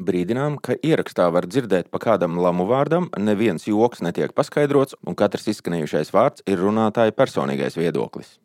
Brīdinām, 0.00 0.56
ka 0.64 0.76
ierakstā 0.80 1.26
var 1.34 1.44
dzirdēt 1.50 1.90
pa 1.92 2.00
kādam 2.00 2.38
lamu 2.40 2.64
vārdam, 2.68 3.10
neviens 3.20 3.66
joks 3.68 4.00
netiek 4.04 4.32
paskaidrots, 4.36 4.96
un 5.04 5.16
katrs 5.18 5.50
izskanējušais 5.52 6.14
vārds 6.16 6.46
ir 6.48 6.62
runātāja 6.62 7.12
personīgais 7.16 7.76
viedoklis. 7.76 8.38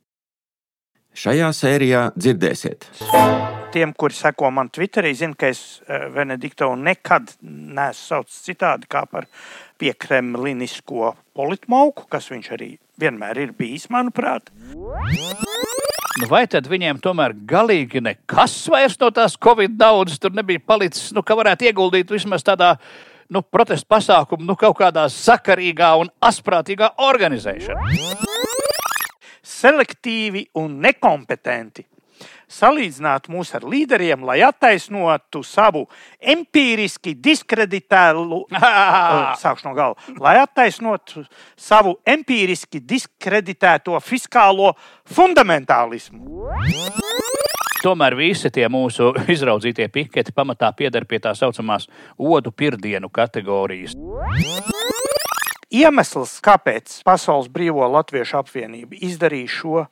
Šajā 1.15 1.47
sērijā 1.55 2.10
dzirdēsiet. 2.20 2.89
Tiem, 3.71 3.94
kuri 3.96 4.15
seko 4.15 4.49
man 4.52 4.68
Twitterī, 4.71 5.13
zina, 5.15 5.36
ka 5.39 5.47
es 5.52 5.62
Venediktovu 5.88 6.76
nekad 6.79 7.31
neesmu 7.39 8.01
saucis 8.01 8.44
citādi 8.44 8.90
kā 8.92 9.06
par 9.08 9.29
piekremlinisko 9.79 11.13
politmauku, 11.35 12.10
kas 12.12 12.28
viņš 12.31 12.51
arī 12.56 12.69
vienmēr 12.99 13.46
ir 13.47 13.56
bijis, 13.56 13.87
manuprāt. 13.92 14.51
Nu, 16.16 16.29
vai 16.31 16.45
tad 16.47 16.70
viņiem 16.71 17.02
tomēr 17.03 17.34
galīgi 17.49 17.99
nekas 17.99 18.53
vairs 18.71 18.95
no 19.02 19.09
tās 19.11 19.34
Covid 19.35 19.73
naudas 19.75 20.21
tur 20.21 20.31
nebija 20.31 20.61
palicis, 20.63 21.09
nu, 21.11 21.20
ka 21.20 21.35
varētu 21.35 21.67
ieguldīt 21.67 22.13
vismaz 22.13 22.45
tādā 22.47 22.77
nu, 23.27 23.41
protesta 23.43 23.89
pasākumu, 23.97 24.47
nu, 24.47 24.55
kaut 24.55 24.77
kādā 24.79 25.09
sakarīgā 25.11 25.89
un 25.99 26.11
asprātīgā 26.23 26.93
organizēšanā? 27.03 27.83
Selektīvi 29.43 30.45
un 30.61 30.79
nekompetenti 30.85 31.83
salīdzināt 32.51 33.29
mūs 33.31 33.53
ar 33.57 33.65
līderiem, 33.67 34.23
lai 34.27 34.39
attaisnotu 34.45 35.43
savu 35.45 35.85
empiriski 36.19 37.15
diskreditēlu, 37.17 38.43
sākšu 39.43 39.69
no 39.69 39.75
gala, 39.77 40.15
lai 40.21 40.37
attaisnotu 40.43 41.25
savu 41.57 41.97
empiriski 42.05 42.81
diskreditēto 42.85 43.99
fiskālo 44.03 44.73
fundamentālismu. 45.15 46.23
Tomēr 47.85 48.15
visi 48.17 48.49
tie 48.49 48.65
mūsu 48.71 49.11
izraudzītie 49.35 49.85
piketi 49.93 50.34
pamatā 50.35 50.71
pieder 50.77 51.05
pie 51.05 51.20
tā 51.21 51.35
saucamās 51.37 51.85
odu 52.17 52.51
pirdienu 52.51 53.11
kategorijas. 53.13 53.93
Iemesls, 55.75 56.37
kāpēc 56.45 57.01
Pasaules 57.05 57.49
Brīvo 57.51 57.85
Latviešu 57.91 58.40
apvienība 58.40 58.97
izdarīja 59.05 59.51
šo 59.51 59.85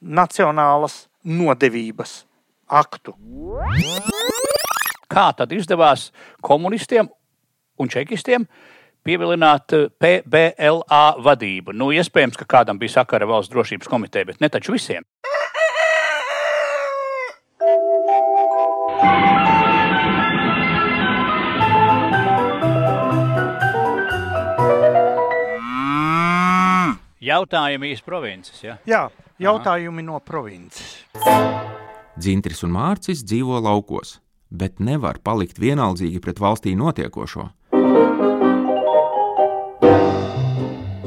nacionālas 0.00 1.06
nodevības 1.24 2.22
aktu. 2.68 3.14
Kā 5.08 5.30
tad 5.36 5.52
izdevās 5.56 6.10
komunistiem 6.44 7.08
un 7.80 7.88
čekistiem 7.88 8.44
pievilināt 9.06 9.72
PBLA 9.98 11.04
vadību? 11.24 11.72
Nu, 11.72 11.90
iespējams, 11.96 12.36
ka 12.38 12.48
kādam 12.58 12.78
bija 12.78 13.00
sakara 13.00 13.28
valsts 13.28 13.52
drošības 13.54 13.88
komiteja, 13.88 14.28
bet 14.28 14.44
ne 14.44 14.52
taču 14.52 14.76
visiem. 14.76 15.06
Jautājumi 27.28 27.90
īstenībā 27.92 28.08
provinces. 28.08 28.60
Ja? 28.64 28.78
Jā, 28.88 29.02
jautājumi 29.42 30.00
Aha. 30.00 30.06
no 30.06 30.20
provinces. 30.24 30.94
Dzintris 32.18 32.64
un 32.64 32.72
Mārcis 32.72 33.20
dzīvo 33.26 33.58
laukos, 33.62 34.16
bet 34.48 34.80
nevar 34.80 35.20
palikt 35.20 35.60
vienaldzīgi 35.60 36.22
pret 36.24 36.40
valstī 36.40 36.72
notiekošo. 36.78 37.50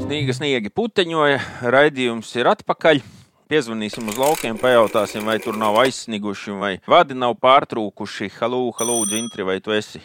Sniega, 0.04 0.36
sniegi 0.38 0.70
puteņoja, 0.76 1.42
raidījums 1.74 2.30
ir 2.38 2.52
atpakaļ. 2.54 3.02
Piezvanīsim 3.52 4.08
uz 4.08 4.20
laukiem, 4.22 4.62
pajautāsim, 4.62 5.26
vai 5.28 5.40
tur 5.44 5.58
nav 5.60 5.76
aizsniguši, 5.82 6.54
vai 6.62 6.76
vadi 6.88 7.18
nav 7.18 7.36
pārtrūkuši. 7.42 8.30
Halū, 8.38 8.70
halū, 8.78 9.02
Dzintri, 9.10 9.48
vai 9.48 9.58
tu 9.64 9.74
esi? 9.76 10.00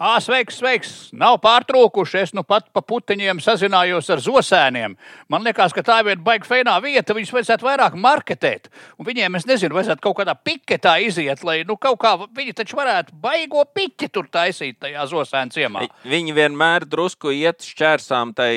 Ā, 0.00 0.14
sveiks, 0.24 0.56
sveiks! 0.56 0.90
Nav 1.12 1.34
pārtrūkuši. 1.44 2.22
Es 2.22 2.30
nu 2.32 2.40
pat 2.48 2.70
pa 2.72 2.80
puteņiem 2.80 3.36
sazinājos 3.44 4.06
ar 4.08 4.22
zosēniem. 4.24 4.94
Man 5.28 5.42
liekas, 5.44 5.74
ka 5.76 5.82
tā 5.84 5.98
ir 6.00 6.06
viena 6.06 6.24
baigta 6.24 6.48
feinā 6.48 6.78
vieta. 6.80 7.12
Viņus 7.12 7.32
vajadzētu 7.34 7.66
vairāk 7.66 7.98
marketēt. 8.00 8.70
Un 8.96 9.04
viņiem, 9.04 9.36
es 9.36 9.44
nezinu, 9.44 9.76
vajadzētu 9.76 10.00
kaut 10.06 10.16
kādā 10.22 10.32
piketā 10.40 10.94
iziet, 11.04 11.42
lai 11.44 11.58
nu, 11.68 11.76
kaut 11.76 11.98
kā 12.00 12.14
viņi 12.16 12.54
taču 12.56 12.78
varētu 12.78 13.12
baigo 13.20 13.66
piķi 13.76 14.08
tur 14.08 14.30
taisīt 14.32 14.78
tajā 14.80 15.04
zosēna 15.10 15.52
ciemā. 15.52 15.84
Viņi 16.08 16.32
vienmēr 16.38 16.88
drusku 16.88 17.34
iet 17.36 17.60
šķērsām 17.68 18.32
tai 18.40 18.54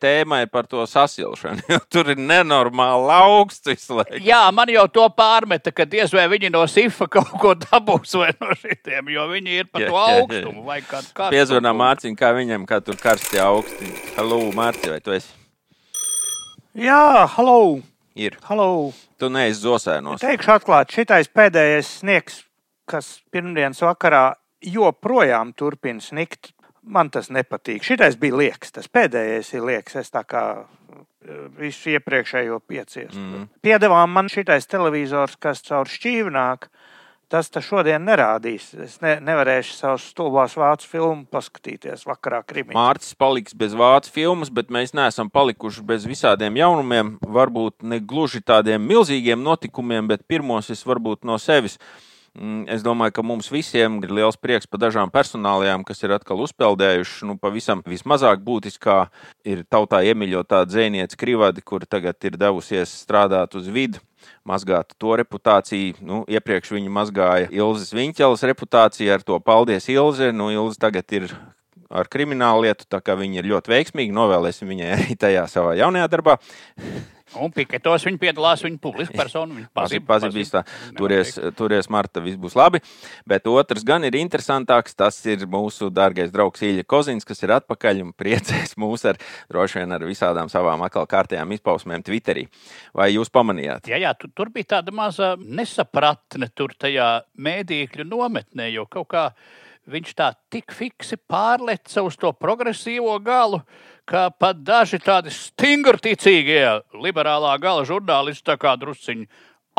tēmai 0.00 0.46
par 0.48 0.64
to 0.64 0.88
sasilšanu. 0.88 1.76
tur 1.92 2.08
ir 2.14 2.24
nenormāli 2.24 3.12
augsts 3.18 3.68
visu 3.68 4.00
laiku. 4.00 4.22
Jā, 4.24 4.46
man 4.56 4.72
jau 4.72 4.88
to 4.88 5.04
pārmeta, 5.12 5.76
ka 5.76 5.84
diez 5.84 6.16
vai 6.16 6.24
viņi 6.32 6.54
no 6.56 6.64
sifa 6.64 7.04
kaut 7.18 7.36
ko 7.36 7.52
dabūs 7.68 8.16
vai 8.16 8.32
no 8.40 8.56
šitiem, 8.56 9.12
jo 9.12 9.28
viņi 9.36 9.60
ir 9.60 9.68
par 9.68 9.84
to 9.84 10.02
augstumu 10.08 10.69
vai 10.70 10.80
kādu 10.86 11.10
kārtu. 11.14 11.34
Piezvanām 11.34 11.78
Mārciņam, 11.80 12.16
kā 12.18 12.30
viņam, 12.36 12.66
kā 12.68 12.80
tur 12.84 12.98
karstie 13.00 13.40
augsti. 13.42 13.90
Halo, 14.16 14.42
Mārci, 14.56 14.90
vai 14.92 15.00
tu 15.04 15.14
esi? 15.16 15.32
Jā, 16.78 17.26
halo! 17.34 17.80
Ir. 18.18 18.36
Halo! 18.46 18.90
Tu 19.20 19.30
neesi 19.32 19.62
zosēnos. 19.62 20.22
Teikšu 20.22 20.54
atklāti, 20.54 21.00
šitais 21.00 21.30
pēdējais 21.34 21.90
sniegs, 22.00 22.40
kas 22.90 23.18
pirmdienas 23.32 23.82
vakarā 23.84 24.24
joprojām 24.66 25.54
turpina 25.58 26.02
snikt, 26.04 26.52
man 26.82 27.10
tas 27.14 27.30
nepatīk. 27.32 27.84
Šitais 27.86 28.18
bija 28.20 28.38
liekas, 28.42 28.74
tas 28.76 28.90
pēdējais 28.92 29.54
ir 29.56 29.66
liekas. 29.66 29.98
Es 30.02 30.12
tā 30.14 30.22
kā 30.28 30.44
eh, 30.60 31.46
visu 31.58 31.94
iepriekšējo 31.96 32.60
piecies. 32.68 33.14
Mm. 33.14 33.48
Piedevām 33.64 34.14
man 34.14 34.30
šitais 34.32 34.68
televizors, 34.70 35.38
kas 35.40 35.64
caur 35.66 35.90
šķīvi 35.90 36.34
nāk 37.30 37.46
tas 37.54 37.64
šodien 37.64 38.02
nerādīs. 38.02 38.72
Es 38.74 38.98
ne, 39.02 39.16
nevarēšu 39.22 39.76
savus 39.76 40.08
stulbās 40.10 40.56
vācu 40.58 40.88
filmu 40.90 41.24
paskatīties 41.30 42.04
vakarā 42.08 42.42
Krimā. 42.46 42.74
Mārcis 42.74 43.14
paliks 43.14 43.54
bez 43.54 43.74
vācu 43.78 44.10
filmas, 44.10 44.50
bet 44.50 44.70
mēs 44.70 44.94
neesam 44.94 45.30
palikuši 45.30 45.82
bez 45.86 46.06
visādiem 46.08 46.58
jaunumiem. 46.58 47.16
Varbūt 47.22 47.86
ne 47.86 48.00
gluži 48.00 48.42
tādiem 48.42 48.82
milzīgiem 48.82 49.42
notikumiem, 49.42 50.08
bet 50.10 50.26
pirmos 50.26 50.70
es 50.70 50.82
varbūt 50.86 51.24
no 51.24 51.38
sevis. 51.38 51.78
Mm, 52.38 52.68
es 52.70 52.84
domāju, 52.86 53.16
ka 53.16 53.22
mums 53.26 53.48
visiem 53.50 53.98
ir 54.04 54.12
liels 54.14 54.36
prieks 54.38 54.68
par 54.70 54.78
dažām 54.84 55.10
personālajām, 55.10 55.82
kas 55.86 56.02
ir 56.04 56.14
atkal 56.14 56.42
uzpeldējušas. 56.44 57.24
Nu, 57.26 57.34
pavisam 57.38 57.82
vismazāk 57.86 58.44
būtiskā 58.46 59.00
ir 59.42 59.64
tautā 59.66 60.04
iemīļotā 60.06 60.62
dzēniece 60.70 61.18
Krivadi, 61.18 61.62
kur 61.62 61.86
tagad 61.86 62.18
ir 62.26 62.38
devusies 62.38 62.92
strādāt 63.02 63.58
uz 63.58 63.66
vidu 63.70 64.02
mazgāt 64.48 64.94
to 65.00 65.14
reputāciju. 65.20 66.00
Nu, 66.04 66.22
iepriekš 66.30 66.74
viņa 66.76 66.92
mazgāja 66.96 67.52
Ilzas 67.54 67.94
Viņķelas 67.96 68.44
reputāciju 68.50 69.14
ar 69.14 69.24
to 69.26 69.38
paldies 69.44 69.88
Ilze. 69.92 70.32
Nu, 70.36 70.50
Ilze 70.54 70.80
tagad 70.80 71.16
ir 71.16 71.30
ar 71.90 72.08
kriminālu 72.10 72.68
lietu, 72.68 72.86
tā 72.90 73.00
kā 73.02 73.16
viņa 73.18 73.40
ir 73.40 73.50
ļoti 73.50 73.74
veiksmīga. 73.74 74.16
Novēlēsim 74.16 74.70
viņai 74.70 74.90
arī 74.96 75.16
tajā 75.18 75.46
savā 75.50 75.74
jaunajā 75.80 76.10
darbā. 76.12 76.36
Un 77.38 77.52
piketos 77.54 78.04
viņi 78.08 78.18
piedalās, 78.18 78.64
viņa 78.66 78.80
publiska 78.82 79.14
persona. 79.14 79.54
Viņa 79.54 79.68
pazib, 79.76 80.06
pazib, 80.08 80.34
pazib, 80.34 80.50
tā. 80.50 80.62
Turies, 80.98 81.36
turies, 81.58 81.88
Marta, 81.92 82.22
viss 82.24 82.40
būs 82.40 82.56
labi. 82.58 82.80
Bet 83.28 83.46
otrs 83.50 83.84
gan 83.86 84.06
ir 84.08 84.18
interesantāks. 84.18 84.96
Tas 84.98 85.20
ir 85.30 85.46
mūsu 85.50 85.92
dārgais 85.94 86.32
draugs 86.34 86.64
Ilja 86.66 86.86
Kozins, 86.88 87.26
kas 87.28 87.44
ir 87.46 87.54
atpakaļ 87.60 88.02
un 88.06 88.12
priecēs 88.16 88.74
mūs 88.80 89.06
ar 89.10 89.20
droši 89.52 89.80
vien 89.80 89.94
ar 89.94 90.06
visādām 90.08 90.50
savām 90.50 90.82
atkal 90.86 91.06
kārtējām 91.10 91.54
izpausmēm 91.54 92.04
Twitterī. 92.06 92.48
Vai 92.96 93.12
jūs 93.14 93.30
pamanījāt? 93.32 93.90
Jā, 93.90 94.00
jā 94.02 94.14
tur, 94.18 94.34
tur 94.34 94.52
bija 94.54 94.76
tāda 94.76 94.94
maza 94.94 95.36
nesapratne 95.38 96.50
tur 96.54 96.74
tajā 96.74 97.20
mēdīkļu 97.38 98.06
nometnē, 98.10 98.70
jo 98.74 98.86
kaut 98.90 99.12
kā 99.14 99.26
viņš 99.90 100.12
tā 100.18 100.32
tik 100.52 100.74
fiksi 100.76 101.18
pārleca 101.30 102.04
uz 102.06 102.18
to 102.20 102.32
progresīvo 102.36 103.16
galu 103.24 103.62
ka 104.10 104.26
pat 104.34 104.64
daži 104.66 104.98
tādi 105.02 105.32
stingrticīgie 105.34 106.64
liberālā 106.98 107.54
gala 107.62 107.86
žurnālisti 107.88 108.48
tā 108.50 108.58
kā 108.60 108.74
drusciņi 108.80 109.28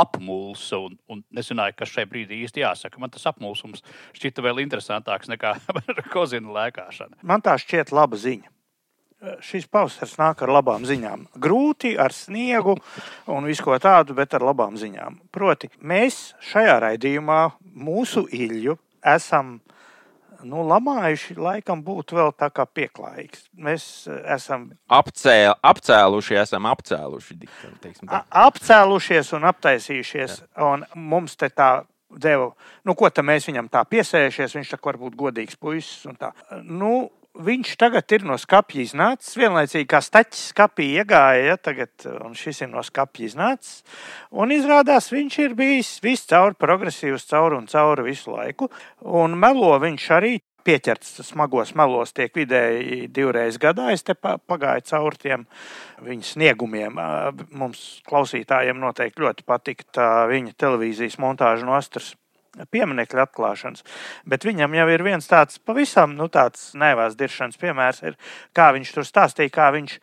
apmulsa 0.01 0.79
un, 0.79 0.95
un 1.11 1.19
nezināja, 1.35 1.75
kas 1.77 1.91
šai 1.91 2.07
brīdī 2.09 2.39
īsti 2.45 2.63
jāsaka. 2.63 2.99
Man 3.01 3.11
tas 3.13 3.27
apmulsums 3.29 3.83
šķita 4.17 4.43
vēl 4.45 4.63
interesantāks 4.63 5.29
nekā 5.31 5.57
kozina 6.13 6.55
lēkāšana. 6.55 7.19
Man 7.27 7.43
tā 7.43 7.57
šķiet 7.61 7.93
laba 7.95 8.19
ziņa. 8.19 8.49
Šis 9.45 9.67
pavasaris 9.69 10.15
nāk 10.17 10.39
ar 10.41 10.49
labām 10.49 10.85
ziņām. 10.89 11.27
Grūti 11.43 11.91
ar 12.01 12.15
sniegu 12.15 12.73
un 13.29 13.45
visu 13.45 13.67
ko 13.67 13.75
tādu, 13.77 14.15
bet 14.17 14.33
ar 14.33 14.47
labām 14.47 14.79
ziņām. 14.81 15.19
Proti, 15.35 15.69
mēs 15.77 16.31
šajā 16.49 16.79
raidījumā 16.87 17.43
mūsu 17.61 18.25
ilju 18.33 18.79
esam 19.05 19.59
nu, 20.47 20.63
lamājuši 20.67 21.37
laikam 21.39 21.83
būtu 21.85 22.17
vēl 22.17 22.33
tā 22.37 22.49
kā 22.53 22.65
pieklājīgs. 22.65 23.47
Mēs 23.61 23.85
eh, 24.09 24.19
esam 24.35 24.69
Apcēl, 24.91 25.55
apcēluši, 25.71 26.37
esam 26.41 26.67
apcēluši. 26.71 27.39
Tā. 28.01 28.23
Apcēlušies 28.45 29.31
un 29.37 29.47
aptaisījušies. 29.51 30.37
Jā. 30.43 30.67
Un 30.67 30.85
mums 30.95 31.37
te 31.39 31.51
tā 31.53 31.71
deva, 32.11 32.51
nu, 32.85 32.95
ko 32.97 33.09
mēs 33.23 33.47
viņam 33.49 33.69
tā 33.71 33.83
piesējušies. 33.87 34.57
Viņš 34.59 34.75
tā 34.75 34.81
varbūt 34.91 35.17
godīgs 35.19 35.59
puisis. 35.59 36.07
Nu, 36.63 37.09
viņš 37.37 37.73
tagad 37.79 38.11
ir 38.15 38.25
no 38.27 38.37
skapja 38.39 38.83
iznācis. 38.83 39.37
Vienlaicīgi 39.39 39.87
kā 39.89 40.01
staķis 40.03 40.51
skapī 40.51 40.91
iegāja, 40.99 41.51
ja, 41.51 41.57
tagad, 41.57 41.93
un 42.25 42.35
šis 42.37 42.63
ir 42.65 42.71
no 42.73 42.83
skapja 42.85 43.29
iznācis. 43.29 43.81
Un 44.31 44.53
izrādās, 44.55 45.11
viņš 45.13 45.39
ir 45.45 45.57
bijis 45.57 45.97
viscaur 46.03 46.55
progresīvs, 46.59 47.27
caur 47.31 47.57
un 47.57 47.67
cauri 47.71 48.09
visu 48.11 48.35
laiku. 48.35 48.71
Un 49.01 49.37
melo 49.39 49.73
viņš 49.81 50.07
arī 50.17 50.37
pieķerts 50.61 51.21
smagos 51.25 51.73
melos, 51.77 52.13
tiek 52.13 52.33
vidēji 52.37 53.07
divreiz 53.13 53.57
gadā. 53.61 53.89
Es 53.93 54.05
te 54.05 54.15
pagāju 54.15 54.85
cauri 54.91 55.21
tiem 55.21 55.45
viņa 56.05 56.27
sniegumiem. 56.33 56.99
Mums 57.57 58.01
klausītājiem 58.09 58.81
noteikti 58.81 59.25
ļoti 59.25 59.47
patika 59.47 60.11
viņa 60.31 60.57
televīzijas 60.61 61.17
montāžu 61.21 61.69
nostrs. 61.69 62.15
Pieminiekļa 62.51 63.23
atklāšanas, 63.23 63.85
bet 64.27 64.43
viņam 64.43 64.73
jau 64.75 64.87
ir 64.91 65.03
viens 65.07 65.29
tāds 65.29 65.61
pavisam 65.63 66.17
nu, 66.17 66.27
tāds 66.27 66.73
nevās 66.75 67.15
diršanas 67.15 67.59
piemērs, 67.61 68.01
ir, 68.03 68.17
kā 68.51 68.73
viņš 68.75 68.91
tur 68.97 69.07
stāstīja, 69.07 69.53
kā 69.55 69.69
viņš 69.71 69.95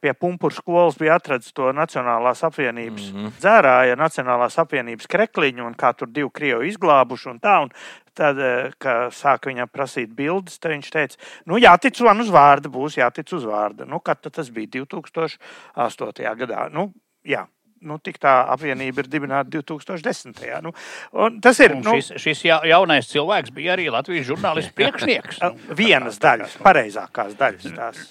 pie 0.00 0.12
pumpuru 0.12 0.52
skolas 0.52 0.98
bija 1.00 1.16
atradzis 1.16 1.54
to 1.56 1.70
Nacionālās 1.72 2.44
apvienības 2.44 3.06
mm 3.12 3.18
-hmm. 3.18 3.30
dzērāja, 3.40 3.96
Nacionālās 3.96 4.58
apvienības 4.60 5.08
krekliņu, 5.08 5.66
un 5.66 5.74
kā 5.74 5.94
tur 5.96 6.08
divi 6.08 6.28
krievi 6.30 6.68
izglābuši 6.68 7.30
un 7.30 7.40
tā. 7.40 7.62
Un 7.62 7.70
tad, 8.14 8.36
kad 8.78 9.12
sāka 9.12 9.48
viņam 9.48 9.68
prasīt 9.72 10.12
bildes, 10.14 10.58
tad 10.58 10.72
viņš 10.72 10.90
teica, 10.90 11.16
nu, 11.46 11.56
jātic 11.56 12.00
man 12.04 12.20
uz 12.20 12.28
vārda, 12.28 12.68
būs 12.68 12.96
jātic 12.96 13.32
uz 13.32 13.44
vārda. 13.44 13.86
Nu, 13.88 14.00
kad 14.00 14.20
tas 14.20 14.50
bija 14.50 14.66
2008. 14.66 16.36
gadā? 16.36 16.68
Nu, 16.68 16.92
jā 17.24 17.46
nu, 17.86 17.98
tik 18.02 18.18
tā 18.22 18.32
apvienība 18.52 19.02
ir 19.02 19.10
dibināta 19.12 19.50
2010. 19.52 20.42
Nu, 20.64 20.72
tas 21.42 21.60
ir. 21.62 21.76
Un 21.76 21.84
nu, 21.86 21.96
šis, 21.98 22.12
šis 22.22 22.44
jaunais 22.46 23.08
cilvēks 23.10 23.54
bija 23.54 23.74
arī 23.76 23.88
Latvijas 23.92 24.28
žurnālists 24.30 24.74
priekšnieks. 24.78 25.42
Vienas 25.82 26.20
daļas, 26.22 26.58
pareizākās 26.62 27.34
daļas. 27.40 27.74
Tās. 27.76 28.04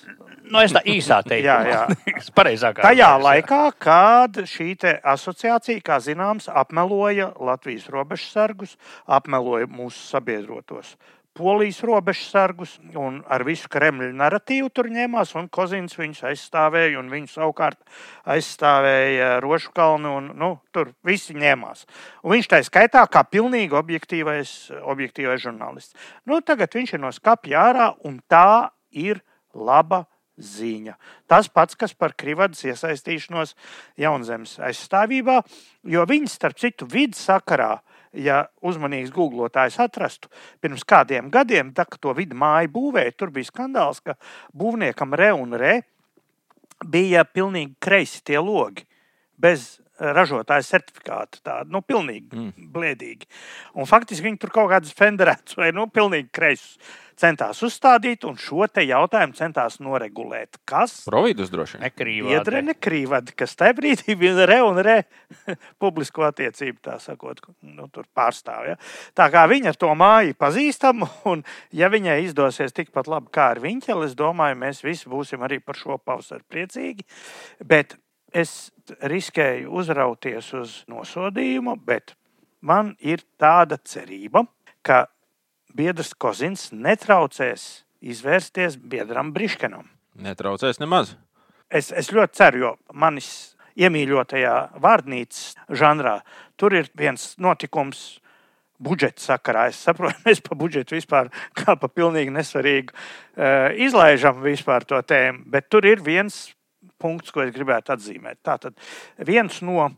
Nu, 0.52 0.60
es 0.60 0.74
tā 0.76 0.82
īsā 0.90 1.22
teiktu, 1.24 1.48
jā, 1.48 1.58
jā. 1.70 1.84
pareizākā. 2.40 2.84
Tajā 2.84 3.14
daļas, 3.14 3.26
laikā, 3.28 3.62
jā. 3.70 3.78
kad 3.86 4.42
šī 4.52 4.70
asociācija, 5.14 5.86
kā 5.86 6.02
zināms, 6.04 6.50
apmeloja 6.52 7.32
Latvijas 7.40 7.88
robežsargus, 7.94 8.78
apmeloja 9.08 9.70
mūsu 9.72 10.04
sabiedrotos 10.12 10.96
polijas 11.38 11.80
robežsargus 11.88 12.76
un 13.00 13.22
ar 13.32 13.46
visu 13.48 13.70
Kremļa 13.72 14.12
narratīvu 14.20 14.70
tur 14.74 14.90
ņēmās. 14.92 15.34
Kozins 15.54 15.96
viņus 16.00 16.24
aizstāvēja, 16.32 17.00
un 17.00 17.12
viņu 17.12 17.32
savukārt 17.32 17.80
aizstāvēja 18.30 19.40
Rošu 19.44 19.72
kalnu. 19.76 20.14
Un, 20.20 20.30
nu, 20.38 20.52
tur 20.76 20.94
visi 21.08 21.36
ņēmās. 21.38 21.86
Un 22.26 22.36
viņš 22.36 22.52
tā 22.52 22.62
skaitā 22.68 23.06
kā 23.12 23.24
pilnīgi 23.28 23.78
objektīvais, 23.78 24.56
objektīvais 24.82 25.44
žurnālists. 25.44 25.96
Nu, 26.28 26.42
tagad 26.46 26.76
viņš 26.76 26.96
ir 26.98 27.04
no 27.04 27.14
skapja 27.16 27.68
ārā, 27.72 27.92
un 28.08 28.20
tā 28.32 28.72
ir 28.92 29.24
laba 29.56 30.06
ziņa. 30.42 30.96
Tas 31.30 31.50
pats, 31.52 31.78
kas 31.78 31.94
par 31.94 32.16
Krivadas 32.18 32.64
iesaistīšanos 32.66 33.54
Jaunzemes 34.00 34.58
aizstāvībā, 34.64 35.42
jo 35.88 36.06
viņi, 36.10 36.32
starp 36.32 36.60
citu, 36.60 36.88
vidas 36.90 37.22
sakarā 37.28 37.78
ja 38.14 38.46
uzmanīgs 38.62 39.12
googlotājs 39.16 39.80
atrastu, 39.82 40.30
pirms 40.62 40.84
kādiem 40.88 41.32
gadiem, 41.32 41.72
tā, 41.76 41.86
kad 41.88 42.02
to 42.02 42.14
vidu 42.18 42.38
māju 42.38 42.72
būvēja, 42.74 43.16
tur 43.18 43.32
bija 43.34 43.50
skandāls, 43.50 44.02
ka 44.04 44.18
būvniekam 44.58 45.16
re 45.18 45.32
un 45.36 45.56
re 45.60 45.82
bija 46.86 47.24
pilnīgi 47.26 47.76
kreisi 47.80 48.24
tie 48.26 48.40
logi. 48.42 48.88
Bez 49.42 49.81
ražotāja 50.02 50.66
certifikātu. 50.66 51.44
Tādu 51.46 51.76
nu, 51.76 51.84
pilnīgi 51.86 52.34
mm. 52.34 52.72
blēdīgi. 52.74 53.30
Un 53.78 53.90
faktiski 53.90 54.30
viņi 54.30 54.42
tur 54.42 54.54
kaut 54.56 54.72
kādas 54.74 54.96
fenderētas 54.98 55.58
vai 55.60 55.72
nu, 55.76 55.88
pilnīgi 55.94 56.32
kreisus 56.34 56.78
centās 57.22 57.62
uzstādīt, 57.66 58.26
un 58.26 58.38
šo 58.40 58.66
jautājumu 58.66 59.36
centās 59.38 59.78
noregulēt. 59.84 60.58
Kas? 60.66 61.02
Providus 61.06 61.52
droši 61.54 61.78
vien. 61.78 61.86
Nekrīvādi. 61.86 62.34
Iedre 62.34 62.62
nekrīvādi, 62.66 63.36
kas 63.38 63.56
tajā 63.60 63.76
brīdī 63.78 64.16
bija 64.20 64.48
re 64.50 64.60
un 64.66 64.82
re 64.82 64.98
publisko 65.82 66.26
attiecību, 66.30 66.80
tā 66.88 66.98
sakot, 67.04 67.44
nu, 67.62 67.88
tur 67.94 68.08
pārstāv. 68.18 68.72
Ja? 68.72 68.78
Tā 69.18 69.30
kā 69.34 69.46
viņa 69.52 69.74
ar 69.74 69.82
to 69.82 69.92
māju 69.98 70.38
pazīstam, 70.40 71.06
un 71.32 71.44
ja 71.76 71.92
viņai 71.94 72.22
izdosies 72.28 72.76
tikpat 72.78 73.12
labi 73.12 73.34
kā 73.34 73.52
ar 73.56 73.64
viņķeli, 73.64 74.08
es 74.10 74.18
domāju, 74.18 74.62
mēs 74.66 74.86
visi 74.86 75.12
būsim 75.12 75.44
arī 75.46 75.62
par 75.64 75.80
šo 75.80 76.00
pavasaru 76.02 76.46
priecīgi. 76.50 77.06
Bet 77.68 78.00
es 78.34 78.72
riskēju 79.04 79.72
uzrauties 79.82 80.52
uz 80.58 80.76
nosodījumu, 80.92 81.76
bet 81.86 82.16
man 82.62 82.96
ir 83.00 83.24
tāda 83.40 83.78
cerība, 83.78 84.46
ka 84.84 85.06
biedrs 85.76 86.14
Kozins 86.18 86.70
netraucēs 86.72 87.84
izvērsties 88.02 88.78
biedram 88.78 89.32
Briškenam. 89.36 89.88
Netraucēs 90.22 90.82
nemaz. 90.82 91.16
Es, 91.72 91.92
es 91.96 92.12
ļoti 92.12 92.36
ceru, 92.36 92.64
jo 92.66 92.72
manis 92.94 93.32
iemīļotajā 93.80 94.56
vārnīcas 94.84 95.54
žanrā 95.80 96.18
tur 96.60 96.76
ir 96.76 96.92
viens 96.98 97.34
notikums. 97.42 98.18
Budžeta 98.82 99.22
sakarā 99.22 99.68
es 99.70 99.78
saprotu, 99.78 100.18
mēs 100.26 100.40
par 100.42 100.58
budžetu 100.58 100.96
vispār 100.96 101.28
kā 101.54 101.76
par 101.78 101.92
pilnīgi 101.94 102.34
nesvarīgu 102.34 102.96
uh, 102.96 103.70
izlaižam 103.78 104.40
vispār 104.42 104.88
to 104.90 104.98
tēmu, 105.06 105.44
bet 105.54 105.68
tur 105.70 105.86
ir 105.86 106.02
viens 106.02 106.48
punkts, 107.02 107.34
ko 107.34 107.44
es 107.44 107.54
gribētu 107.56 107.96
atzīmēt. 107.96 108.42
Tātad 108.46 108.78
viens 109.28 109.62
no 109.66 109.90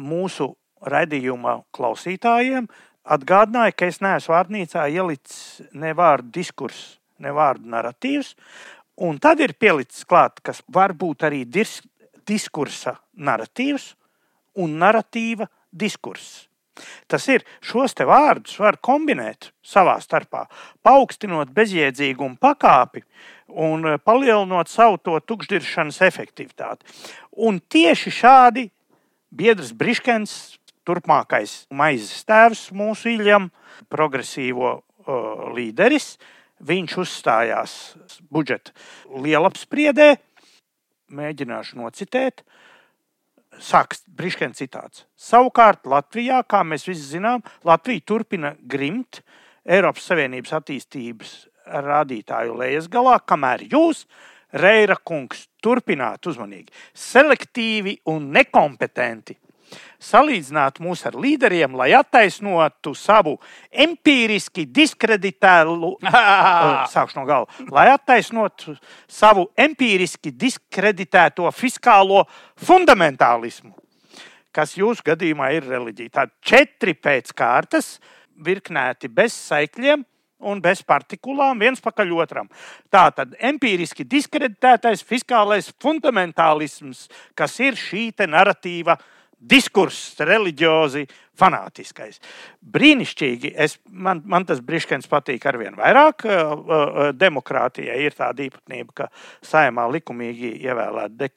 mūsu 0.00 0.52
raidījuma 0.84 1.58
klausītājiem 1.74 2.68
atgādināja, 3.04 3.74
ka 3.76 3.88
es 3.90 4.00
neesmu 4.04 4.34
vārnīcā 4.34 4.86
ielicis 4.92 5.64
ne 5.76 5.92
vārdu 5.96 6.32
diskurss, 6.38 6.96
ne 7.20 7.34
vārdu 7.34 7.68
narratīvs. 7.74 8.34
Un 9.04 9.18
tad 9.18 9.42
ir 9.42 9.56
pielicis 9.58 10.06
klāt, 10.06 10.38
kas 10.44 10.62
var 10.72 10.94
būt 10.94 11.26
arī 11.26 11.42
dis 11.44 11.80
diskursa 12.28 12.96
narratīvs 13.14 13.92
un 14.62 14.78
narratīva 14.80 15.48
diskurss. 15.74 16.46
Tas 17.10 17.26
ir 17.30 17.44
šos 17.62 17.94
te 17.94 18.06
vārdus 18.08 18.56
var 18.58 18.78
kombinēt 18.82 19.52
savā 19.64 19.96
starpā, 20.02 20.44
paaugstinot 20.82 21.52
bezjēdzīgumu 21.54 22.40
pakāpi 22.42 23.04
un 23.48 23.96
palielinot 24.02 24.70
savu 24.72 24.98
to 24.98 25.18
tukšdiršanas 25.20 26.00
efektivitāti. 26.06 26.86
Un 27.36 27.60
tieši 27.60 28.12
šādi 28.18 28.68
biedrs 29.34 29.72
Briškens 29.76 30.58
turpmākais 30.86 31.64
maizes 31.72 32.24
tēvs 32.28 32.68
mūsu 32.76 33.14
īļam, 33.14 33.48
progresīvo 33.92 34.74
uh, 34.74 35.50
līderis. 35.56 36.14
Viņš 36.64 36.96
uzstājās 37.02 37.72
budžeta 38.32 38.72
lielapspriedē, 39.10 40.14
mēģināšu 41.14 41.80
nocitēt. 41.80 42.44
Sāks 43.62 44.02
Briškens 44.06 44.58
citāts. 44.60 45.04
Savukārt 45.16 45.86
Latvijā, 45.86 46.42
kā 46.48 46.62
mēs 46.66 46.86
visi 46.88 47.16
zinām, 47.16 47.42
Latvija 47.64 48.04
turpina 48.06 48.54
grimt 48.60 49.22
Eiropas 49.64 50.08
Savienības 50.10 50.54
attīstības 50.58 51.34
rādītāju 51.64 52.58
lejas 52.60 52.88
galā, 52.92 53.18
kamēr 53.24 53.66
jūs, 53.72 54.04
Reira 54.54 54.94
kungs, 55.02 55.48
turpināt 55.64 56.28
uzmanīgi, 56.30 56.70
selektīvi 56.94 57.96
un 58.12 58.28
nekompetenti 58.36 59.34
salīdzināt 60.02 60.80
mūs 60.82 61.04
ar 61.08 61.16
līderiem, 61.18 61.74
lai 61.78 61.90
attaisnotu 61.96 62.94
savu 62.98 63.36
empiriski 63.70 64.66
diskreditētu, 64.70 65.94
sākšu 66.94 67.20
no 67.20 67.26
gala, 67.28 67.68
lai 67.74 67.88
attaisnotu 67.92 68.76
savu 69.10 69.48
empiriski 69.56 70.34
diskreditēto 70.36 71.50
fiskālo 71.54 72.24
fundamentālismu, 72.66 73.74
kas 74.54 74.76
jūsu 74.78 75.06
gadījumā 75.12 75.52
ir 75.56 75.68
reliģija. 75.68 76.16
Tātad 76.20 76.34
četri 76.44 76.94
pēc 76.94 77.32
kārtas, 77.36 77.96
virknēti 78.34 79.12
bez 79.12 79.36
saikļiem. 79.50 80.04
Un 80.44 80.58
bez 80.60 80.82
partikulām 80.84 81.56
viens 81.62 81.80
pakaļ 81.80 82.10
otram. 82.20 82.48
Tā 82.92 83.06
tad 83.16 83.30
empiriski 83.48 84.04
diskreditētais 84.04 85.00
fiskālais 85.06 85.70
fundamentālisms, 85.80 87.06
kas 87.38 87.54
ir 87.64 87.78
šī 87.80 88.10
narratīva 88.28 88.98
uh, 88.98 89.06
diskurss, 89.50 90.14
reliģiozi, 90.24 91.04
fanātiskais. 91.38 92.20
Brīnišķīgi. 92.74 93.52
Es, 93.66 93.78
man, 93.88 94.22
man 94.30 94.46
tas 94.48 94.62
brīškens 94.64 95.10
patīk 95.10 95.46
ar 95.50 95.58
vien 95.60 95.78
vairāk. 95.78 96.26
Demokrātijai 97.18 97.98
ir 98.06 98.16
tāda 98.16 98.46
īpatnība, 98.46 98.94
ka 99.02 99.10
saimā 99.44 99.86
likumīgi 99.96 100.54
ievēlēti 100.64 101.32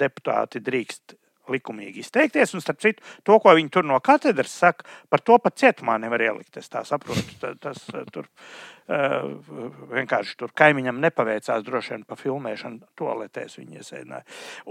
deputāti 0.00 0.62
drīkst 0.66 1.19
likumīgi 1.52 2.04
izteikties. 2.04 2.54
Un, 2.54 2.64
starp 2.64 2.80
citu, 2.82 3.04
to, 3.26 3.38
ko 3.42 3.54
viņi 3.56 3.72
tur 3.74 3.86
no 3.88 3.98
katedras 4.04 4.52
saka, 4.62 4.86
par 5.10 5.22
to 5.24 5.38
pat 5.42 5.58
cietumā 5.60 5.98
nevar 6.02 6.22
ielikt. 6.24 6.56
Es 6.60 6.70
tā 6.72 6.84
saprotu. 6.88 7.24
Tas, 7.40 7.56
tas 7.62 7.82
eh, 7.94 8.04
tur 8.12 8.26
uh, 8.26 9.30
vienkārši 9.94 10.36
tur 10.40 10.52
kaimiņam 10.56 11.00
nepaveicās 11.04 11.64
droši 11.66 11.94
vien 11.94 12.04
pa 12.08 12.18
filmēšanu 12.20 12.80
toaletēs 12.98 13.58
viņi 13.60 13.80
iesēdināja. 13.80 14.26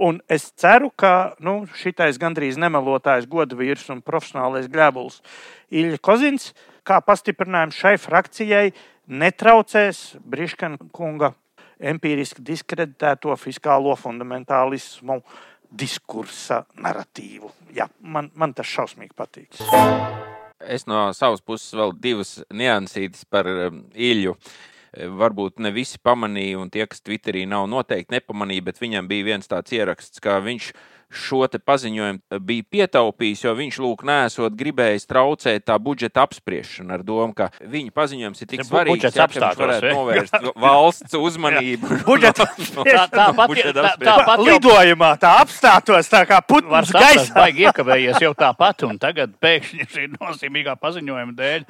Un 0.07 0.21
es 0.31 0.50
ceru, 0.59 0.91
ka 0.91 1.36
nu, 1.45 1.62
šitais 1.79 2.19
gandrīz 2.21 2.59
nemelotājs 2.62 3.29
godvīrs 3.29 3.89
un 3.93 4.03
profesionālais 4.05 4.69
gļēbulis 4.71 5.21
Ilja 5.69 6.00
Kozins, 6.01 6.51
kā 6.88 7.00
pastiprinājums 7.05 7.77
šai 7.77 7.98
frakcijai, 8.01 8.71
netraucēs 9.09 10.17
Briškana 10.25 10.89
kunga 10.93 11.33
empiriski 11.79 12.43
diskreditēto 12.43 13.33
fiskālo 13.39 13.95
fundamentālismu 13.98 15.21
diskursa 15.69 16.63
narratīvu. 16.81 17.51
Jā, 17.75 17.89
man, 18.01 18.31
man 18.35 18.55
tas 18.57 18.69
šausmīgi 18.69 19.15
patīk. 19.17 19.59
Es 20.59 20.85
no 20.89 21.07
savas 21.15 21.43
puses 21.45 21.71
vēl 21.77 21.93
divas 22.01 22.39
niansītas 22.51 23.23
par 23.29 23.47
um, 23.47 23.83
Ilju. 23.95 24.35
Varbūt 25.19 25.61
ne 25.61 25.69
visi 25.71 25.99
pamanīja, 26.01 26.57
un 26.57 26.71
tie, 26.73 26.88
kas 26.89 27.03
Twitterī 27.05 27.43
nav, 27.47 27.67
noteikti 27.69 28.15
nepamanīja, 28.15 28.65
bet 28.71 28.81
viņam 28.81 29.07
bija 29.09 29.27
viens 29.27 29.49
tāds 29.49 29.75
ieraksts, 29.77 30.21
ka 30.23 30.39
viņš 30.41 30.71
šo 31.10 31.46
paziņojumu 31.50 32.39
bija 32.46 32.66
pietaupījis, 32.75 33.44
jo 33.46 33.54
viņš 33.58 33.78
lūk, 33.82 34.04
nesot 34.08 34.56
gribējis 34.58 35.08
traucēt 35.10 35.66
tā 35.66 35.78
budžeta 35.82 36.24
apspriešanu 36.28 36.94
ar 36.94 37.04
domu, 37.06 37.34
ka 37.38 37.50
viņa 37.60 37.94
paziņojums 37.96 38.44
ir 38.44 38.50
tik 38.51 38.66
svarīgs, 38.68 39.08
ka 39.08 39.25
viņš 39.25 39.58
varētu 39.60 39.88
vai? 39.88 39.94
novērst 39.96 40.38
valsts 40.66 41.18
uzmanību. 41.20 42.01
Budžeta 42.06 42.48
Tā, 42.89 43.06
tāpat, 43.12 44.42
lidojumā 44.46 45.12
tā 45.22 45.34
apstātos 45.42 46.10
tā 46.12 46.22
kā 46.30 46.39
putns 46.46 46.92
gaisā. 46.94 47.34
baigi 47.36 47.66
iekavējies 47.68 48.22
jau 48.24 48.32
tāpat, 48.38 48.86
un 48.88 49.00
tagad 49.01 49.34
pēkšņi 49.42 49.88
šī 49.89 50.06
nozīmīgā 50.13 50.75
paziņojuma 50.80 51.36
dēļ. 51.38 51.66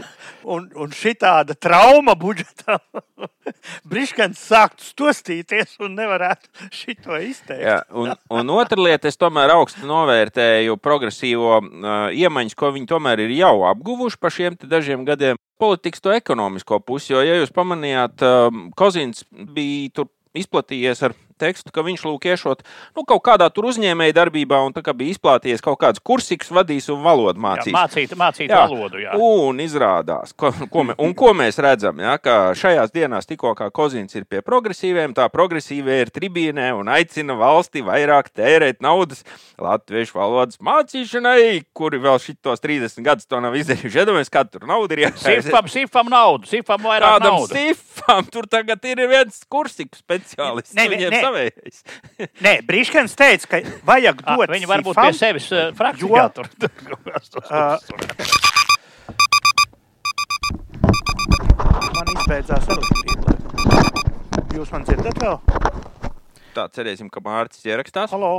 Un, 0.50 0.68
un 0.80 0.94
šī 0.96 1.16
tāda 1.20 1.56
trauma 1.56 2.16
budžetā. 2.20 2.80
Briškans 3.90 4.40
sāktu 4.50 4.86
stostīties 4.86 5.78
un 5.84 5.96
nevarētu 5.98 6.70
šito 6.74 7.18
izteikt. 7.24 7.64
Jā, 7.66 7.80
un, 7.90 8.14
un 8.34 8.54
otra 8.54 8.80
lieta, 8.82 9.10
es 9.10 9.20
tomēr 9.30 9.54
augstu 9.54 9.86
novērtēju 9.90 10.78
progresīvo 10.82 11.60
uh, 11.60 11.64
iemaņas, 12.18 12.58
ko 12.58 12.74
viņi 12.74 12.90
tomēr 12.90 13.22
ir 13.28 13.36
jau 13.38 13.62
apguvuši 13.70 14.20
pa 14.22 14.34
šiem 14.34 14.58
dažiem 14.66 15.06
gadiem. 15.08 15.40
Politikas 15.60 16.02
to 16.02 16.14
ekonomisko 16.16 16.80
pusi, 16.82 17.14
jo, 17.14 17.22
ja 17.24 17.38
jūs 17.38 17.54
pamanījāt, 17.54 18.24
uh, 18.26 18.50
Kozins 18.80 19.26
bija 19.30 19.92
tur 20.00 20.10
izplatījies 20.38 21.04
ar 21.06 21.16
tekstu, 21.40 21.72
ka 21.76 21.84
viņš 21.88 22.04
lūk 22.06 22.28
iešot 22.34 22.64
nu, 22.98 23.04
kaut 23.08 23.24
kādā 23.26 23.48
tur 23.54 23.70
uzņēmēja 23.72 24.16
darbībā 24.20 24.60
un 24.68 24.76
tā 24.76 24.84
kā 24.86 24.94
bija 24.98 25.16
izplatījies 25.16 25.64
kaut 25.66 25.80
kāds 25.82 26.04
kursiks, 26.04 26.52
vadīs 26.54 26.90
un 26.94 27.02
valodu 27.06 27.40
Jā, 27.40 27.44
mācīs. 27.46 27.76
mācīt, 27.76 28.16
mācīt 28.20 28.52
Jā. 28.52 28.62
valodu. 28.68 29.00
Jā. 29.04 29.16
Un 29.16 29.60
izrādās, 29.64 30.34
ko, 30.38 30.52
ko, 30.72 30.86
mē, 30.90 30.98
un 31.00 31.14
ko 31.18 31.34
mēs 31.38 31.60
redzam, 31.64 32.00
ja, 32.04 32.18
ka 32.22 32.52
šajās 32.58 32.92
dienās 32.96 33.28
tikko 33.30 33.54
kā 33.58 33.70
Kozins 33.74 34.16
ir 34.20 34.26
pie 34.30 34.42
progresīviem, 34.46 35.14
tā 35.18 35.28
progresīvie 35.32 36.02
ir 36.04 36.12
tribīnē 36.16 36.70
un 36.78 36.90
aicina 36.92 37.36
valsti 37.40 37.84
vairāk 37.86 38.32
tērēt 38.36 38.82
naudas 38.84 39.24
latviešu 39.60 40.18
valodas 40.20 40.60
mācīšanai, 40.64 41.64
kuri 41.76 42.00
vēl 42.04 42.20
šitos 42.22 42.62
30 42.64 43.04
gadus 43.06 43.28
to 43.30 43.40
nav 43.44 43.56
izdarījuši. 43.60 44.02
Iedomājieties, 44.04 44.34
kā 44.34 44.44
tur 44.50 44.66
nauda 44.70 44.96
ir 44.98 45.04
jāsaka. 45.08 45.36
Sifam, 45.46 45.70
sifam 45.72 46.12
naudu, 46.12 46.50
sifam 46.50 46.84
vairāk 46.84 47.18
Kādam 47.18 47.38
naudas. 47.40 47.56
sifam 47.56 48.28
tur 48.34 48.48
tagad 48.50 48.84
ir 48.90 49.04
viens 49.10 49.42
kursiks 49.52 50.02
speciālists. 50.04 50.76
Ne, 50.78 50.88
ne. 50.90 51.10
Savējais. 51.30 51.80
Nē, 52.46 52.58
Briškans 52.68 53.16
teica, 53.20 53.54
ka 53.56 53.62
vajag 53.88 54.26
dot 54.26 54.52
Viņi 54.58 54.68
varbūt 54.74 55.00
pie 55.00 55.14
sevis 55.16 55.48
uh, 55.56 55.70
frakcijā 55.78 56.26
jo- 56.26 56.30
tur. 56.42 56.52
Man 61.96 62.08
izbeidzās 62.14 62.68
elektrība. 62.72 63.36
Jūs 64.56 64.72
man 64.74 64.86
dzirdat 64.88 65.20
vēl? 65.22 65.38
Tā 66.56 66.66
cerēsim, 66.76 67.10
ka 67.14 67.22
Mārcis 67.24 67.66
ierakstās. 67.70 68.14
Halo! 68.16 68.32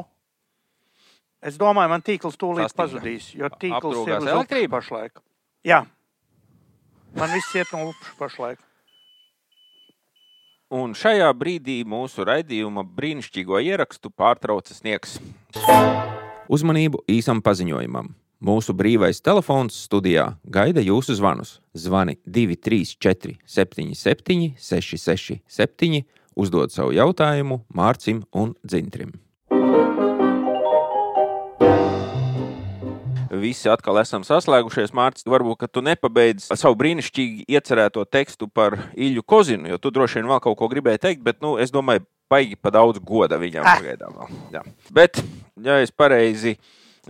Es 1.41 1.57
domāju, 1.61 1.89
man 1.93 2.03
tīkls 2.05 2.37
tūlīt 2.41 2.67
Sastinga. 2.69 2.83
pazudīs, 2.83 3.31
jo 3.39 3.49
tīkls 3.57 3.79
Aptrūkās 3.81 4.27
ir 4.27 4.33
elektrība? 4.35 4.73
pašlaik. 4.77 5.23
Jā. 5.65 5.79
Man 7.17 7.33
viss 7.33 7.55
iet 7.57 7.71
no 7.73 7.87
upšu 7.91 8.13
pašlaik. 8.19 8.59
Un 10.71 10.93
šajā 10.95 11.27
brīdī 11.35 11.81
mūsu 11.83 12.23
raidījuma 12.23 12.85
brīnišķīgo 12.95 13.59
ierakstu 13.67 14.13
pārtrauca 14.15 14.71
sniegs. 14.71 15.17
Uzmanību 16.47 17.01
īsam 17.11 17.41
paziņojumam. 17.43 18.13
Mūsu 18.41 18.71
brīvais 18.79 19.19
telefons 19.19 19.75
studijā 19.89 20.29
gaida 20.47 20.85
jūsu 20.87 21.17
zvanus. 21.19 21.57
Zvani 21.75 22.21
234, 22.23 23.35
77, 23.51 24.55
667, 24.63 26.05
uzdod 26.39 26.71
savu 26.71 26.95
jautājumu 26.95 27.65
Mārcim 27.75 28.23
un 28.31 28.55
Dzintrim. 28.63 29.19
Visi 33.41 33.69
atkal 33.73 33.99
esam 34.03 34.25
saslēgušies. 34.27 34.93
Mārcis, 34.97 35.27
varbūt 35.31 35.67
tu 35.73 35.83
nepabeidzi 35.85 36.53
savu 36.57 36.77
brīnišķīgi 36.81 37.47
iecerēto 37.49 38.05
tekstu 38.05 38.49
par 38.49 38.77
Ilju 38.95 39.23
Kozinu, 39.23 39.69
jo 39.73 39.79
tu 39.79 39.91
droši 39.95 40.21
vien 40.21 40.29
vēl 40.31 40.41
kaut 40.45 40.59
ko 40.61 40.69
gribēji 40.73 41.03
teikt, 41.07 41.23
bet 41.27 41.41
nu, 41.45 41.57
es 41.59 41.73
domāju, 41.75 42.05
baigi 42.31 42.57
pa 42.57 42.71
daudz 42.71 43.01
goda 43.03 43.39
viņam 43.41 43.65
Ah. 43.67 43.81
pagaidām. 43.81 44.21
Jā. 44.55 44.63
Bet, 44.93 45.23
ja 45.63 45.81
es 45.83 45.91
pareizi 45.91 46.57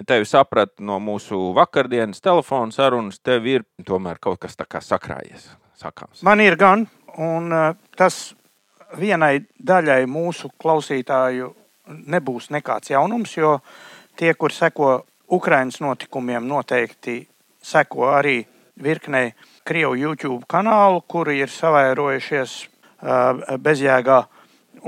tevi 0.06 0.24
sapratu 0.24 0.80
no 0.86 0.96
mūsu 1.02 1.52
vakardienas 1.56 2.22
telefona 2.24 2.72
sarunas, 2.72 3.18
tev 3.18 3.46
ir 3.46 3.64
tomēr 3.84 4.18
kaut 4.22 4.38
kas 4.40 4.56
tā 4.56 4.64
kā 4.64 4.80
sakrājies. 4.80 5.50
Sakāms. 5.80 6.22
Man 6.22 6.40
ir 6.40 6.56
gan, 6.60 6.86
un 7.18 7.52
uh, 7.52 7.74
tas 7.96 8.34
vienai 8.96 9.46
daļai 9.56 10.04
mūsu 10.10 10.50
klausītāju 10.60 11.54
nebūs 11.90 12.50
nekāds 12.54 12.90
jaunums, 12.92 13.32
jo 13.36 13.58
tie, 14.16 14.34
kur 14.34 14.52
seko 14.52 15.04
Ukraiņas 15.30 15.80
notikumiem, 15.80 16.46
noteikti 16.48 17.20
seko 17.62 18.08
arī 18.10 18.40
virknei 18.82 19.32
Krievu 19.64 19.94
YouTube 19.94 20.44
kanālu, 20.50 21.02
kuri 21.06 21.38
ir 21.44 21.52
savairojušies 21.52 22.54
uh, 22.64 23.56
bezjēgā. 23.62 24.20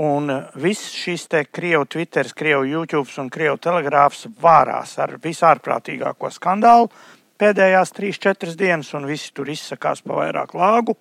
Un 0.03 0.31
viss 0.57 0.89
šis 0.97 1.27
te 1.29 1.43
Krievu 1.45 1.85
Twitter, 1.85 2.27
Krievu 2.35 2.65
YouTube 2.65 3.11
un 3.21 3.29
Krievu 3.29 3.59
telegrāfs 3.61 4.25
vārās 4.41 4.97
ar 4.99 5.19
visārprātīgāko 5.21 6.31
skandālu 6.33 6.89
pēdējās 7.43 7.93
3-4 7.97 8.57
dienas, 8.57 8.91
un 8.97 9.07
visi 9.09 9.31
tur 9.35 9.49
izsakās 9.51 10.03
pa 10.05 10.17
vairāk 10.21 10.53
lāgu. 10.57 10.95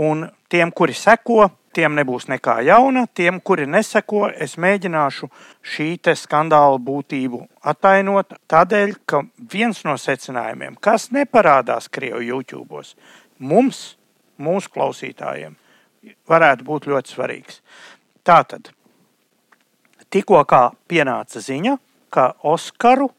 Un 0.00 0.24
tiem, 0.50 0.70
kuri 0.72 0.94
seko, 0.94 1.48
tiem 1.76 1.94
nebūs 1.98 2.28
nekā 2.30 2.60
jauna. 2.66 3.06
Tiem, 3.14 3.40
kuri 3.40 3.66
neseko, 3.70 4.26
es 4.30 4.56
mēģināšu 4.60 5.28
šī 5.74 5.88
skandāla 6.18 6.80
būtību 6.82 7.42
attainot. 7.72 8.34
Tādēļ, 8.50 8.94
ka 9.06 9.22
viens 9.52 9.84
no 9.84 9.96
secinājumiem, 10.00 10.76
kas 10.80 11.10
neparādās 11.14 11.88
Krievijas 11.88 12.28
YouTube, 12.30 12.82
mums, 13.38 13.96
mūsu 14.38 14.70
klausītājiem, 14.74 15.56
varētu 16.28 16.64
būt 16.64 16.90
ļoti 16.90 17.14
svarīgs. 17.14 17.60
Tātad, 18.24 18.72
tikko 20.10 20.44
pienāca 20.88 21.40
ziņa, 21.40 21.78
ka 22.10 22.34
Oskaru 22.42 23.10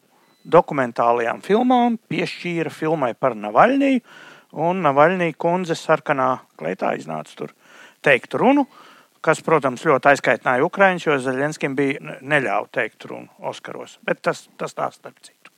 dokumentālajām 0.44 1.40
filmām 1.42 1.98
piešķīra 2.10 2.70
filmai 2.70 3.14
par 3.14 3.36
Navaļniju, 3.38 4.02
un 4.52 4.82
Navaļnija 4.84 5.38
kundze 5.40 5.76
sarkanā 5.78 6.42
kleitā 6.58 6.92
iznāca 6.98 7.36
tur 7.36 7.54
teikt 8.02 8.34
runu, 8.38 8.66
kas, 9.22 9.42
protams, 9.46 9.84
ļoti 9.86 10.12
aizkaitināja 10.12 10.66
Ukraiņus, 10.66 11.06
jo 11.06 11.18
Zaļenskim 11.22 11.76
bija 11.78 12.00
ne- 12.02 12.18
neļāva 12.34 12.68
teikt 12.74 13.06
runu 13.10 13.28
Oskaros. 13.38 13.98
Bet 14.02 14.22
tas, 14.22 14.48
tas 14.58 14.74
tā 14.74 14.90
starp 14.92 15.18
citu. 15.22 15.50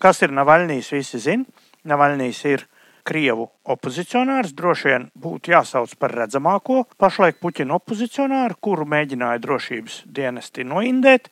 Kas 0.00 0.22
ir 0.22 0.32
Navaļnijas, 0.34 0.92
visi 0.92 1.18
zina. 1.18 1.44
Navaļnijas 1.84 2.44
ir 2.50 2.66
Krievu 3.02 3.48
opozicionārs, 3.66 4.52
droši 4.54 4.88
vien 4.88 5.08
būtu 5.18 5.50
jāsauc 5.50 5.90
par 5.98 6.12
redzamāko 6.14 6.84
pašlaik 7.02 7.40
Puķina 7.42 7.74
opozicionāru, 7.74 8.54
kuru 8.62 8.86
mēģināja 8.86 9.42
drošības 9.42 9.96
dienesti 10.06 10.62
noindēt. 10.62 11.26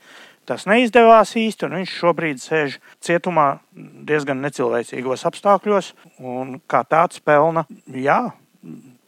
Tas 0.50 0.66
neizdevās 0.66 1.36
īsti, 1.38 1.68
un 1.68 1.76
viņš 1.78 1.92
šobrīd 2.00 2.42
sēž 2.42 2.80
cietumā 3.06 3.60
diezgan 4.08 4.42
necilvēcīgos 4.42 5.22
apstākļos, 5.30 5.92
un 6.18 6.56
kā 6.66 6.82
tāds 6.90 7.22
pelna, 7.22 7.66
jā, 7.86 8.32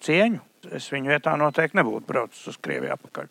cieņu. 0.07 0.39
Es 0.71 0.87
viņu 0.93 1.11
vietā 1.11 1.35
noteikti 1.41 1.81
nebūtu 1.81 2.07
braucis 2.07 2.53
uz 2.53 2.59
Krieviju 2.63 2.95
atpakaļ. 2.95 3.31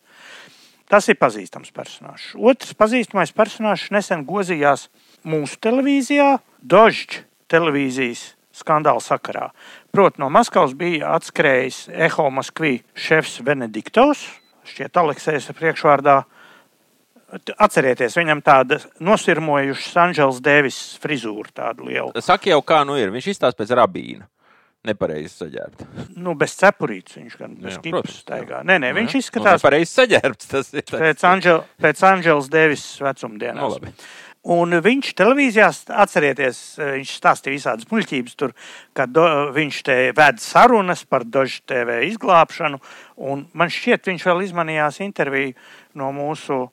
Tas 0.92 1.08
ir 1.08 1.16
pazīstams 1.16 1.72
personāžs. 1.72 2.34
Otrs 2.36 2.76
pazīstamais 2.76 3.32
personāžs 3.32 3.88
nesen 3.96 4.26
gozījās 4.28 4.90
mūsu 5.24 5.56
televīzijā, 5.64 6.42
Dožģa 6.62 7.24
televīzijas 7.52 8.26
skandāla 8.56 9.00
sakarā. 9.04 9.48
Proti, 9.96 10.20
no 10.22 10.28
Maskavas 10.34 10.76
bija 10.78 11.14
atskrējis 11.16 11.86
Eho 11.96 12.28
Maskvī 12.36 12.82
šefs 12.92 13.40
Benediktovs, 13.48 14.26
šķiet, 14.68 15.00
Aleksējs 15.00 15.52
priekšvārdā. 15.56 16.22
Atcerieties, 17.64 18.18
viņam 18.20 18.42
tāda 18.44 18.82
nosirmojuša 19.00 19.86
Sanžels 19.88 20.42
Devis 20.44 20.82
frizūra, 21.00 21.48
tāda 21.56 21.86
liela. 21.88 22.12
Saki 22.20 22.52
jau, 22.52 22.60
kā 22.60 22.82
nu 22.84 22.98
ir. 23.00 23.14
Viņš 23.16 23.30
izstāsta 23.32 23.64
pēc 23.64 23.72
rabīna. 23.80 24.28
Nepareizi 24.88 25.30
saģērbta. 25.44 25.86
Nu, 26.18 26.34
bez 26.38 26.56
cepurītes 26.58 27.20
viņš 27.20 27.38
gan 27.38 27.54
bez 27.62 27.76
Jā, 27.76 27.82
kipas 27.84 28.10
jā. 28.10 28.18
staigā. 28.24 28.64
Nē, 28.66 28.80
nē, 28.82 28.90
viņš 28.98 29.14
Nu, 29.14 29.22
izskatās 29.22 29.62
nepareizi 29.62 29.92
saģērbts. 29.94 30.48
Tas 30.50 30.72
ir 30.74 30.88
pēc, 30.90 31.26
Anžel, 31.30 31.62
pēc 31.84 32.02
Anžels 32.10 32.50
Devis 32.50 32.86
vecumdienās. 33.06 33.62
Nu, 33.62 33.76
labi. 33.76 33.94
Un 34.42 34.74
viņš 34.82 35.12
televīzijā, 35.20 35.68
atcerieties, 36.02 36.62
viņš 36.82 37.12
stāstīja 37.20 37.54
visādas 37.60 37.90
muļķības, 37.92 38.38
tur, 38.42 38.56
kad 38.98 39.14
do, 39.14 39.26
viņš 39.54 39.82
te 39.86 39.98
ved 40.18 40.42
sarunas 40.42 41.04
par 41.06 41.28
Dožu 41.30 41.62
TV 41.70 42.00
izglābšanu. 42.08 42.82
Man 43.54 43.70
šķiet, 43.70 44.10
viņš 44.10 44.26
vēl 44.32 44.42
izmanījās 44.48 44.98
interviju 45.06 45.54
no 46.02 46.10
mūsu 46.18 46.64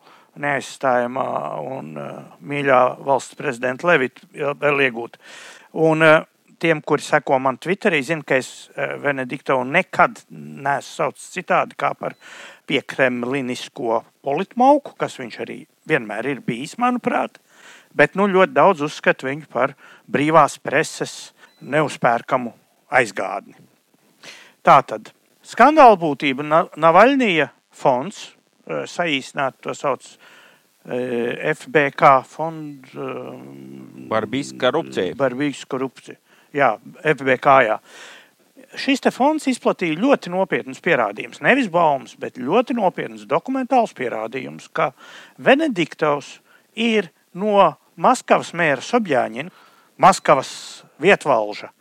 neaizstājamā 0.41 1.29
un 1.61 1.93
uh, 1.99 2.19
mīļā 2.41 2.81
valsts 3.05 3.37
prezidenta 3.37 3.89
Levita 3.91 4.25
vēl 4.33 4.85
iegūt. 4.89 5.21
Un, 5.77 6.07
uh, 6.07 6.25
tiem, 6.61 6.83
kuri 6.83 7.05
seko 7.05 7.39
man 7.43 7.59
Twitterī, 7.63 8.03
zina, 8.05 8.27
ka 8.27 8.39
es 8.41 8.69
uh, 8.75 8.97
Benediktovu 9.03 9.67
nekad 9.69 10.23
neesmu 10.31 10.89
saucis 10.89 11.33
citādi 11.35 11.79
kā 11.79 11.93
par 11.99 12.17
piekremlinisko 12.69 14.03
politmauku, 14.27 14.97
kas 15.01 15.19
viņš 15.21 15.43
arī 15.45 15.63
vienmēr 15.89 16.35
ir 16.35 16.43
bijis, 16.45 16.77
manuprāt 16.81 17.39
bet 17.99 18.17
nu, 18.19 18.29
ļoti 18.31 18.55
daudz 18.57 18.85
uzskata 18.87 19.29
viņu 19.29 19.49
par 19.53 19.75
brīvās 20.11 20.59
preses 20.63 21.33
neuzpērkamu 21.61 22.53
aizgādni. 22.99 23.57
Tātad 24.65 25.13
skandāla 25.47 25.99
būtība 26.01 26.45
Navaļnija 26.77 27.49
fonds, 27.75 28.29
e, 28.67 28.85
saīsināt 28.91 29.59
to 29.65 29.75
sauc 29.77 30.05
e, 30.05 31.55
FBK 31.55 32.13
fonds. 32.29 32.95
Barbīs 34.09 34.55
korupcija. 34.61 35.17
Barbīs 35.19 35.65
korupcija. 35.69 36.19
Jā, 36.57 36.77
FBK. 37.05 37.55
Jā. 37.67 37.79
Šis 38.79 39.03
fonds 39.13 39.49
izplatīja 39.49 39.97
ļoti 39.99 40.33
nopietnus 40.33 40.81
pierādījumus. 40.85 41.43
Nevis 41.45 41.71
baumas, 41.73 42.15
bet 42.21 42.39
ļoti 42.41 42.77
nopietnus 42.77 43.27
dokumentālus 43.29 43.95
pierādījumus, 43.97 44.69
ka 44.73 44.93
Venediktovs 45.39 46.39
ir 46.77 47.11
no 47.35 47.75
Maskavas 47.97 48.53
mēra 48.55 48.85
Sobjāņina, 48.85 49.51
Maskavas 49.99 50.51
vietvalža, 51.03 51.73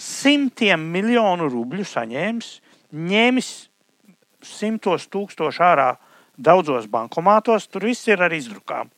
simtiem 0.00 0.86
miljonu 0.92 1.50
rubļu 1.52 1.84
saņēmis, 1.84 2.52
ņēmis 2.96 3.50
simtos 4.46 5.04
tūkstošu 5.12 5.64
ārā 5.66 5.90
daudzos 6.40 6.86
bankomātos, 6.88 7.68
tur 7.68 7.84
viss 7.90 8.08
ir 8.08 8.22
ar 8.24 8.32
izdrukām. 8.32 8.88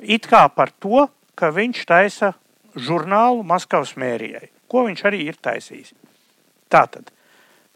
It 0.00 0.28
kā 0.30 0.46
par 0.54 0.70
to, 0.78 1.08
ka 1.34 1.50
viņš 1.52 1.82
taisa 1.88 2.32
žurnālu 2.76 3.44
Maskavas 3.46 3.94
mērijai, 3.98 4.50
ko 4.70 4.84
viņš 4.86 5.04
arī 5.08 5.24
ir 5.28 5.38
taisījis. 5.42 5.94
Tātad 6.70 7.10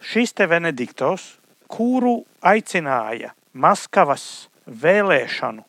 šis 0.04 0.34
te 0.36 0.46
Venediktos, 0.50 1.34
kuru 1.70 2.20
aicināja 2.44 3.32
Maskavas 3.54 4.48
vēlēšanu 4.66 5.64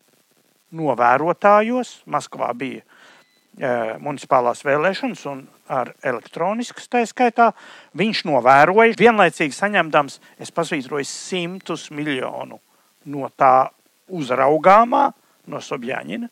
novērotājos. 0.76 2.02
Maskavā 2.12 2.52
bija 2.58 2.82
e, 2.82 2.86
municipālās 4.04 4.64
vēlēšanas 4.66 5.26
un 5.32 5.44
ar 5.72 5.94
elektroniskas 6.06 6.90
tā 6.92 7.04
skaitā. 7.10 7.52
Viņš 7.98 8.26
novēroja, 8.30 8.98
vienlaicīgi 9.00 9.56
saņemdams, 9.56 10.20
es 10.42 10.54
pasvītroju, 10.54 11.08
simtus 11.10 11.90
miljonu 11.94 12.60
no 13.06 13.30
tā 13.38 13.70
uzraugāmā, 14.10 15.10
no 15.52 15.62
Sobjaņina. 15.62 16.30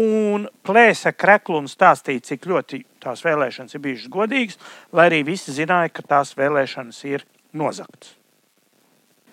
Un 0.00 0.46
plēsa 0.66 1.10
kreklu 1.16 1.58
un 1.58 1.66
stāstīja, 1.70 2.22
cik 2.28 2.46
ļoti 2.46 2.84
tās 3.02 3.24
vēlēšanas 3.26 3.74
ir 3.74 3.82
bijušas 3.86 4.12
godīgas, 4.12 4.58
lai 4.94 5.08
arī 5.10 5.24
visi 5.26 5.54
zināja, 5.56 5.90
ka 5.94 6.06
tās 6.06 6.36
vēlēšanas 6.38 7.00
ir 7.10 7.26
nozagtas. 7.56 8.14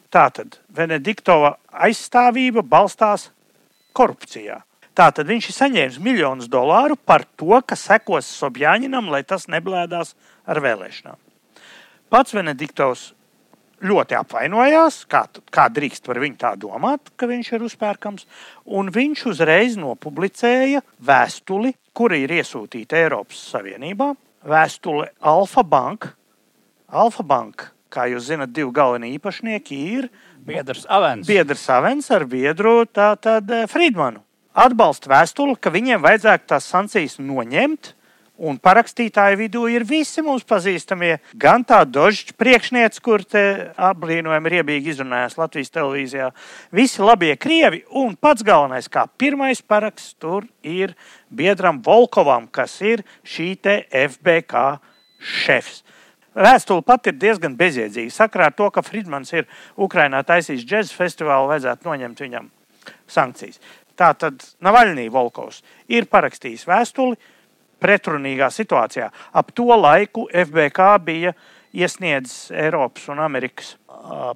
Tātad 0.09 0.57
Venediktova 0.73 1.57
aizstāvība 1.69 2.63
balstās 2.65 3.27
korupcijā. 3.97 4.61
Tātad 4.97 5.27
viņš 5.29 5.51
ir 5.51 5.55
saņēmis 5.59 5.99
miljonus 6.01 6.49
dolāru 6.49 6.95
par 6.97 7.27
to, 7.37 7.53
ka 7.61 7.77
sekos 7.77 8.29
Sobjāņinam, 8.39 9.11
lai 9.13 9.21
tas 9.27 9.45
neblēdās 9.51 10.15
ar 10.49 10.61
vēlēšanām. 10.63 11.19
Pats 12.09 12.33
Venediktovs 12.33 13.11
ļoti 13.83 14.17
apvainojās, 14.17 15.03
kā, 15.09 15.23
kā 15.53 15.67
drīkst 15.73 16.05
par 16.07 16.19
viņu 16.21 16.39
tā 16.41 16.53
domāt, 16.59 17.11
ka 17.15 17.29
viņš 17.29 17.51
ir 17.53 17.65
uzpērkams, 17.67 18.27
un 18.77 18.91
viņš 18.93 19.25
uzreiz 19.31 19.77
nopublicēja 19.79 20.83
vēstuli, 20.97 21.73
kura 21.97 22.17
ir 22.19 22.33
iesūtīta 22.39 22.97
Eiropas 23.03 23.41
Savienībā. 23.53 24.13
Vēstule 24.47 25.11
Alfa 25.19 25.63
Bank. 25.65 26.11
Alfa 26.87 27.25
Bank, 27.27 27.67
kā 27.91 28.07
jūs 28.11 28.29
zinat, 28.29 28.53
divi 28.55 28.71
galvenie 28.75 29.11
īpašnieki 29.17 29.81
ir 29.97 30.09
Biedrs 30.47 30.85
Avens. 30.87 31.27
Biedrs 31.27 31.65
Avens 31.73 32.07
ar 32.15 32.23
biedru 32.29 32.85
tātad 32.87 33.49
eh, 33.51 33.67
Friedmanu. 33.67 34.23
Atbalsta 34.57 35.11
vēstuli, 35.11 35.57
ka 35.61 35.69
viņiem 35.69 36.01
vajadzētu 36.01 36.47
tās 36.49 36.69
sankcijas 36.71 37.19
noņemt. 37.21 37.91
Un 38.37 38.59
parakstītāju 38.61 39.37
vidū 39.39 39.63
ir 39.73 39.81
visi 39.87 40.21
mums 40.21 40.43
pazīstamie. 40.45 41.15
Gan 41.41 41.63
tā 41.65 41.79
Dožģa 41.89 42.35
priekšniece, 42.37 43.01
kur 43.01 43.23
te 43.25 43.41
apbrīnojami 43.73 44.51
riebīgi 44.53 44.91
izrunājās 44.93 45.39
Latvijas 45.39 45.73
televīzijā, 45.73 46.27
visi 46.69 47.01
labie 47.01 47.33
krievi. 47.41 47.81
Un 47.97 48.13
pats 48.13 48.45
galvenais, 48.45 48.89
kā 48.93 49.07
pirmais 49.17 49.63
paraksts, 49.65 50.13
tur 50.21 50.45
ir 50.61 50.93
biedram 51.33 51.81
Volkovam, 51.81 52.45
kas 52.45 52.77
ir 52.85 53.01
šī 53.25 53.55
FBK 53.89 54.67
šefs. 55.17 55.81
Vēstule 56.37 56.83
pat 56.85 57.09
ir 57.09 57.15
diezgan 57.17 57.55
bezjēdzīga. 57.57 58.13
Sakrā 58.13 58.51
ar 58.51 58.53
to, 58.53 58.67
ka 58.69 58.83
Friedmans 58.85 59.33
ir 59.33 59.47
Ukrainā 59.73 60.21
taisījis 60.21 60.67
džēzus 60.69 60.93
festivālu, 60.93 61.49
vajadzētu 61.49 61.89
noņemt 61.89 62.21
viņam 62.21 62.51
sankcijas. 63.09 63.57
Tā 63.97 64.11
tad 64.13 64.45
Navaļnī 64.61 65.07
Volkovs 65.09 65.63
ir 65.89 66.05
parakstījis 66.05 66.67
vēstuli 66.69 67.17
pretrunīgā 67.81 68.49
situācijā. 68.53 69.09
Ap 69.33 69.51
to 69.55 69.69
laiku 69.77 70.27
FBK 70.33 70.89
bija 71.05 71.33
iesniedzis 71.77 72.51
Eiropas 72.55 73.07
un 73.11 73.21
Amerikas 73.23 73.75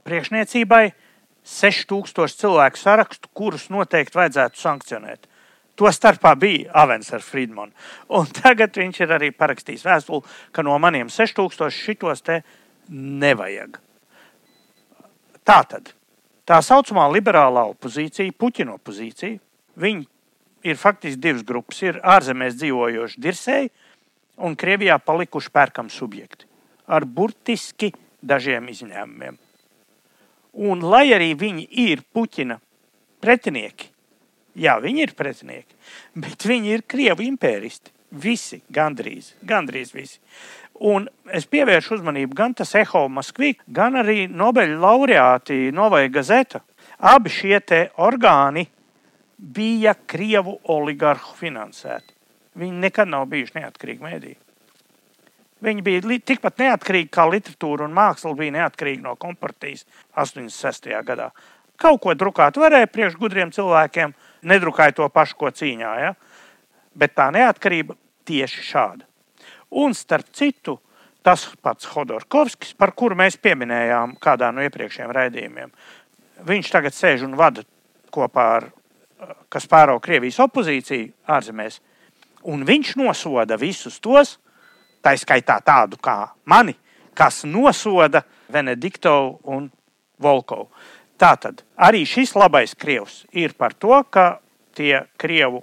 priekšniecībai 0.05 0.91
6000 1.47 2.37
cilvēku 2.43 2.77
sarakstu, 2.77 3.29
kurus 3.33 3.69
noteikti 3.73 4.19
vajadzētu 4.19 4.61
sankcionēt. 4.61 5.27
To 5.79 5.89
starpā 5.89 6.35
bija 6.37 6.69
Avens 6.83 7.09
ar 7.15 7.23
Friedmanu. 7.25 7.71
Un 8.13 8.27
tagad 8.41 8.75
viņš 8.77 9.01
ir 9.01 9.15
arī 9.17 9.31
parakstījis 9.33 9.87
vēstuli, 9.87 10.27
ka 10.51 10.65
no 10.65 10.77
maniem 10.81 11.09
6000 11.09 11.71
šitos 11.73 12.21
te 12.27 12.41
nevajag. 12.91 13.79
Tā 15.47 15.61
tad 15.65 15.93
tā 16.45 16.59
saucamā 16.61 17.07
liberālā 17.13 17.63
opozīcija, 17.71 18.35
Puķina 18.37 18.75
opozīcija, 18.75 19.39
viņi 19.81 20.05
ir 20.63 20.79
faktiski 20.79 21.21
divas 21.21 21.45
grupas. 21.47 21.81
Ir 21.83 22.01
ārzemēs 22.03 22.57
dzīvojoši 22.59 23.21
dirsēji 23.21 23.71
un 24.45 24.57
Krievijā 24.57 24.97
palikuši 25.03 25.53
pērkami 25.53 25.93
subjekti 25.93 26.49
ar 26.91 27.05
burtiski 27.05 27.91
dažiem 28.21 28.67
izņēmumiem. 28.71 29.37
Un 30.67 30.83
lai 30.83 31.07
arī 31.15 31.31
viņi 31.39 31.67
ir 31.85 32.03
Puķina 32.11 32.57
pretinieki, 33.23 33.91
Jā, 34.59 34.75
viņi 34.83 35.05
ir 35.05 35.13
pretinieki, 35.15 35.77
bet 36.19 36.43
viņi 36.43 36.73
ir 36.75 36.83
krievu 36.87 37.23
impēristi. 37.23 37.93
Visi, 38.11 38.57
gandrīz, 38.67 39.29
gandrīz 39.47 39.93
visi. 39.95 40.17
Un 40.83 41.05
es 41.31 41.45
pievēršu 41.47 41.95
uzmanību 41.95 42.35
gan 42.35 42.55
tas 42.57 42.73
Eho 42.75 43.05
Maskvī, 43.07 43.53
gan 43.71 43.95
arī 43.95 44.25
Nobeļa 44.27 44.75
laureāti 44.81 45.69
Novaja 45.71 46.09
Gazeta. 46.11 46.59
Abi 46.99 47.31
šie 47.31 47.61
orgāni 47.95 48.65
bija 49.41 49.95
krievu 50.07 50.59
oligarhu 50.69 51.33
finansēti. 51.39 52.13
Viņi 52.61 52.83
nekad 52.83 53.09
nav 53.09 53.25
bijuši 53.31 53.57
neatkarīgi 53.57 54.03
mēdī. 54.05 54.35
Viņi 55.61 55.83
bija 55.85 56.17
tikpat 56.25 56.59
neatkarīgi 56.61 57.09
kā 57.13 57.27
literatūra 57.29 57.85
un 57.85 57.95
māksla 57.95 58.33
bija 58.37 58.55
neatkarīga 58.57 59.05
no 59.05 59.15
kompartijas 59.19 59.85
86. 60.17 60.89
gadā. 61.05 61.29
Kaut 61.81 62.01
ko 62.01 62.13
drukāt 62.13 62.57
varēja 62.61 62.89
priekš 62.89 63.17
gudriem 63.17 63.53
cilvēkiem, 63.53 64.13
nedrukāja 64.45 64.97
to 64.97 65.07
pašu, 65.09 65.37
ko 65.37 65.49
cīņā. 65.49 65.93
Ja? 66.01 66.11
Bet 66.97 67.15
tā 67.17 67.29
neatkarība 67.33 67.95
tieši 68.29 68.65
šāda. 68.67 69.07
Un 69.81 69.95
starp 69.97 70.29
citu, 70.35 70.77
tas 71.23 71.47
pats 71.61 71.87
Hodorkovskis, 71.93 72.75
par 72.77 72.93
kuru 72.97 73.15
mēs 73.17 73.39
pieminējām 73.41 74.17
kādā 74.21 74.51
no 74.53 74.65
iepriekšējiem 74.65 75.15
raidījumiem, 75.15 75.73
viņš 76.45 76.73
tagad 76.73 76.97
sēž 76.97 77.25
un 77.29 77.37
vada 77.39 77.63
kopā 78.11 78.47
ar 78.57 78.69
Kaspāro 79.51 79.99
Krievijas 80.01 80.39
opozīciju 80.41 81.11
ārzemēs. 81.29 81.79
Un 82.49 82.63
viņš 82.65 82.95
nosoda 82.97 83.57
visus 83.61 83.99
tos, 84.01 84.37
tā 85.01 85.13
skaitā 85.17 85.59
tādu 85.65 85.99
kā 86.01 86.31
mani, 86.49 86.73
kas 87.13 87.43
nosoda 87.45 88.23
Venediktovu 88.51 89.39
un 89.53 89.69
Volkovu. 90.21 90.69
Tātad 91.21 91.61
arī 91.77 92.01
šis 92.09 92.33
labais 92.33 92.73
krievs 92.73 93.25
ir 93.37 93.53
par 93.53 93.75
to, 93.77 93.93
ka 94.09 94.39
tie 94.73 95.03
krievu 95.21 95.61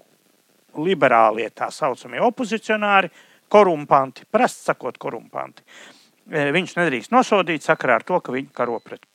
liberālie, 0.79 1.49
tā 1.51 1.71
saucamie 1.75 2.21
opozicionāri, 2.23 3.11
korumpanti, 3.51 4.27
prasti 4.31 4.69
sakot, 4.69 4.99
korumpanti. 5.01 5.65
E, 6.31 6.51
viņus 6.55 6.77
nedrīkst 6.79 7.15
nosodīt 7.15 7.67
sakarā 7.67 7.99
ar 7.99 8.07
to, 8.07 8.21
ka 8.21 8.35
viņi 8.35 8.53
karo 8.55 8.79
pret 8.85 9.07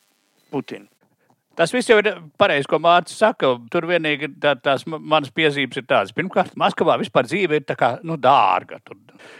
Putinu. 0.50 0.86
Tas 1.56 1.72
viss 1.74 1.90
jau 1.90 2.00
ir 2.02 2.10
pareizi, 2.40 2.68
ko 2.70 2.80
Mārcis 2.82 3.20
saka. 3.22 3.54
Tur 3.70 3.86
vienīgi 3.90 4.32
tā, 4.42 4.56
tās 4.58 4.86
manas 4.88 5.30
piezīmes 5.34 5.78
ir 5.78 5.86
tādas. 5.86 6.14
Pirmkārt, 6.16 6.56
Maskavā 6.58 6.98
vispār 7.00 7.28
dzīve 7.28 7.60
ir 7.60 7.76
kā, 7.78 7.96
nu, 8.02 8.18
dārga. 8.20 8.80
Tur 8.82 8.98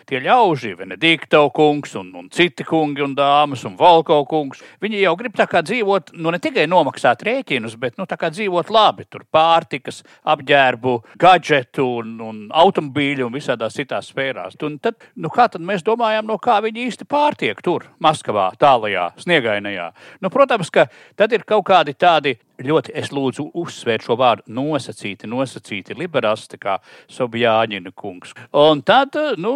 tie 0.08 0.20
ļauži, 0.22 0.74
Venedikto 0.78 1.42
kungs 1.54 1.94
un, 1.98 2.10
un 2.18 2.28
citi 2.32 2.64
kungi 2.66 3.02
un 3.04 3.14
dāmas 3.16 3.64
un 3.68 3.76
Volko 3.78 4.20
kungs. 4.28 4.62
Viņi 4.82 5.02
jau 5.02 5.14
grib 5.18 5.34
tā 5.36 5.46
kā 5.50 5.62
dzīvot, 5.66 6.14
nu, 6.18 6.30
ne 6.32 6.40
tikai 6.42 6.66
nomaksāt 6.70 7.24
rēķinus, 7.26 7.76
bet 7.80 7.98
nu, 7.98 8.06
dzīvot 8.08 8.70
labi. 8.74 9.06
Tur 9.10 9.24
pārtikas, 9.32 10.02
apģērbu, 10.30 10.94
gadžetu 11.20 11.86
un, 12.00 12.14
un 12.24 12.40
automobīļu 12.54 13.28
un 13.28 13.34
visādās 13.34 13.76
citās 13.76 14.10
sfērās. 14.12 14.58
Un 14.64 14.78
tad, 14.82 15.00
nu, 15.16 15.30
kā 15.32 15.48
tad 15.52 15.64
mēs 15.64 15.84
domājam, 15.86 16.26
no 16.28 16.38
kā 16.42 16.60
viņi 16.64 16.88
īsti 16.88 17.08
pārtiek 17.10 17.60
tur, 17.64 17.88
Maskavā, 18.04 18.50
tālajā, 18.60 19.10
sniegainajā? 19.24 19.90
Nu, 20.24 20.30
protams, 20.32 20.70
ka 20.74 20.86
tad 21.18 21.34
ir 21.36 21.46
kaut 21.48 21.66
kādi 21.68 21.96
tādi 22.04 22.34
ļoti, 22.64 22.94
es 23.00 23.10
lūdzu, 23.14 23.48
uzsvērt 23.60 24.06
šo 24.06 24.18
vārdu 24.20 24.54
nosacīti, 24.54 25.30
nosacīti 25.30 25.96
liberālisti, 25.98 26.60
kā 26.60 26.78
Sobjāņina 27.12 27.94
kungs. 27.96 28.34
Un 28.60 28.84
tad, 28.86 29.16
nu, 29.40 29.54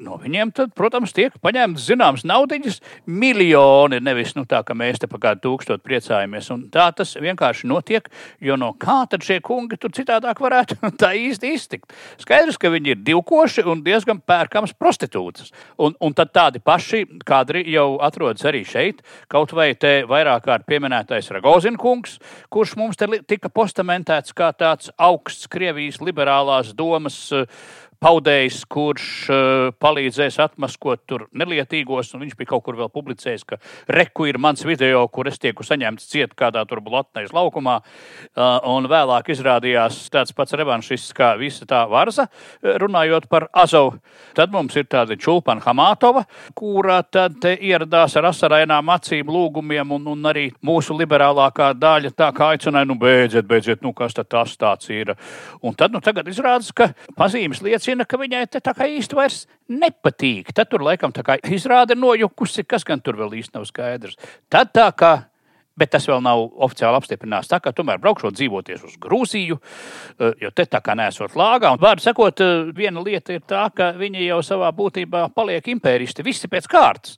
no 0.00 0.16
viņiem, 0.20 0.52
tad, 0.56 0.72
protams, 0.76 1.12
tiek 1.14 1.34
paņemts 1.44 1.84
zināms 1.90 2.24
naudiņas, 2.28 2.78
miljoni, 3.06 4.00
nevis 4.04 4.34
nu, 4.36 4.44
tā, 4.48 4.62
ka 4.66 4.76
mēs 4.78 5.02
te 5.02 5.08
pa 5.10 5.20
kādu 5.22 5.44
tūkstotu 5.46 5.84
priecājamies. 5.84 6.48
Un 6.54 6.64
tā 6.72 6.88
tas 6.96 7.14
vienkārši 7.20 7.68
notiek, 7.70 8.08
jo 8.42 8.56
no 8.60 8.72
kā 8.80 9.02
tad 9.10 9.24
šie 9.26 9.38
kungi 9.44 9.78
tur 9.80 9.92
citādāk 9.94 10.40
varētu 10.42 10.78
tā 11.02 11.12
īsti 11.18 11.52
iztikt? 11.56 11.92
Skaidrs, 12.22 12.58
ka 12.60 12.72
viņi 12.72 12.94
ir 12.94 13.02
divkoši 13.04 13.66
un 13.68 13.84
diezgan 13.84 14.22
pērkams 14.24 14.74
prostitūtas. 14.80 15.52
Un, 15.82 15.96
un 16.00 16.16
tad 16.16 16.32
tādi 16.34 16.62
paši 16.62 17.04
kadri 17.28 17.64
jau 17.72 17.98
atrodas 18.02 18.46
arī 18.48 18.64
šeit, 18.68 19.02
kaut 19.32 19.54
vai 19.56 19.72
te 19.76 20.02
vairāk 20.08 20.46
kārt 20.48 20.66
pieminētais 20.68 21.30
Ragozina 21.34 21.80
kungs, 21.80 22.18
kurš 22.52 22.76
mums 22.80 22.98
te 22.98 23.08
tika 23.28 23.52
postamentēts 23.52 24.34
kā 24.36 24.50
tāds 24.56 24.90
augsts 24.96 25.50
Krievijas 25.52 26.00
liberālās 26.02 26.72
domas 26.76 27.16
uh, 27.34 27.44
paudējs, 28.02 28.62
kurš 28.70 29.06
uh, 29.30 29.68
palīdzēs 29.82 30.38
atmaskot 30.42 31.04
tur 31.06 31.26
nelietīgos, 31.38 32.12
un 32.16 32.24
viņš 32.24 32.36
bija 32.38 32.50
kaut 32.52 32.64
kur 32.66 32.78
vēl 32.80 32.90
publicējis, 32.92 33.44
ka 33.46 33.58
reku 33.94 34.26
ir 34.30 34.40
mans 34.42 34.64
video, 34.66 35.04
kur 35.12 35.30
es 35.30 35.38
tieku 35.42 35.66
saņemts 35.66 36.08
ciet 36.10 36.34
kādā 36.38 36.64
tur 36.68 36.82
blatnais 36.84 37.32
laukumā, 37.34 37.78
uh, 37.82 38.58
un 38.72 38.88
vēlāk 38.90 39.30
izrādījās 39.34 40.00
tāds 40.12 40.34
pats 40.36 40.56
revanšists 40.58 41.14
kā 41.16 41.32
visa 41.40 41.68
tā 41.68 41.84
varza, 41.90 42.26
runājot 42.62 43.28
par 43.30 43.48
Azovu. 43.62 44.00
Tad 44.34 44.52
mums 44.52 44.74
ir 44.80 44.88
tāda 44.90 45.16
Čulpana 45.18 45.62
Hamatova, 45.62 46.24
kura 46.58 46.98
tad 47.06 47.44
ieradās 47.52 48.16
ar 48.18 48.30
asarainām 48.32 48.90
acīm 48.94 49.30
lūgumiem, 49.30 49.94
un, 49.94 50.10
un 50.14 50.30
arī 50.32 50.48
mūsu 50.64 50.96
liberālākā 50.98 51.72
daļa 51.78 52.14
tā 52.16 52.32
kā 52.34 52.52
aicināja, 52.56 52.88
nu 52.88 52.96
beidziet, 53.00 53.46
beidziet, 53.48 53.82
nu 53.84 53.94
kas 53.96 54.16
tad 54.16 54.30
tas 54.32 54.56
tāds 54.58 54.90
ir. 54.92 55.14
Un 55.62 55.76
tad, 55.78 55.92
nu 55.94 56.00
tagad 56.04 56.28
izrādās, 56.30 56.72
ka 56.76 56.90
pazīmes 57.18 57.62
liecina, 57.64 57.91
liecina, 57.92 58.06
ka 58.08 58.18
viņai 58.20 58.46
tā 58.60 58.72
kā 58.74 58.88
īsti 58.88 59.16
vairs 59.16 59.46
nepatīk. 59.68 60.52
Tad 60.54 60.70
tur 60.70 60.82
laikam 60.82 61.12
tā 61.12 61.22
kā 61.22 61.38
izrāda 61.44 61.94
nojukusi, 61.94 62.64
kas 62.64 62.84
gan 62.84 63.00
tur 63.00 63.16
vēl 63.16 63.40
īsti 63.40 63.56
nav 63.56 63.66
skaidrs. 63.66 64.16
Tad 64.48 64.72
tā 64.72 64.90
kā 64.92 65.28
Bet 65.72 65.88
tas 65.88 66.04
vēl 66.04 66.18
nav 66.20 66.36
oficiāli 66.60 66.98
apstiprināts. 66.98 67.48
Tā 67.48 67.56
kā 67.64 67.70
tomēr 67.72 67.96
braukšot 67.96 68.34
dzīvoties 68.36 68.82
uz 68.84 68.98
Grūziju, 69.00 69.56
eh, 69.56 70.34
jo 70.44 70.50
te 70.52 70.66
tā 70.68 70.82
kā 70.84 70.92
nesot 70.92 71.32
lāgā. 71.32 71.72
Un, 71.72 71.78
vārdu 71.80 72.04
sakot, 72.04 72.42
eh, 72.44 72.68
viena 72.76 73.00
lieta 73.00 73.32
ir 73.32 73.40
tā, 73.40 73.72
ka 73.74 73.94
viņi 73.96 74.26
jau 74.26 74.42
savā 74.44 74.68
būtībā 74.68 75.32
paliek 75.32 75.64
impēristi. 75.64 76.22
Visi 76.22 76.46
pēc 76.46 76.68
kārtas. 76.68 77.16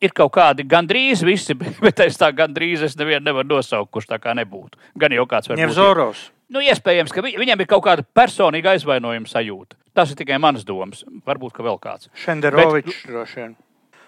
Ir 0.00 0.16
kaut 0.16 0.32
kādi 0.32 0.64
gandrīz 0.64 1.20
visi, 1.22 1.52
bet 1.84 2.00
es 2.00 2.16
tā 2.16 2.32
gandrīz 2.32 2.82
es 2.82 2.96
nevienu 2.96 3.20
nevaru 3.20 3.60
nosaukt, 3.60 3.92
kurš 3.92 4.06
tā 4.06 4.18
kā 4.18 4.32
nebūtu. 4.32 4.80
Gan 4.96 5.12
jau 5.12 5.26
kāds 5.26 5.52
var 5.52 5.58
būt. 5.58 5.66
Nevzorovs. 5.66 6.30
Nu, 6.50 6.62
iespējams, 6.66 7.12
ka 7.14 7.22
vi, 7.22 7.36
viņam 7.38 7.62
ir 7.62 7.68
kaut 7.70 7.84
kāda 7.86 8.04
personīga 8.16 8.74
aizvainojuma 8.74 9.30
sajūta. 9.30 9.78
Tas 9.94 10.10
ir 10.10 10.18
tikai 10.18 10.38
mans 10.42 10.64
domas. 10.66 11.04
Varbūt, 11.26 11.54
ka 11.54 11.66
vēl 11.66 11.78
kāds. 11.82 12.10
Šenderovičs 12.24 13.04
droši 13.06 13.38
vien. 13.38 13.52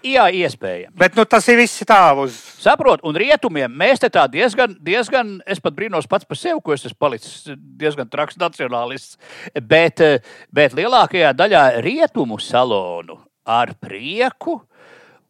Jā, 0.02 0.24
iespējams. 0.34 0.96
Bet 0.98 1.14
nu, 1.14 1.22
tas 1.30 1.46
ir 1.46 1.60
viss 1.60 1.84
tā 1.86 2.00
uz. 2.18 2.34
Saprotu, 2.58 3.06
un 3.06 3.14
rietumiem 3.18 3.70
mēs 3.70 4.02
te 4.02 4.10
tā 4.10 4.24
diezgan, 4.30 4.74
diezgan, 4.82 5.36
es 5.46 5.62
pat 5.62 5.76
brīnos 5.76 6.08
pats 6.10 6.26
par 6.26 6.38
sevi, 6.40 6.58
ko 6.58 6.74
es 6.74 6.82
esmu 6.88 6.98
palicis 6.98 7.52
diezgan 7.78 8.10
traks 8.10 8.38
nacionālists. 8.42 9.14
Bet, 9.62 10.02
bet 10.50 10.74
lielākajā 10.74 11.30
daļā 11.38 11.64
rietumu 11.86 12.40
salonu 12.42 13.20
ar 13.46 13.76
prieku 13.78 14.58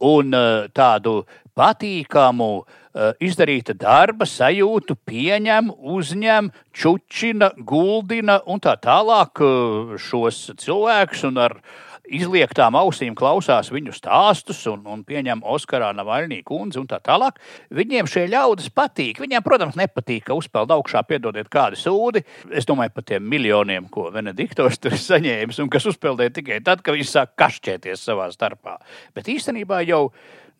un 0.09 0.33
tādu 0.72 1.18
patīkamu 1.53 2.53
uh, 2.62 2.64
Eh, 2.64 2.81
izdarīta 2.92 3.74
darba 3.78 4.26
sajūtu, 4.28 4.98
pieņem, 5.09 5.70
uzņem, 5.94 6.50
čučina, 6.76 7.52
guldina 7.57 8.40
un 8.46 8.61
tā 8.61 8.76
tālāk 8.81 9.40
eh, 9.44 9.96
šos 10.00 10.50
cilvēkus 10.61 11.24
un 11.31 11.40
ar 11.46 11.57
izliektām 12.12 12.74
ausīm 12.76 13.14
klausās 13.16 13.70
viņu 13.72 13.94
stāstus 13.96 14.61
un, 14.68 14.83
un 14.90 15.05
pieņem 15.07 15.40
Oskarā 15.48 15.92
Navaļnī 15.96 16.42
kundzi 16.44 16.81
un 16.81 16.88
tā 16.90 16.98
tālāk. 17.05 17.38
Viņiem 17.72 18.11
šie 18.11 18.26
ļaudis 18.33 18.72
patīk. 18.74 19.22
Viņiem, 19.22 19.44
protams, 19.46 19.78
nepatīk, 19.78 20.26
ka 20.26 20.37
uzpeld 20.37 20.74
augšā, 20.74 21.05
piedodiet, 21.09 21.48
kādi 21.52 21.78
sūdi. 21.81 22.24
Es 22.52 22.68
domāju 22.68 22.92
par 22.96 23.07
tiem 23.09 23.24
miljoniem, 23.24 23.88
ko 23.92 24.11
Venediktos 24.12 24.83
tur 24.83 24.98
ir 24.98 25.05
saņēmis 25.09 25.62
un 25.62 25.72
kas 25.72 25.88
uzpeldēja 25.88 26.37
tikai 26.42 26.61
tad, 26.66 26.85
kad 26.85 26.98
viņi 26.98 27.09
sāk 27.09 27.37
kašķēties 27.40 28.07
savā 28.11 28.28
starpā. 28.35 28.76
Bet 29.16 29.31
īstenībā 29.33 29.81
jau 29.87 30.09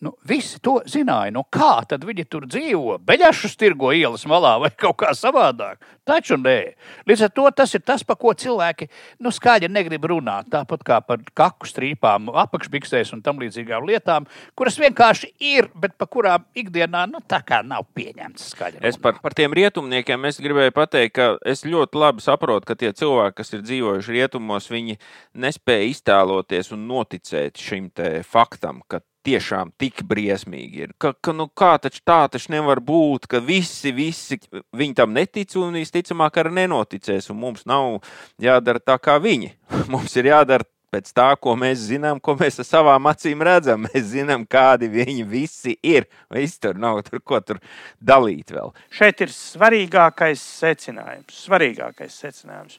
Nu, 0.03 0.17
visi 0.27 0.59
to 0.59 0.81
zināja. 0.91 1.31
Nu, 1.31 1.45
kā 1.47 1.85
tad 1.87 2.03
viņi 2.03 2.25
tur 2.27 2.49
dzīvo? 2.51 2.97
Beļašus 3.07 3.53
tirgo 3.55 3.93
ielas 3.95 4.25
malā 4.27 4.57
vai 4.59 4.73
kaut 4.75 4.97
kā 4.99 5.13
savādāk. 5.15 5.79
Taču 6.03 6.35
nē. 6.43 6.73
Līdz 7.07 7.29
ar 7.29 7.31
to 7.37 7.45
tas 7.55 7.71
ir 7.79 7.85
tas, 7.87 8.03
par 8.03 8.19
ko 8.19 8.33
cilvēki 8.35 8.89
nu, 9.23 9.31
skaļi 9.31 9.71
negrib 9.71 10.09
runāt. 10.11 10.49
Tāpat 10.51 10.83
kā 10.89 10.99
par 11.07 11.23
kaku 11.39 11.71
strīpām, 11.71 12.33
apakšbiksēs 12.43 13.13
un 13.15 13.23
tam 13.23 13.39
līdzīgām 13.45 13.87
lietām, 13.87 14.27
kuras 14.59 14.81
vienkārši 14.83 15.31
ir, 15.53 15.71
bet 15.79 15.95
par 15.95 16.11
kurām 16.11 16.51
ikdienā 16.59 17.05
nu, 17.13 17.23
tā 17.23 17.39
kā 17.47 17.63
nav 17.63 17.87
pieņemts 17.95 18.51
skaļi. 18.57 18.81
Runāt. 18.81 18.89
Es 18.91 18.99
par, 18.99 19.23
par 19.23 19.39
tiem 19.39 19.55
rietumniekiem 19.55 20.27
gribēju 20.43 20.75
pateikt, 20.75 21.15
ka 21.15 21.31
es 21.47 21.63
ļoti 21.63 22.03
labi 22.03 22.27
saprotu, 22.27 22.67
ka 22.67 22.79
tie 22.81 22.91
cilvēki, 22.91 23.39
kas 23.39 23.55
ir 23.55 23.63
dzīvojuši 23.63 24.19
rietumos, 24.19 24.67
viņi 24.73 24.99
nespēja 25.47 25.89
iztēloties 25.95 26.75
un 26.75 26.89
noticēt 26.91 27.63
šim 27.63 27.93
faktam, 28.27 28.83
ka 28.91 29.05
tiešām 29.27 29.73
tik 29.81 30.03
briesmīgi 30.09 30.87
ir. 30.87 30.93
Ka, 31.01 31.13
ka, 31.15 31.35
nu, 31.37 31.49
kā 31.49 31.75
taču 31.83 32.03
tā 32.07 32.21
taču 32.33 32.53
nevar 32.55 32.83
būt, 32.85 33.29
ka 33.31 33.43
visi, 33.45 33.93
visi 33.95 34.39
viņi 34.75 34.99
tam 34.99 35.15
netic 35.17 35.57
un 35.61 35.79
visticamāk 35.79 36.43
arī 36.43 36.55
nenoticēs. 36.63 37.31
Un 37.33 37.41
mums 37.43 37.67
nav 37.69 38.03
jādara 38.43 38.83
tā 38.83 38.99
kā 39.03 39.19
viņi. 39.23 39.55
Mums 39.93 40.15
ir 40.21 40.29
jādara 40.31 40.67
pēc 40.93 41.09
tā, 41.17 41.31
ko 41.41 41.55
mēs 41.57 41.87
zinām, 41.89 42.21
ko 42.21 42.35
mēs 42.37 42.61
ar 42.61 42.69
savām 42.69 43.09
acīm 43.09 43.43
redzam. 43.47 43.87
Mēs 43.89 44.11
zinām, 44.13 44.45
kādi 44.49 44.91
viņi 44.93 45.25
visi 45.29 45.77
ir. 45.83 46.09
Viss 46.33 46.61
tur 46.61 46.79
nav 46.81 47.01
tur, 47.07 47.23
ko 47.25 47.41
tur 47.41 47.63
dalīt 47.97 48.53
vēl. 48.53 48.75
Šeit 48.93 49.25
ir 49.25 49.33
svarīgākais 49.33 50.45
secinājums. 50.61 51.41
Svarīgākais 51.47 52.21
secinājums. 52.25 52.79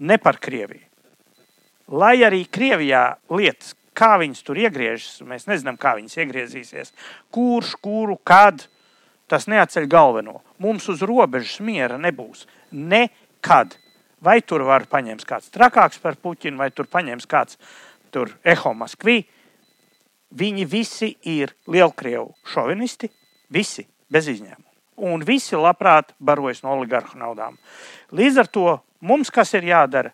Ne 0.00 0.20
par 0.20 0.40
Krieviju. 0.40 0.86
Lai 1.90 2.20
arī 2.22 2.44
Krievijā 2.46 3.16
lietas 3.34 3.72
kā 3.96 4.14
viņas 4.20 4.44
tur 4.46 4.60
iegriežas, 4.60 5.20
mēs 5.26 5.46
nezinām, 5.50 5.78
kā 5.80 5.94
viņas 5.98 6.18
iegriezīsies, 6.22 6.94
kurš, 7.34 7.74
kuru, 7.82 8.18
kad. 8.24 8.66
Tas 9.30 9.46
neatceļ 9.46 9.84
galveno. 9.86 10.40
Mums 10.58 10.88
uz 10.90 11.04
robežas 11.06 11.60
miera 11.62 11.94
nebūs. 12.02 12.48
Nekad. 12.74 13.76
Vai 14.20 14.40
tur 14.42 14.64
var 14.66 14.88
paņemt 14.90 15.22
kāds 15.24 15.52
trakāks 15.54 16.00
par 16.02 16.18
puķinu, 16.18 16.58
vai 16.58 16.72
tur 16.74 16.90
paņems 16.90 17.28
kāds 17.30 17.60
tur 18.10 18.34
eho 18.42 18.72
Maskvī. 18.74 19.22
Viņi 20.34 20.66
visi 20.66 21.12
ir 21.26 21.54
lielkrievu 21.70 22.28
šovinisti, 22.52 23.08
visi 23.50 23.86
bez 24.10 24.28
izņēmuma. 24.30 24.68
Un 25.10 25.24
visi 25.26 25.56
labprāt 25.56 26.12
barojas 26.18 26.60
no 26.62 26.74
oligarhu 26.74 27.18
naudām. 27.18 27.56
Līdz 28.12 28.42
ar 28.42 28.50
to 28.50 28.66
mums 29.00 29.30
kas 29.32 29.54
ir 29.56 29.70
jādara? 29.70 30.12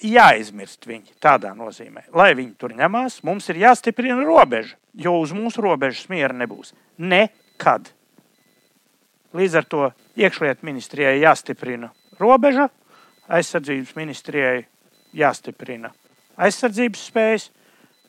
Jāizmirst 0.00 0.86
viņi 0.88 1.16
tādā 1.22 1.52
nozīmē. 1.56 2.06
Lai 2.16 2.32
viņi 2.38 2.54
tur 2.58 2.74
ņemās, 2.78 3.20
mums 3.26 3.48
ir 3.52 3.62
jāstiprina 3.62 4.18
robeža, 4.24 4.76
jo 4.94 5.18
uz 5.20 5.34
mūsu 5.36 5.64
robežas 5.64 6.08
miera 6.12 6.34
nebūs. 6.36 6.72
Nekad. 6.98 7.92
Līdz 9.32 9.58
ar 9.60 9.66
to 9.68 9.88
iekšlietu 10.20 10.68
ministrijai 10.68 11.22
jāstiprina 11.22 11.92
robeža, 12.20 12.68
aizsardzības 13.32 13.96
ministrijai 13.96 14.66
jāstiprina 15.16 15.92
aizsardzības 16.40 17.08
spējas, 17.10 17.48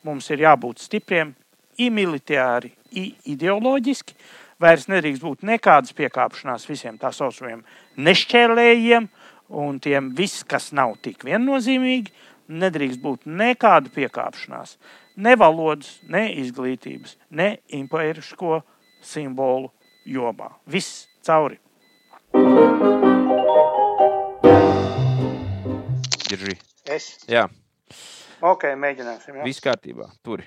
mums 0.04 0.28
ir 0.32 0.44
jābūt 0.44 0.82
stipriem, 0.84 1.34
imilitāri, 1.80 2.72
ideoloģiski. 2.94 4.16
Vairs 4.62 4.86
nedrīkst 4.88 5.24
būt 5.24 5.42
nekādas 5.44 5.94
piekāpšanās 5.98 6.66
visiem 6.68 6.98
tā 7.00 7.10
saucamajiem 7.12 7.64
nešķēlējiem, 8.06 9.08
uh, 9.08 9.23
un 9.48 9.80
tiem 9.80 10.12
viss, 10.16 10.44
kas 10.44 10.70
nav 10.72 10.96
tik 11.04 11.24
viennozīmīgi, 11.26 12.12
nedrīkst 12.48 13.00
būt 13.02 13.26
nekāda 13.26 13.92
piekāpšanās. 13.94 14.76
Ne 15.16 15.34
valodas, 15.38 15.98
ne 16.10 16.26
izglītības, 16.42 17.16
ne 17.30 17.58
impērisko 17.68 18.62
simbolu 19.04 19.70
jomā. 20.06 20.52
Viss 20.66 21.06
cauri. 21.24 21.60
Girži. 26.24 26.56
Es. 26.84 27.14
Jā, 27.30 27.46
Ok, 28.44 28.66
mēģināsim. 28.76 29.38
Jā. 29.38 29.44
viss 29.46 29.62
kārtībā. 29.64 30.10
Tur. 30.26 30.42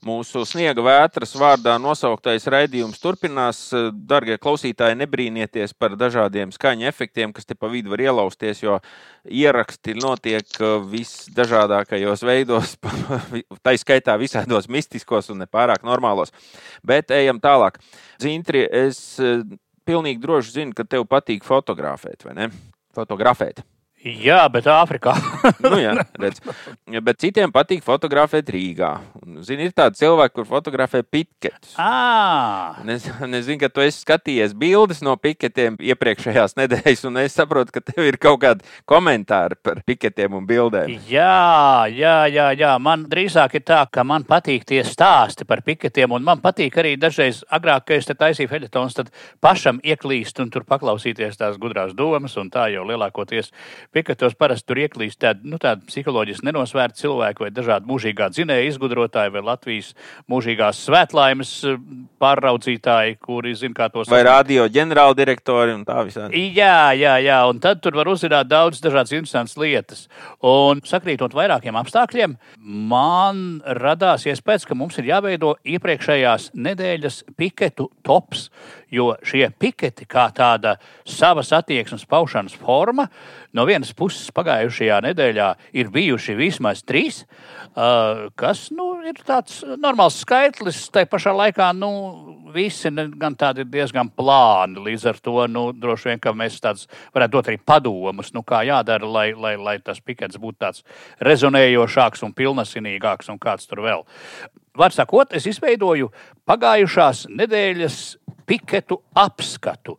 Mūsu 0.00 0.46
sniega 0.48 0.80
vētras 0.80 1.34
vārdā 1.36 1.74
nosauktais 1.76 2.46
raidījums 2.48 3.02
turpinās. 3.02 3.58
Darbie 3.92 4.38
klausītāji, 4.40 4.96
nebrīnieties 4.96 5.74
par 5.76 5.92
dažādiem 6.00 6.54
skaņu 6.56 6.86
efektiem, 6.88 7.34
kas 7.36 7.44
te 7.44 7.52
pa 7.52 7.68
vidu 7.68 7.92
var 7.92 8.00
ielausties, 8.06 8.62
jo 8.62 8.78
ieraksti 9.28 9.98
notiek 10.00 10.56
uh, 10.62 10.78
visdažādākajos 10.88 12.24
veidos, 12.24 12.78
tā 13.64 13.74
skaitā 13.76 14.16
visādos 14.20 14.70
mistiskos 14.72 15.28
un 15.34 15.44
nepārāk 15.44 15.84
normālos. 15.84 16.32
Bet 16.80 17.12
ejam 17.12 17.42
tālāk. 17.42 17.76
Zintri, 18.24 18.64
es 18.64 19.02
uh, 19.20 19.44
pilnīgi 19.84 20.24
droši 20.24 20.56
zinu, 20.56 20.76
ka 20.76 20.88
tev 20.88 21.04
patīk 21.12 21.44
fotografēt, 21.44 22.24
vai 22.24 22.38
ne? 22.40 22.48
Fotografēt. 22.96 23.60
Jā, 24.00 24.46
bet 24.48 24.64
Āfrikā. 24.64 25.12
nu, 25.64 25.76
jā, 25.76 25.92
redz. 26.16 26.40
Bet 27.04 27.18
citiem 27.20 27.50
patīk 27.52 27.82
fotografēt 27.84 28.48
Rīgā. 28.48 28.94
Zini, 29.44 29.66
ir 29.68 29.74
tādi 29.76 30.00
cilvēki, 30.00 30.32
kur 30.38 30.46
fotografē 30.48 31.02
piketus. 31.04 31.74
À, 31.76 32.80
Es 32.88 33.04
nezinu, 33.20 33.58
ka 33.60 33.68
tu 33.68 33.82
esi 33.84 34.00
skatījies 34.00 34.54
bildes 34.56 35.02
no 35.04 35.12
piketiem 35.20 35.76
iepriekšējās 35.84 36.56
nedēļas, 36.56 37.02
un 37.10 37.20
es 37.20 37.36
saprotu, 37.36 37.74
ka 37.76 37.82
tev 37.84 38.08
ir 38.08 38.16
kaut 38.20 38.40
kādi 38.40 38.64
komentāri 38.88 39.58
par 39.60 39.82
piketiem 39.84 40.38
un 40.38 40.48
bildēm. 40.48 40.94
jā, 41.10 41.84
jā, 41.92 42.16
jā, 42.32 42.48
jā. 42.56 42.72
Man 42.80 43.04
drīzāk 43.12 43.58
ir 43.60 43.66
tā, 43.68 43.82
ka 43.92 44.06
man 44.06 44.24
patīk 44.28 44.64
tie 44.68 44.80
stāsti 44.86 45.44
par 45.44 45.60
piketiem, 45.66 46.16
un 46.16 46.24
man 46.24 46.40
patīk 46.40 46.80
arī 46.80 46.94
dažreiz 47.00 47.42
agrāk, 47.52 47.84
kad 47.90 48.00
es 48.00 48.08
te 48.08 48.16
taisīju 48.16 48.48
feļetons, 48.48 48.96
tad 48.96 49.12
pašam 49.44 49.84
ieklīst 49.84 50.40
un 50.40 50.48
tur 50.56 50.64
paklausīties 50.64 51.36
tās 51.36 51.60
gudrās 51.60 51.92
domas, 51.96 52.40
un 52.40 52.48
tā 52.48 52.70
jau 52.72 52.88
lielākoties 52.88 53.52
piketos 53.94 54.36
parasti 54.38 54.68
tur 54.70 54.80
ieklīst 54.84 55.18
tādi, 55.22 55.48
nu, 55.50 55.58
tādi 55.60 55.86
psiholoģiski 55.88 56.46
nenosvērti 56.46 57.02
cilvēki 57.02 57.44
vai 57.44 57.50
dažādi 57.54 57.90
mūžīgā 57.90 58.30
dzinēja 58.34 58.68
izgudrotāji 58.70 59.34
vai 59.34 59.42
Latvijas 59.50 59.92
mūžīgās 60.30 60.84
svētlaimes 60.86 61.52
eh, 61.68 61.80
pārraudzītāji, 62.22 63.16
kuri 63.24 63.54
zina, 63.58 63.76
kā 63.76 63.90
tos 63.92 64.10
Vai 64.10 64.22
radio 64.26 64.66
ģenerāldirektori 64.70 65.74
un 65.74 65.84
tā 65.88 66.00
visādi. 66.06 66.44
Jā, 66.56 66.92
jā, 66.98 67.16
jā, 67.24 67.40
un 67.50 67.60
tad 67.62 67.82
tur 67.84 67.98
var 67.98 68.10
uzzināt 68.12 68.50
daudz 68.50 68.82
dažādas 68.84 69.14
interesantas 69.16 69.58
lietas. 69.60 70.06
Un 70.46 70.82
sakrītot 70.86 71.34
vairākiem 71.36 71.78
apstākļiem, 71.80 72.36
man 72.90 73.60
radās 73.80 74.26
iespējas, 74.30 74.68
ka 74.68 74.78
mums 74.78 74.98
ir 75.00 75.10
jāveido 75.10 75.56
iepriekšējās 75.66 76.50
nedēļas 76.54 77.22
piketu 77.38 77.90
tops, 78.06 78.48
jo 78.90 79.12
šie 79.26 79.48
piketi 79.58 80.06
kā 80.10 80.28
tāda 80.34 80.76
savas 81.08 81.52
attieksmes 81.56 82.06
paušanas 82.10 82.56
forma 82.58 83.08
no 83.56 83.64
vienas 83.66 83.92
puses 83.96 84.30
pagājušajā 84.34 85.00
nedēļā 85.08 85.48
ir 85.78 85.90
bijuši 85.92 86.36
vismaz 86.38 86.84
trīs, 86.86 87.22
kas 88.38 88.62
nu, 88.74 88.92
ir 89.06 89.18
tāds 89.26 89.60
normāls 89.80 90.20
skaitlis. 90.22 90.82
Tā 90.94 91.04
pašā 91.10 91.34
laikā 91.36 91.70
nu, 91.76 91.90
visi 92.54 92.90
gan 93.18 93.36
tādi 93.38 93.66
diezgan 93.66 94.10
plāni. 94.14 94.82
Līdz 94.86 95.08
ar 95.10 95.20
to 95.22 95.46
nu, 95.50 95.66
droši 95.72 96.12
vien 96.12 96.40
mēs 96.40 96.60
tāds 96.62 96.86
varētu 97.14 97.36
dot 97.36 97.50
arī 97.50 97.58
padomus, 97.58 98.32
nu, 98.34 98.44
kā 98.46 98.62
jādara, 98.66 99.06
lai, 99.06 99.28
lai, 99.34 99.56
lai 99.58 99.78
tas 99.82 100.00
pikets 100.00 100.38
būtu 100.40 100.60
tāds 100.66 100.84
rezonējošāks 101.26 102.26
un 102.26 102.34
pilnasinīgāks 102.36 103.30
un 103.32 103.38
kāds 103.42 103.70
tur 103.70 103.84
vēl. 103.86 104.06
Var 104.78 104.94
sakot, 104.94 105.32
es 105.34 105.48
izveidoju 105.50 106.12
pagājušās 106.46 107.24
nedēļas 107.34 107.96
piketu 108.50 109.00
apskatu 109.14 109.96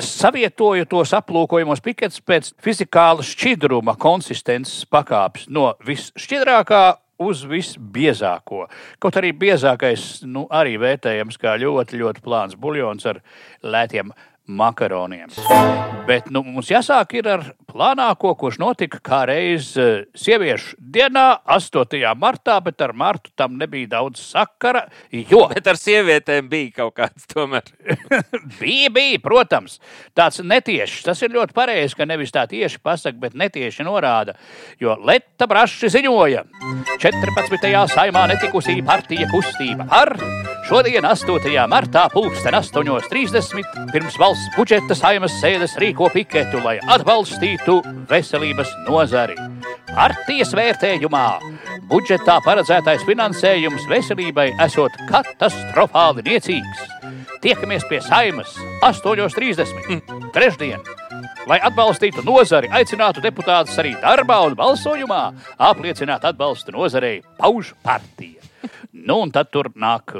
savietoju 0.00 0.88
tos 0.90 1.12
aplūkojamos 1.14 1.82
piketus 1.84 2.22
pēc 2.26 2.50
fizikāla 2.62 3.22
šķidruma 3.22 3.94
konsistences 4.00 4.82
pakāpes 4.90 5.46
no 5.46 5.68
visšķidrākā 5.86 6.82
uz 7.24 7.44
visbiezāko. 7.46 8.64
Kaut 8.98 9.18
arī 9.20 9.30
biezākais 9.38 10.24
nu, 10.26 10.48
arī 10.50 10.74
vērtējams 10.82 11.38
kā 11.38 11.54
ļoti, 11.62 12.00
ļoti 12.02 12.24
plāns 12.24 12.58
buļļons 12.58 13.10
ar 13.12 13.20
lētiem 13.62 14.10
makaroniem. 14.46 15.30
Bet 16.04 16.28
nu, 16.28 16.42
mums 16.44 16.68
jāsāk 16.68 17.14
ar 17.24 17.46
plānāko, 17.70 18.34
kurš 18.36 18.58
notika 18.60 19.00
kā 19.02 19.22
reiz 19.28 19.70
eh, 19.80 20.04
sieviešu 20.18 20.76
dienā, 20.78 21.40
8. 21.48 21.96
martā, 22.20 22.58
bet 22.64 22.82
ar 22.84 22.92
martu 22.92 23.32
tam 23.36 23.56
nebija 23.58 23.94
daudz 23.96 24.20
sakara, 24.34 24.84
jo 25.10 25.46
Bet 25.54 25.68
ar 25.70 25.78
sievietēm 25.78 26.48
bija 26.50 26.82
kaut 26.82 26.96
kāds 26.98 27.28
tomēr. 27.30 27.70
bija, 28.60 28.90
bija, 28.92 29.20
protams, 29.24 29.78
tāds 30.16 30.42
netiešs. 30.44 31.02
Tas 31.06 31.22
ir 31.24 31.34
ļoti 31.34 31.56
pareizi, 31.56 31.96
ka 31.96 32.08
nevis 32.08 32.34
tā 32.34 32.44
tieši 32.50 32.82
pasakā, 32.84 33.20
bet 33.22 33.38
netieši 33.38 33.86
norāda. 33.86 34.36
Jo 34.82 34.98
Leta 35.00 35.48
Brašs 35.48 35.86
ziņoja, 35.94 36.44
14. 37.00 37.70
saimā 37.94 38.26
netikusī 38.34 38.76
partija 38.84 39.28
kustība 39.32 39.88
par 39.88 40.16
šodien, 40.68 41.04
8. 41.06 41.54
martā, 41.70 42.06
pulksten 42.12 42.56
8.30. 42.56 43.92
pirms 43.92 44.18
valsts 44.20 44.33
budžeta 44.56 44.94
saimas 44.96 45.34
sēdes 45.40 45.76
rīko 45.80 46.08
piketu, 46.12 46.60
lai 46.64 46.76
atbalstītu 46.94 47.80
veselības 48.10 48.70
nozari. 48.88 49.36
Partijas 49.94 50.54
vērtējumā 50.56 51.26
budžetā 51.90 52.38
paredzētais 52.44 53.04
finansējums 53.06 53.86
veselībai 53.90 54.48
esot 54.64 54.96
katastrofāli 55.10 56.24
niecīgs. 56.26 56.84
Tiekamies 57.44 57.84
pie 57.90 58.00
saimas 58.02 58.56
8.30. 58.86 60.30
trešdien. 60.34 60.80
Lai 61.46 61.58
atbalstītu 61.68 62.24
nozari, 62.24 62.70
aicinātu 62.72 63.20
deputātus 63.24 63.76
arī 63.82 63.92
darbā 64.00 64.38
un 64.46 64.56
balsojumā 64.56 65.22
apliecināt 65.68 66.24
atbalstu 66.24 66.72
nozarei 66.72 67.18
pauž 67.36 67.74
partija. 67.84 68.40
Nu, 68.92 69.20
un 69.20 69.30
tad 69.34 69.50
tur 69.52 69.68
nāk 69.76 70.16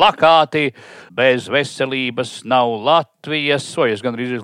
plakāti, 0.00 0.70
bez 1.12 1.48
veselības 1.52 2.40
nav 2.48 2.72
Latvijas, 2.86 3.66
vai 3.76 3.90
es 3.92 4.02
gandrīz 4.04 4.38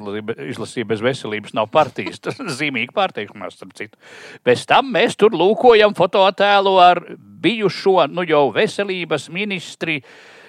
izlasīju, 0.53 0.89
bez 0.91 1.05
veselības 1.05 1.57
nav 1.57 1.71
partijas. 1.73 2.21
Tas 2.21 2.41
ir 2.43 2.53
zīmīgi 2.53 2.93
pārteikšanās, 2.97 3.57
starp 3.57 3.75
citu. 3.79 3.97
Bez 4.45 4.67
tam 4.69 4.93
mēs 4.93 5.17
tur 5.17 5.37
lūkojam 5.37 5.97
fotoattēlu 5.97 6.77
ar 6.83 7.03
bijušo, 7.17 8.03
nu 8.13 8.27
jau 8.29 8.49
veselības 8.55 9.31
ministri. 9.33 10.03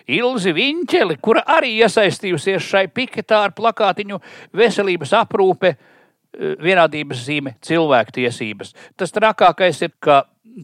Ilzi 0.08 0.54
Viņķeli, 0.56 1.18
kura 1.20 1.42
arī 1.58 1.74
iesaistījusies 1.82 2.64
šai 2.64 2.86
piketā 2.96 3.42
ar 3.50 3.56
plakātiņu 3.56 4.22
veselības 4.56 5.12
aprūpe, 5.20 5.74
vienādības 6.36 7.22
zīme, 7.28 7.56
cilvēktiesības. 7.66 8.74
Tas 8.98 9.14
trakākais 9.16 9.82
ir, 9.86 9.94
ka 10.00 10.24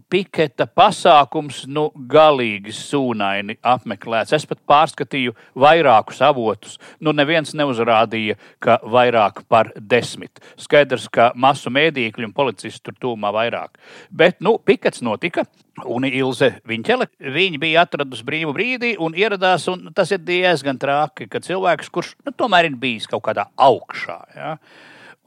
piketa 0.09 0.65
pasākums 0.67 1.63
nu 1.69 1.85
galīgi 2.09 2.73
sūnaini 2.73 3.57
apmeklēts. 3.73 4.33
Es 4.35 4.45
pat 4.49 4.61
pārskatīju 4.69 5.35
vairākus 5.59 6.21
avotus. 6.25 6.77
Nu, 7.03 7.13
neviens 7.15 7.53
neuzrādīja, 7.57 8.37
ka 8.63 8.79
vairāk 8.83 9.43
par 9.49 9.71
desmit. 9.77 10.41
Skaidrs, 10.59 11.09
ka 11.13 11.31
masu 11.35 11.73
mēdīkļu 11.73 12.29
un 12.29 12.35
policistu 12.35 12.89
tur 12.89 12.99
tūmā 13.05 13.33
vairāk. 13.35 13.77
Bet, 14.09 14.41
nu, 14.41 14.57
pikets 14.57 15.03
notika. 15.05 15.45
Un 15.89 16.05
Ilze 16.05 16.51
Viņķele, 16.69 17.07
viņa 17.33 17.57
bija 17.57 17.81
atradusi 17.87 18.25
brīvu 18.27 18.51
brīdi 18.53 18.91
un 19.01 19.15
ieradās, 19.17 19.65
un 19.71 19.87
tas 19.97 20.11
ir 20.13 20.19
diezgan 20.21 20.77
traki, 20.77 21.25
ka 21.25 21.41
cilvēks, 21.41 21.89
kurš 21.89 22.11
nu, 22.27 22.33
tomēr 22.37 22.69
ir 22.69 22.75
bijis 22.77 23.09
kaut 23.09 23.23
kādā 23.25 23.47
augšā, 23.57 24.19
ja, 24.37 24.51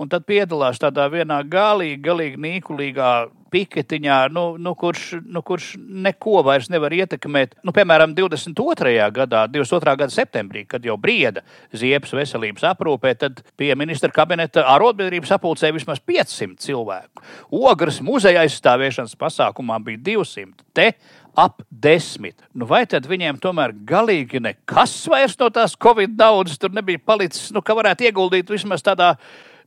un 0.01 0.11
tad 0.13 0.27
piedalās 0.29 0.81
tādā 0.81 1.07
vienā 1.13 1.41
galīgi, 1.49 2.01
galīgi 2.05 2.41
nīkulīgā 2.43 3.11
piketiņā, 3.53 4.17
nu, 4.35 4.45
nu, 4.61 4.73
kurš, 4.79 5.05
nu, 5.23 5.41
kurš 5.47 5.71
neko 5.79 6.43
vairs 6.47 6.69
nevar 6.73 6.93
ietekmēt. 6.93 7.55
Nu, 7.65 7.73
piemēram, 7.77 8.13
22. 8.17 8.95
gadā, 9.15 9.47
22. 9.53 9.97
gada 10.03 10.13
septembrī, 10.13 10.67
kad 10.69 10.85
jau 10.85 10.99
brieda 11.01 11.45
ziepes 11.73 12.13
veselības 12.17 12.67
aprūpē, 12.73 13.15
tad 13.21 13.41
pie 13.57 13.73
ministra 13.79 14.13
kabineta 14.13 14.67
arotbiedrības 14.75 15.33
sapulcē 15.33 15.73
vismaz 15.77 16.03
500 16.03 16.59
cilvēku. 16.67 17.25
Ogres 17.57 18.03
muzeja 18.05 18.45
aizstāvēšanas 18.45 19.17
pasākumā 19.21 19.79
bija 19.87 20.03
200. 20.11 20.67
Te 20.77 20.91
ap 21.37 21.61
desmit. 21.71 22.41
Nu, 22.57 22.69
vai 22.69 22.85
tad 22.89 23.07
viņiem 23.09 23.39
tomēr 23.43 23.75
galīgi 23.89 24.41
nekas 24.43 24.95
vairs 25.13 25.37
no 25.41 25.51
tās 25.53 25.77
Covid 25.77 26.17
naudas 26.17 26.57
tur 26.61 26.73
nebija 26.75 27.03
palicis, 27.05 27.51
nu, 27.53 27.61
ka 27.63 27.77
varētu 27.77 28.09
ieguldīt 28.09 28.51
vismaz 28.53 28.85
tādā 28.85 29.15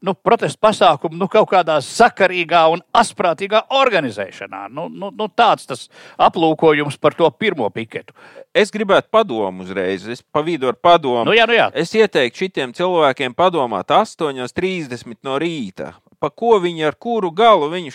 nu, 0.06 0.14
protesta 0.14 0.60
pasākumu 0.68 1.18
nu, 1.20 1.28
kaut 1.32 1.50
kādā 1.52 1.78
sakarīgā 1.84 2.66
un 2.74 2.84
asprātīgā 2.96 3.66
organizēšanā. 3.80 4.68
Nu, 4.74 4.88
nu, 4.90 5.12
nu, 5.16 5.30
tāds 5.30 5.68
tas 5.70 5.88
aplūkojums 6.20 7.00
par 7.02 7.18
to 7.18 7.30
pirmo 7.32 7.70
piketu. 7.74 8.16
Es 8.56 8.74
gribētu 8.74 9.12
padomu 9.14 9.66
uzreiz. 9.66 10.08
Es 10.10 10.24
pa 10.24 10.44
vidu 10.46 10.70
ar 10.72 10.78
padomu. 10.80 11.28
Nu, 11.30 11.36
jā, 11.38 11.48
nu, 11.50 11.58
jā. 11.58 11.70
Es 11.74 11.94
ieteiktu 11.96 12.46
šitiem 12.46 12.76
cilvēkiem 12.78 13.36
padomāt 13.38 13.92
8.30 13.94 15.20
no 15.28 15.38
rīta. 15.42 15.94
Pa 16.20 16.28
ko 16.36 16.58
viņi 16.60 16.84
ar 16.84 16.98
kuru 17.00 17.32
galu 17.32 17.70
viņu 17.72 17.94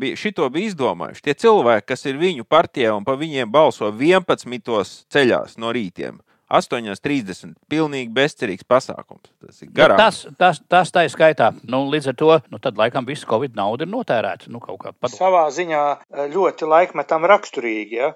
bija, 0.00 0.16
šito 0.16 0.48
bija 0.48 0.70
izdomājuši? 0.70 1.22
Tie 1.22 1.34
cilvēki, 1.34 1.86
kas 1.92 2.06
ir 2.06 2.16
viņu 2.16 2.44
partijā 2.48 2.94
un 2.96 3.04
pa 3.04 3.12
viņiem 3.20 3.50
balso 3.52 3.90
11. 3.92 5.04
ceļās 5.12 5.58
no 5.60 5.72
rītiem. 5.76 6.22
8.30. 6.52 7.56
Pilnīgi 7.70 8.12
bezcerīgs 8.14 8.66
pasākums. 8.68 9.30
Tas 9.42 9.62
ir 9.62 9.68
Nu, 9.70 9.74
garām. 9.74 9.98
tas, 9.98 10.20
tas, 10.38 10.60
tas 10.68 10.92
tā 10.94 11.06
ir 11.06 11.10
skaitā. 11.10 11.50
Nu, 11.66 11.84
līdz 11.90 12.12
ar 12.12 12.18
to 12.20 12.30
nu, 12.52 12.60
tad, 12.62 12.78
laikam 12.78 13.06
viss 13.08 13.26
Covid 13.26 13.56
nauda 13.58 13.86
ir 13.86 13.90
notērēta. 13.90 14.50
Nu, 14.54 14.60
kaut 14.62 14.78
kā 14.84 14.92
padod. 14.94 15.16
Savā 15.16 15.46
ziņā 15.50 15.82
eh, 15.96 16.28
ļoti 16.30 16.68
laikmetam 16.70 17.26
raksturīgi. 17.26 17.98
Ja? 17.98 18.12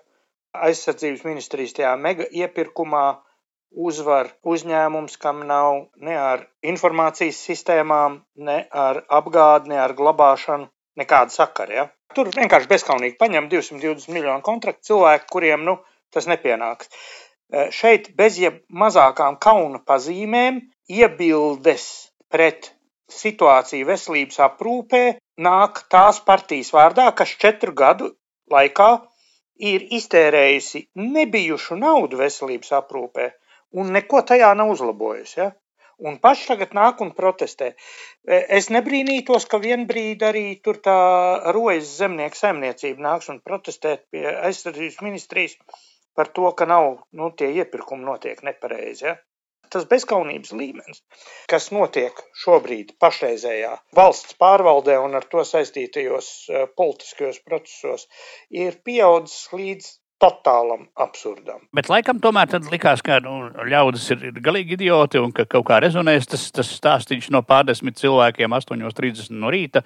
Aizsardzības 0.54 1.24
ministrijas 1.26 1.74
tajā 1.74 1.96
mega 1.98 2.26
iepirkumā 2.30 3.20
uzvar 3.70 4.32
uzņēmums, 4.42 5.16
kam 5.22 5.44
nav 5.46 5.86
ne 6.02 6.16
ar 6.18 6.46
informācijas 6.66 7.38
sistēmām, 7.46 8.20
ne 8.36 8.64
ar 8.70 9.04
apgādi, 9.06 9.70
ne 9.70 9.78
ar 9.78 9.94
glabāšanu 9.98 10.66
nekāda 10.98 11.34
sakara. 11.34 11.74
Ja? 11.74 11.86
Tur 12.14 12.30
vienkārši 12.34 12.70
bezskaunīgi 12.70 13.18
paņem 13.18 13.46
220 13.52 14.10
miljonu 14.14 14.42
kontraktu 14.42 14.90
cilvēku, 14.90 15.28
kuriem 15.30 15.62
nu, 15.66 15.76
tas 16.10 16.26
nepienāks. 16.26 16.90
Eh, 17.52 17.70
Šeit 17.74 18.12
bez 18.18 18.36
jeb 18.38 18.60
mazākām 18.70 19.36
kauna 19.42 19.80
pazīmēm 19.90 20.60
iebildes 20.98 21.86
pret 22.30 22.68
situāciju 23.10 23.88
veselības 23.88 24.38
aprūpē 24.46 25.00
nāk 25.46 25.80
tās 25.90 26.20
partijas 26.28 26.70
vārdā, 26.76 27.08
kas 27.20 27.32
četru 27.44 27.74
gadu 27.80 28.12
laikā 28.54 28.90
ir 29.72 29.88
iztērējusi 29.98 30.84
nebijušu 31.16 31.80
naudu 31.80 32.20
veselības 32.22 32.70
aprūpē 32.78 33.26
un 33.82 33.90
neko 33.98 34.22
tajā 34.30 34.52
nav 34.54 34.70
uzlabojusi. 34.76 35.40
Ja? 35.42 35.50
Un 36.00 36.16
paši 36.22 36.46
tagad 36.52 36.70
nāk 36.76 37.02
un 37.04 37.10
protestē. 37.18 37.74
E, 38.24 38.38
Es 38.60 38.70
nebrīnītos, 38.72 39.44
ka 39.50 39.58
vienbrīd 39.60 40.22
arī 40.24 40.46
tur 40.64 40.78
tā 40.86 40.96
rojas 41.56 41.90
zemnieku 41.98 42.38
saimniecība 42.38 43.04
nāks 43.10 43.28
un 43.34 43.42
protestēt 43.44 44.06
pie 44.14 44.24
aizsardzības 44.30 45.02
ministrijas 45.04 45.58
par 46.20 46.28
to, 46.36 46.52
ka 46.52 46.68
nav, 46.68 46.86
nu, 47.16 47.32
tie 47.32 47.48
iepirkumi 47.62 48.04
notiek 48.04 48.42
nepareizi. 48.44 49.06
Ja? 49.08 49.16
Tas 49.72 49.86
bezskaunības 49.90 50.50
līmenis, 50.58 50.98
kas 51.50 51.68
notiek 51.72 52.18
šobrīd 52.42 52.90
pašreizējā 53.04 53.70
valsts 53.96 54.36
pārvaldē 54.42 54.96
un 54.98 55.14
ar 55.14 55.28
to 55.32 55.44
saistītajos 55.46 56.30
eh, 56.50 56.66
politiskajos 56.80 57.38
procesos, 57.46 58.08
ir 58.64 58.80
pieaudzis 58.88 59.46
līdz 59.54 59.92
totālam 60.20 60.84
absurdam. 61.00 61.62
Bet 61.76 61.88
laikam 61.90 62.20
tomēr 62.22 62.52
likās, 62.70 63.02
ka 63.04 63.18
nu, 63.24 63.50
ļaudis 63.70 64.06
ir, 64.14 64.24
ir 64.30 64.40
galīgi 64.44 64.76
idioti 64.76 65.20
un 65.20 65.32
ka 65.34 65.46
kaut 65.48 65.64
kā 65.70 65.80
rezonēs 65.82 66.28
tas, 66.30 66.46
tas 66.54 66.72
stāstīns 66.76 67.30
no 67.32 67.42
pārdesmit 67.46 67.98
cilvēkiem 68.00 68.56
8.30 68.56 69.32
no 69.40 69.52
rīta. 69.52 69.82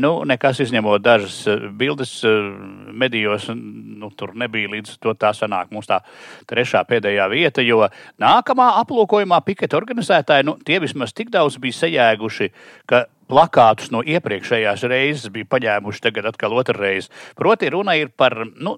Nu, 0.00 0.12
nekas 0.28 0.60
izņemot 0.66 1.04
dažas 1.04 1.38
eh, 1.48 1.68
bildes 1.80 2.12
eh, 2.28 2.50
medijos, 2.92 3.48
nu, 3.54 4.12
tur 4.16 4.34
nebija 4.38 4.72
līdz 4.74 4.98
to 5.00 5.14
tā 5.16 5.32
sanāk 5.36 5.72
mums 5.72 5.88
tā 5.90 6.02
trešā 6.50 6.84
pēdējā 6.88 7.30
vieta, 7.32 7.64
jo 7.64 7.86
nākamā 8.20 8.72
aplūkojumā 8.82 9.40
piketa 9.46 9.80
organizētāji, 9.80 10.48
nu, 10.50 10.58
tie 10.66 10.80
vismaz 10.82 11.16
tik 11.16 11.32
daudz 11.32 11.56
bija 11.62 11.80
sajēguši, 11.84 12.52
ka 12.90 13.06
plakātus 13.30 13.90
no 13.94 14.02
iepriekšējās 14.06 14.84
reizes 14.90 15.30
bija 15.32 15.48
paņēmuši 15.50 16.02
tagad 16.06 16.30
atkal 16.32 16.54
otru 16.58 16.76
reizi. 16.80 17.10
Proti, 17.38 17.70
runa 17.72 17.94
ir 17.98 18.10
par, 18.10 18.36
nu, 18.56 18.76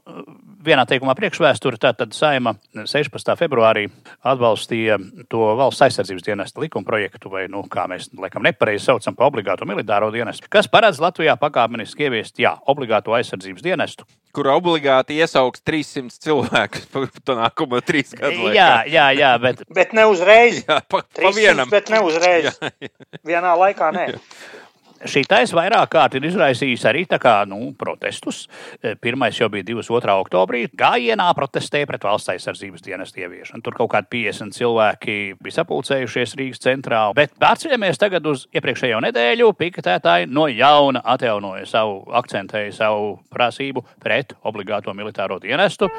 vienā 0.64 0.84
teikumā 0.88 1.14
priekšvēsture, 1.18 1.78
tātad 1.82 2.14
Saima 2.16 2.54
16. 2.76 3.34
februārī 3.40 3.86
atbalstīja 4.26 4.98
to 5.32 5.42
valsts 5.58 5.82
aizsardzības 5.88 6.26
dienesta 6.26 6.62
likuma 6.62 6.86
projektu, 6.88 7.30
vai, 7.32 7.44
nu, 7.52 7.64
kā 7.70 7.84
mēs 7.90 8.08
laikam 8.18 8.44
nepareizi 8.46 8.86
saucam, 8.88 9.16
par 9.18 9.30
obligāto 9.30 9.66
militāro 9.68 10.10
dienestu, 10.14 10.50
kas 10.52 10.70
paredz 10.70 11.00
Latvijā 11.02 11.34
pakāpeniski 11.40 12.06
ieviest, 12.08 12.38
jā, 12.42 12.54
obligāto 12.70 13.14
aizsardzības 13.18 13.64
dienestu. 13.66 14.06
Kur 14.32 14.48
obligāti 14.54 15.18
iesaugs 15.20 15.60
300 15.60 16.22
cilvēkus 16.24 16.86
par 16.94 17.10
to 17.20 17.36
nākamo 17.36 17.82
trīs 17.84 18.14
gadu 18.16 18.46
laikā. 18.46 18.54
Jā, 18.56 18.70
jā, 18.88 19.06
jā, 19.18 19.32
bet 19.42 19.60
Bet 19.68 19.92
ne 19.92 20.06
uzreiz. 20.08 20.62
jā 20.68 20.78
pa, 20.88 21.02
pa 21.02 21.20
300, 21.20 21.36
vienam. 21.36 21.68
bet 21.72 21.92
ne 21.92 22.00
uzreiz. 22.06 22.48
Jā, 22.62 22.70
jā. 22.80 22.92
Vienā 23.28 23.52
laikā 23.60 23.90
nē. 23.92 24.06
Šī 25.02 25.24
taisa 25.26 25.56
vairāk 25.58 25.90
kārt 25.90 26.14
ir 26.14 26.26
izraisījusi 26.28 26.86
arī 26.86 27.02
kā, 27.10 27.42
nu, 27.48 27.72
protestus. 27.78 28.46
E, 28.78 28.94
Pirmais 28.94 29.34
jau 29.38 29.48
bija 29.50 29.66
22. 29.66 30.14
oktobrī. 30.22 30.62
Gājienā 30.78 31.26
protestēja 31.34 31.88
pret 31.90 32.06
valsts 32.06 32.30
aizsardzības 32.34 32.86
dienestu 32.86 33.24
ieviešanu. 33.24 33.62
Tur 33.66 33.74
kaut 33.74 33.90
kādi 33.96 34.10
50 34.14 34.54
cilvēki 34.54 35.18
bija 35.42 35.58
sapulcējušies 35.58 36.36
Rīgas 36.38 36.62
centrā. 36.62 37.02
Bet 37.18 37.34
atcerieties 37.42 37.98
tagad 37.98 38.26
uz 38.30 38.46
iepriekšējo 38.54 39.02
nedēļu. 39.08 39.52
Piketētāji 39.58 40.30
no 40.30 40.46
jauna 40.52 41.02
atjaunoja 41.14 41.66
savu, 41.66 42.02
akcentēja 42.22 42.74
savu 42.78 43.16
prasību 43.34 43.86
pret 44.02 44.36
obligāto 44.46 44.94
militāro 44.94 45.42
dienestu. 45.42 45.90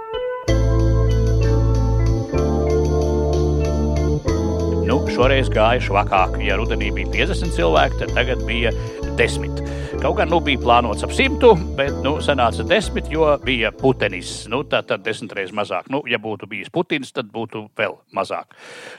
Nu, 4.84 4.98
šoreiz 5.08 5.48
gāja 5.48 5.80
švakāk. 5.86 6.36
Ja 6.44 6.58
rudenī 6.60 6.90
bija 6.92 7.08
50 7.14 7.56
cilvēki, 7.56 8.02
tad 8.02 8.12
tagad 8.18 8.42
bija 8.44 8.74
10. 9.18 9.64
Kaut 10.02 10.18
gan 10.18 10.28
nu, 10.28 10.40
bija 10.44 10.58
plānots 10.58 11.04
ap 11.06 11.12
100, 11.14 11.52
bet 11.78 11.94
nu, 12.04 12.16
sanāca 12.24 12.64
10, 12.66 13.06
jo 13.14 13.28
bija 13.46 13.70
putenis. 13.78 14.32
Nu, 14.50 14.64
tā 14.68 14.82
tad 14.84 15.04
10 15.06 15.32
reizes 15.38 15.54
mazāk. 15.56 15.86
Nu, 15.94 16.02
ja 16.10 16.18
būtu 16.20 16.50
bijis 16.50 16.72
Putins, 16.74 17.14
tad 17.14 17.30
būtu 17.32 17.68
vēl 17.78 17.94
mazāk. 18.16 18.56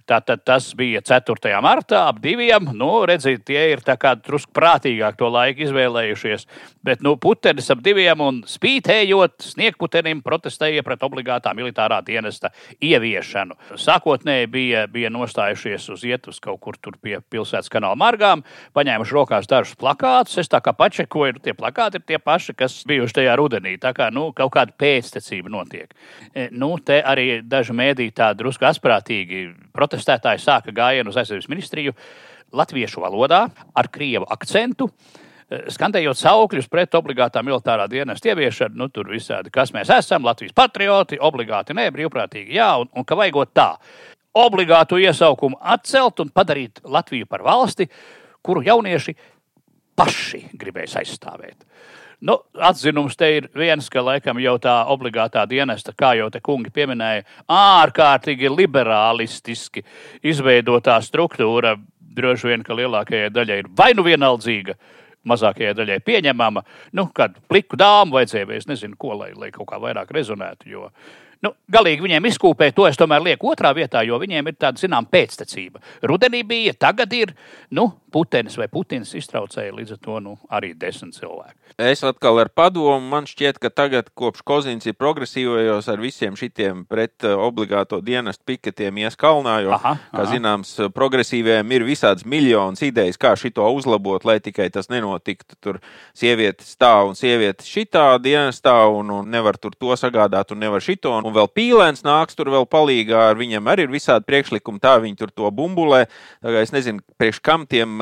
Tā 0.07 0.21
tad 0.23 0.45
tas 0.47 0.71
bija 0.79 1.03
4. 1.03 1.51
martā 1.65 2.05
ap 2.09 2.21
diviem. 2.23 2.71
Nu, 2.79 3.03
redziet, 3.11 3.43
tie 3.49 3.67
ir 3.73 3.83
drusku 3.83 4.55
prātīgāk 4.55 5.19
to 5.19 5.29
laiku 5.35 5.67
izvēlējušies. 5.67 6.47
Bet 6.87 7.03
nu, 7.03 7.17
putenis 7.19 7.69
ap 7.75 7.83
diviem 7.83 8.23
un 8.23 8.41
spītējot 8.47 9.43
sniegputenim 9.51 10.23
protestēja 10.23 10.87
pret 10.87 11.03
obligātā 11.03 11.53
militārā 11.59 12.01
dienesta 12.07 12.53
ieviešanu. 12.81 13.59
Sākotnēji 13.75 14.47
bija, 14.47 14.87
bija 14.87 15.11
nostājušies 15.11 15.91
uz 15.91 16.07
iet 16.07 16.31
uz 16.31 16.39
kaut 16.41 16.63
kur 16.63 16.79
pie 17.03 17.19
pilsētas 17.19 17.73
kanāla 17.73 17.99
margām, 17.99 18.47
paņēmuši 18.79 19.21
rokās 19.21 19.51
dažus 19.51 19.75
plakātus. 19.77 20.04
Es 20.05 20.51
tā 20.53 20.61
kā 20.61 20.75
pačekoju, 20.77 21.37
nu, 21.37 21.41
tie 21.43 21.55
plakāti 21.57 22.01
ir 22.01 22.05
tie 22.07 22.19
paši, 22.21 22.55
kas 22.59 22.77
bijuši 22.89 23.19
tajā 23.21 23.37
rudenī. 23.41 23.75
Tā 23.81 23.95
kā 23.97 24.11
nu, 24.13 24.27
kaut 24.37 24.53
kāda 24.53 24.75
pēctecība 24.77 25.53
notiek. 25.53 25.95
E, 26.35 26.49
Nu, 26.53 26.75
te 26.79 27.01
arī 27.01 27.41
daži 27.43 27.73
mēdī 27.73 28.11
tā 28.15 28.33
drusku 28.37 28.67
asprātīgi 28.69 29.47
protestētāji 29.75 30.43
sāka 30.45 30.75
gājienu 30.75 31.11
uz 31.11 31.17
aizsardzības 31.17 31.51
ministriju 31.51 31.95
latviešu 32.53 33.03
valodā 33.03 33.47
ar 33.75 33.89
krievu 33.89 34.29
akcentu. 34.31 34.91
E, 34.91 35.65
Skandējot 35.73 36.21
saukļus 36.21 36.69
pret 36.69 36.95
obligātā 36.95 37.43
militārā 37.43 37.89
dienesta 37.91 38.33
ieviešanu, 38.33 38.77
nu, 38.77 38.89
tur 38.93 39.09
visādi, 39.11 39.53
kas 39.55 39.73
mēs 39.73 39.93
esam, 39.95 40.25
Latvijas 40.29 40.53
patrioti, 40.57 41.21
obligāti 41.21 41.77
nē, 41.77 41.89
brīvprātīgi 41.95 42.61
jā, 42.61 42.75
un, 42.83 42.93
un 42.93 43.09
ka 43.09 43.17
vajagot 43.19 43.55
tā, 43.57 43.71
obligātu 44.35 44.99
iesaukumu 44.99 45.61
atcelt 45.61 46.21
un 46.21 46.33
padarīt 46.35 46.83
Latviju 46.85 47.27
par 47.31 47.45
valsti, 47.47 47.89
kuru 48.45 48.61
jaunieši 48.67 49.15
paši 49.97 50.45
gribēs 50.59 50.97
aizstāvēt. 51.01 51.67
Nu, 52.25 52.39
atzinums 52.57 53.19
te 53.21 53.29
ir 53.37 53.49
viens, 53.59 53.89
ka 53.93 54.01
laikam 54.01 54.39
jau 54.41 54.55
tā 54.63 54.75
obligātā 54.89 55.43
dienesta, 55.51 55.93
kā 55.93 56.15
jau 56.17 56.31
te 56.33 56.41
kungi 56.45 56.71
pieminēja, 56.73 57.25
ārkārtīgi 57.53 58.49
liberālistiski 58.49 59.83
izveidotā 60.25 60.97
struktūra. 61.05 61.75
Droši 62.15 62.53
vien, 62.53 62.63
ka 62.63 62.77
lielākajai 62.79 63.33
daļai 63.35 63.59
ir 63.65 63.69
vai 63.77 63.91
nu 63.99 64.05
vienaldzīga, 64.07 64.77
mazākajai 65.27 65.75
daļai 65.75 65.99
pieņemama. 66.07 66.63
Nu, 66.95 67.09
kad 67.13 67.35
pliku 67.51 67.77
dāmu 67.81 68.17
vajadzēja, 68.21 68.49
es 68.57 68.71
nezinu, 68.71 68.97
ko, 69.01 69.17
lai, 69.19 69.33
lai 69.37 69.51
kaut 69.53 69.69
kā 69.73 69.81
vairāk 69.83 70.15
rezonētu. 70.15 70.71
Jo, 70.71 70.89
nu, 71.45 71.53
galīgi 71.71 72.07
viņiem 72.07 72.31
izkūpēt, 72.31 72.77
to 72.77 72.89
es 72.89 72.99
tomēr 73.01 73.25
lieku 73.25 73.53
otrā 73.53 73.75
vietā, 73.77 74.05
jo 74.07 74.19
viņiem 74.23 74.51
ir 74.51 74.57
tāda, 74.57 74.81
zinām, 74.81 75.09
pēctecība. 75.11 75.83
Rudenī 76.09 76.43
bija, 76.49 76.75
tagad 76.87 77.13
ir, 77.17 77.35
nu, 77.75 77.91
putenis 78.15 78.57
vai 78.61 78.69
putins 78.71 79.15
iztraucēja 79.19 79.75
līdz 79.75 79.97
ar 79.97 80.01
to 80.03 80.21
nu, 80.23 80.37
arī 80.55 80.73
desmit 80.79 81.17
cilvēki. 81.19 81.57
Es 81.83 82.05
atkal 82.07 82.39
ar 82.39 82.51
padomu. 82.55 83.01
Man 83.11 83.27
šķiet, 83.27 83.59
ka 83.59 83.71
tagad, 83.75 84.13
kopš 84.15 84.45
Kozins 84.47 84.87
ir 84.87 84.95
progresīvajos 84.95 85.89
ar 85.91 86.03
visiem 86.03 86.37
šitiem 86.39 86.85
pret 86.87 87.27
uh, 87.27 87.35
obligāto 87.43 87.99
dienestu 88.05 88.47
piketiem 88.47 89.01
ies 89.03 89.19
kalnā, 89.19 89.57
jo, 89.65 89.73
Aha, 89.75 89.97
kā 90.13 90.23
aha. 90.23 90.31
zināms, 90.31 90.71
progresīvajiem 90.95 91.75
ir 91.75 91.87
visādas 91.89 92.27
miljonas 92.29 92.85
idejas, 92.87 93.19
kā 93.19 93.35
šito 93.39 93.67
uzlabot, 93.75 94.23
lai 94.29 94.39
tikai 94.45 94.69
tas 94.71 94.87
nenotiktu. 94.93 95.59
Tur 95.59 95.81
sievietes 96.15 96.71
stāv 96.77 97.11
un 97.11 97.19
sievietes 97.19 97.67
šitā 97.67 98.07
dienestā, 98.23 98.77
un, 98.95 99.11
un 99.11 99.35
nevar 99.35 99.59
tur 99.59 99.75
to 99.75 99.99
sagādāt, 99.99 100.55
un 100.55 100.63
nevar 100.63 100.85
šito. 100.85 101.11
Un 101.19 101.34
vēl 101.35 101.51
pīlēns 101.55 102.05
nāks 102.07 102.39
tur 102.39 102.51
vēl 102.55 102.67
palīgā, 102.71 103.31
ar 103.31 103.39
viņiem 103.39 103.71
arī 103.71 103.87
ir 103.87 103.95
visādi 103.95 104.27
priekšlikumi, 104.27 104.83
tā 104.83 104.97
viņi 105.03 105.21
tur 105.23 105.35
to 105.35 105.51
bumbulē. 105.55 106.05
Tā 106.43 106.55
kā 106.55 106.65
Es 106.65 106.73
nezinu, 106.73 107.03
priekš 107.21 107.43
kam 107.45 107.67
tiem 107.69 107.99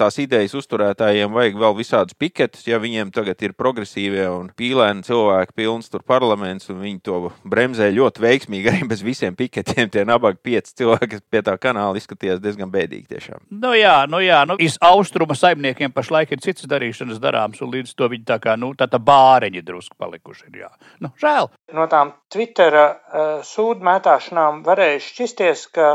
tās 0.00 0.16
idejas 0.22 0.54
uzturētājiem 0.56 1.34
vajag 1.34 1.58
vēl 1.60 1.74
visādus 1.76 2.16
piketus, 2.16 2.64
ja 2.64 2.78
viņiem 2.80 3.10
tagad 3.12 3.42
ir 3.44 3.52
progresīvie 3.52 4.24
un 4.32 4.48
pīlēni 4.56 5.04
cilvēki 5.04 5.52
pilns 5.58 5.92
tur 5.92 6.00
parlaments, 6.08 6.70
un 6.72 6.80
viņi 6.80 7.02
to 7.04 7.18
bremzē 7.44 7.90
ļoti 7.92 8.24
veiksmīgi 8.24 8.72
arī 8.72 8.88
bez 8.88 9.04
visiem 9.04 9.36
piketiem. 9.36 9.90
Tie 9.92 10.06
nabaga 10.08 10.40
pieci 10.40 10.72
cilvēki, 10.80 11.10
kas 11.12 11.24
pie 11.28 11.42
tā 11.44 11.56
kanāla 11.60 12.00
izskatījās 12.00 12.40
diezgan 12.40 12.72
bēdīgi 12.72 13.10
tiešām. 13.12 13.44
Nu 13.60 13.74
jā, 13.76 13.98
nu 14.08 14.22
jā, 14.24 14.40
nu 14.48 14.56
iz 14.62 14.78
austruma 14.84 15.36
saimniekiem 15.36 15.92
pašlaik 15.92 16.32
ir 16.32 16.42
cits 16.44 16.64
darīšanas 16.70 17.20
darāms, 17.20 17.60
un 17.64 17.74
līdz 17.76 17.92
to 17.98 18.08
viņi 18.08 18.24
tā 18.28 18.40
kā, 18.40 18.56
nu, 18.56 18.72
tā 18.78 18.88
tā 18.88 19.00
bāreņi 19.02 19.64
drusku 19.68 20.00
palikuši 20.00 20.48
ir, 20.48 20.62
jā. 20.64 20.72
Nu, 21.04 21.12
žēl. 21.20 21.52
No 21.76 21.84
tām 21.92 22.14
Twittera 22.32 22.67
uh, 22.76 23.26
sūdmētāšanām 23.46 24.62
varēja 24.66 25.02
šķisties, 25.04 25.66
ka 25.74 25.90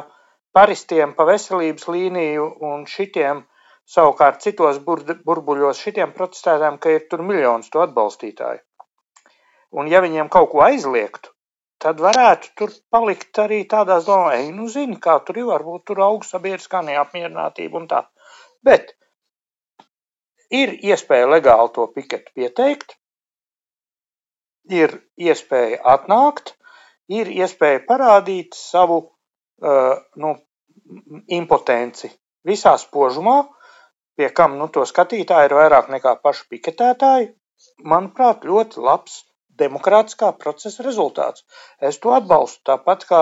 paristiem 0.54 1.16
pa 1.18 1.26
veselības 1.30 1.90
līniju 1.90 2.48
un 2.70 2.86
šitiem 2.90 3.44
savukārt 3.90 4.42
citos 4.46 4.80
burbuļos 4.86 5.82
šitiem 5.86 6.14
protestētājiem, 6.16 6.80
ka 6.80 6.96
ir 6.96 7.08
tur 7.12 7.24
miljonus 7.26 7.72
to 7.74 7.84
atbalstītāju. 7.84 8.62
Un 9.74 9.90
ja 9.90 10.04
viņiem 10.06 10.30
kaut 10.34 10.52
ko 10.52 10.62
aizliegtu, 10.64 11.34
tad 11.84 12.00
varētu 12.00 12.52
tur 12.60 12.74
palikt 12.94 13.40
arī 13.44 13.64
tādās 13.70 14.06
domās, 14.08 14.38
ej, 14.40 14.52
nu 14.56 14.70
zini, 14.72 15.00
kā 15.02 15.18
tur 15.28 15.42
ir, 15.42 15.48
varbūt 15.50 15.88
tur 15.90 16.04
aug 16.06 16.28
sabiedriskā 16.28 16.84
neapmierinātība 16.86 17.82
un 17.82 17.88
tā. 17.92 18.04
Bet 18.64 18.94
ir 20.54 20.78
iespēja 20.80 21.28
legāli 21.34 21.74
to 21.76 21.88
piketu 21.96 22.32
pieteikt, 22.38 22.96
ir 24.72 25.00
iespēja 25.20 25.82
atnākt, 25.96 26.54
ir 27.20 27.32
iespēja 27.34 27.84
parādīt 27.88 28.58
savu 28.58 29.00
uh, 29.04 29.96
nu, 30.24 30.36
impotenci 31.38 32.12
visā 32.48 32.76
spožumā, 32.80 33.38
pie 34.18 34.30
kam 34.38 34.58
nu, 34.60 34.70
to 34.74 34.86
skatītāji 34.90 35.50
ir 35.50 35.58
vairāk 35.58 35.90
nekā 35.94 36.16
paši 36.24 36.48
piketētāji. 36.54 37.32
Manuprāt, 37.94 38.44
ļoti 38.48 38.84
labs 38.84 39.22
demokrātiskā 39.60 40.32
procesa 40.44 40.84
rezultāts. 40.86 41.46
Es 41.80 42.00
to 42.04 42.14
atbalstu 42.18 42.64
tāpat 42.72 43.06
kā 43.10 43.22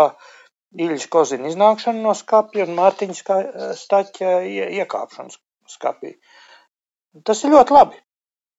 Ilģis 0.71 1.09
Kozina 1.11 1.49
iznākšana 1.51 1.99
no 2.05 2.13
skapja 2.15 2.65
un 2.67 2.77
Mārtiņa 2.77 3.39
staķa 3.79 4.35
iekāpšana 4.79 5.35
skapī. 5.73 6.15
Tas 7.27 7.43
ir 7.43 7.51
ļoti 7.55 7.75
labi. 7.75 7.99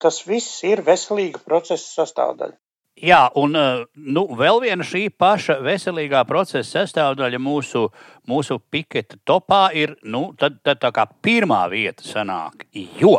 Tas 0.03 0.19
viss 0.29 0.61
ir 0.69 0.83
veselīga 0.85 1.41
procesa 1.47 2.03
sastāvdaļa. 2.03 2.59
Jā, 3.01 3.23
un 3.41 3.57
eh, 3.57 3.85
nu, 3.97 4.27
vēl 4.37 4.61
viena 4.61 4.85
šī 4.85 5.07
paša 5.17 5.57
veselīgā 5.65 6.21
procesa 6.29 6.83
sastāvdaļa 6.83 7.39
mūsu, 7.41 7.87
mūsu 8.29 8.59
piketa 8.71 9.17
topā 9.25 9.71
ir 9.73 9.95
nu, 10.05 10.35
tad, 10.37 10.61
tad 10.61 10.83
tā 10.83 10.91
kā 10.93 11.07
pirmā 11.25 11.65
vieta 11.73 12.05
sanāk. 12.05 12.67
Jo 13.01 13.17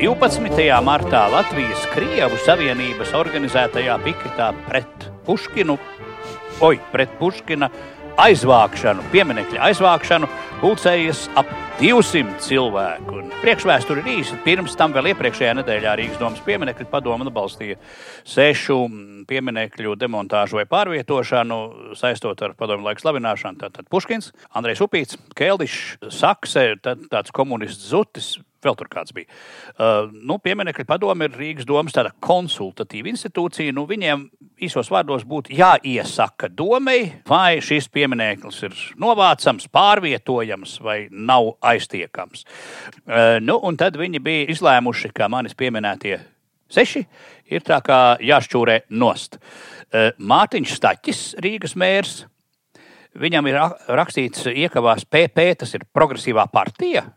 12. 0.00 0.66
martā 0.82 1.26
Latvijas 1.28 1.86
Krievu 1.94 2.38
Savienības 2.42 3.14
organizētajā 3.14 3.98
piketā 4.02 4.50
pret 4.66 5.10
Puškinu, 5.26 5.78
oi, 6.66 6.78
pret 6.90 7.12
Puškina 7.20 7.68
aizvākšanu, 8.20 9.04
pieminiekļa 9.14 9.60
aizvākšanu, 9.70 10.28
pulcējies 10.60 11.22
ap 11.40 11.48
200 11.80 12.36
cilvēku. 12.44 13.14
Un 13.22 13.30
priekšvēsture 13.40 14.02
ir 14.02 14.10
īsa. 14.18 14.36
Pirms 14.44 14.76
tam 14.76 14.92
vēl 14.92 15.12
iepriekšējā 15.14 15.54
nedēļā 15.60 15.94
Rīgas 15.96 16.20
domas 16.20 16.42
pieminiekļu 16.44 16.88
padoma 16.92 17.24
atbalstīja 17.24 17.78
sešu 18.28 18.76
pieminiekļu 19.30 19.96
demontāžu 20.00 20.60
vai 20.60 20.66
pārvietošanu, 20.68 21.60
saistot 21.96 22.44
ar 22.44 22.56
padomu 22.58 22.88
laiku 22.88 23.06
slavināšanu. 23.06 23.62
Tātad 23.64 23.88
Puškins, 23.92 24.34
Andrejs 24.52 24.84
Upīts, 24.84 25.16
Keldišs, 25.38 26.12
Sakse, 26.12 26.74
tāds 26.84 27.32
komunists 27.36 27.88
Zutis, 27.88 28.34
vēl 28.64 28.76
tur 28.78 28.90
kāds 28.92 29.14
bija. 29.16 29.28
Uh, 29.74 30.10
nu, 30.12 30.38
Pieminekļa 30.42 30.86
padome 30.88 31.28
ir 31.28 31.36
Rīgas 31.38 31.68
domas 31.68 31.94
tāda 31.96 32.12
konsultatīva 32.24 33.10
institūcija. 33.12 33.74
Nu, 33.76 33.86
viņiem 33.90 34.26
īsos 34.66 34.90
vārdos 34.92 35.24
būtu 35.28 35.54
jāiesaka 35.56 36.50
domai, 36.52 36.98
vai 37.28 37.60
šis 37.64 37.88
piemineklis 37.92 38.62
ir 38.68 38.76
novācams, 39.00 39.68
pārvietojams 39.72 40.76
vai 40.84 40.98
nav 41.10 41.54
aiztiekams. 41.72 42.44
Uh, 43.04 43.38
nu, 43.44 43.58
un 43.62 43.78
tad 43.80 43.98
viņi 44.00 44.22
bija 44.24 44.50
izlēmuši, 44.54 45.12
ka 45.16 45.30
manis 45.32 45.56
pieminētie 45.58 46.18
seši 46.70 47.04
ir 47.50 47.64
tā 47.66 47.80
kā 47.84 48.00
jāšķūrē 48.22 48.82
nost. 48.90 49.40
Uh, 49.40 50.10
Mārtiņš 50.18 50.76
Staķis, 50.76 51.22
Rīgas 51.42 51.76
mērs. 51.78 52.20
Viņam 53.20 53.48
ir 53.50 53.56
rakstīts, 53.90 54.44
iekavās 54.46 55.02
PP, 55.02 55.48
tas 55.58 55.72
ir 55.74 55.82
progresīvā 55.90 56.44
partija, 56.52 57.08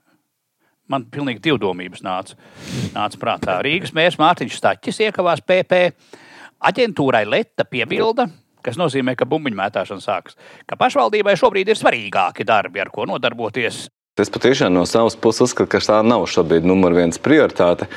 man 0.93 1.07
pilnīgi 1.11 1.41
divdomības 1.49 2.05
nāca, 2.05 2.37
nāca 2.93 3.19
prātā. 3.21 3.57
Rīgas 3.65 3.95
mērs 3.97 4.19
Mārtiņš 4.21 4.59
Staķis 4.59 5.01
iekavās 5.09 5.43
PP. 5.43 5.83
Aģentūrai 6.63 7.25
Leta 7.27 7.65
piebilda, 7.67 8.29
kas 8.63 8.79
nozīmē, 8.79 9.17
ka 9.19 9.27
bumbiņu 9.27 9.59
mētāšana 9.59 10.03
sākas, 10.03 10.37
ka 10.69 10.79
pašvaldībai 10.79 11.35
šobrīd 11.39 11.73
ir 11.73 11.79
svarīgāki 11.79 12.47
darbi, 12.47 12.79
ar 12.79 12.93
ko 12.93 13.07
nodarboties 13.09 13.89
Es 14.14 14.30
patiešām 14.30 14.70
no 14.70 14.84
savas 14.86 15.16
puses 15.18 15.47
uzskatu, 15.47 15.72
ka 15.74 15.80
tā 15.82 15.95
nav 16.05 16.28
šobrīd 16.30 16.68
numur 16.70 16.93
viens 16.93 17.18
prioritāte. 17.18 17.88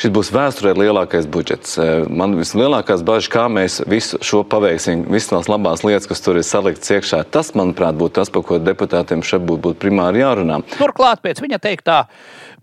Šis 0.00 0.12
būs 0.16 0.30
vēsturē 0.32 0.72
lielākais 0.72 1.26
budžets. 1.28 1.74
Eh, 1.76 2.06
man 2.08 2.32
vislielākās 2.38 3.02
bažas, 3.04 3.28
kā 3.28 3.42
mēs 3.52 3.76
visu 3.84 4.16
šo 4.24 4.40
paveiksim, 4.40 5.02
visas 5.12 5.28
tās 5.34 5.50
labās 5.52 5.84
lietas, 5.84 6.08
kas 6.08 6.24
tur 6.24 6.40
ir 6.40 6.46
saliktas 6.48 6.94
iekšā, 6.96 7.20
tas, 7.28 7.52
manuprāt, 7.52 8.00
būtu 8.00 8.16
tas, 8.22 8.32
par 8.32 8.46
ko 8.48 8.56
deputātiem 8.56 9.20
šeit 9.20 9.44
būtu, 9.44 9.60
būtu 9.66 9.80
primāri 9.84 10.24
jārunā. 10.24 10.62
Turklāt, 10.78 11.20
pēc 11.20 11.44
viņa 11.44 11.60
teiktā, 11.60 11.98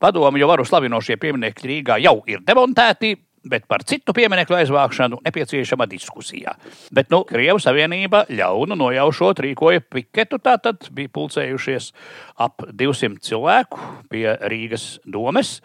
padomu 0.02 0.41
jau 0.41 0.50
varu 0.50 0.66
slavinošie 0.66 1.22
pieminiekļi 1.22 1.74
Rīgā 1.76 2.02
jau 2.02 2.18
ir 2.26 2.41
demontēti 2.50 3.14
bet 3.45 3.67
par 3.69 3.83
citu 3.88 4.13
pieminiektu 4.15 4.55
aizvākšanu 4.57 5.19
nepieciešama 5.25 5.88
diskusija. 5.89 6.55
Bet 6.93 7.11
nu, 7.13 7.23
Krievijas 7.27 7.67
Savienība 7.67 8.25
ļaunu 8.31 8.77
nojaušot 8.79 9.41
rīkoja 9.45 9.83
piketu. 9.83 10.39
Tātad 10.43 10.89
bija 10.95 11.11
pulcējušies 11.13 11.91
ap 12.43 12.65
200 12.71 13.21
cilvēku 13.23 13.81
pie 14.11 14.25
Rīgas 14.51 14.88
domes. 15.05 15.57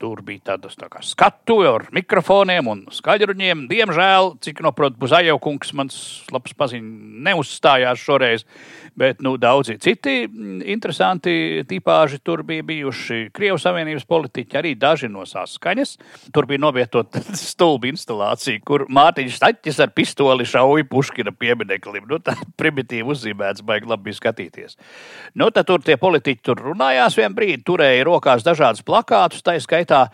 Tur 0.00 0.22
bija 0.26 0.54
tādas 0.54 0.78
tā 0.78 0.88
skatuve 1.04 1.68
ar 1.70 1.88
mikrofoniem 1.94 2.70
un 2.70 2.84
skaļruņiem. 2.94 3.66
Diemžēl, 3.70 4.34
cik 4.44 4.62
noprotu, 4.64 5.00
Buzajaukungs, 5.02 5.74
mans 5.76 5.98
labs 6.34 6.56
paziņš, 6.58 6.90
neuzstājās 7.28 8.02
šoreiz. 8.04 8.46
Bet 8.94 9.22
nu, 9.26 9.34
daudzi 9.40 9.74
citi 9.82 10.22
interesanti 10.70 11.64
tipāži 11.66 12.20
tur 12.22 12.44
bija 12.46 12.62
bijuši. 12.62 13.30
Krievijas 13.34 13.64
Savienības 13.66 14.04
politiķi 14.06 14.58
arī 14.60 14.74
daži 14.78 15.08
no 15.10 15.24
saskaņas. 15.26 15.96
Tur 16.34 16.46
bija 16.46 16.62
novietot 16.62 17.18
stulba 17.38 17.90
instalācija, 17.90 18.62
kur 18.66 18.86
Mārtiņš 18.94 19.38
Staķis 19.40 19.80
ar 19.82 19.90
pistoli 19.96 20.46
šauja 20.46 20.86
Puškina 20.90 21.34
piemineklim. 21.34 22.06
Nu, 22.10 22.20
tā 22.22 22.36
primitīvi 22.60 23.10
uzzīmēts, 23.14 23.64
baigi 23.66 23.90
labi 23.90 24.14
skatīties. 24.14 24.78
Nu, 25.34 25.50
tad 25.50 25.66
tur 25.70 25.82
tie 25.82 25.98
politiķi 25.98 26.44
tur 26.46 26.62
runājās 26.62 27.18
vien 27.18 27.34
brīdi, 27.34 27.64
turēja 27.66 28.06
rokās 28.06 28.46
dažādus 28.46 28.86
plakātus, 28.86 29.42
tā 29.42 29.56
skaitā 29.62 30.04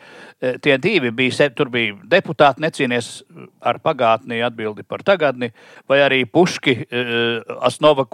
e, 0.40 0.56
tie 0.62 0.78
divi 0.80 1.12
bija, 1.12 1.50
tur 1.52 1.68
bija 1.72 1.98
deputāti 2.08 2.64
necīnies 2.64 3.12
ar 3.60 3.80
pagātni 3.84 4.40
atbildi 4.44 4.88
par 4.88 5.04
tagadni, 5.04 5.50
vai 5.88 6.00
arī 6.04 6.22
Puški, 6.30 6.74
uh, 6.86 7.56
Asnova 7.66 8.06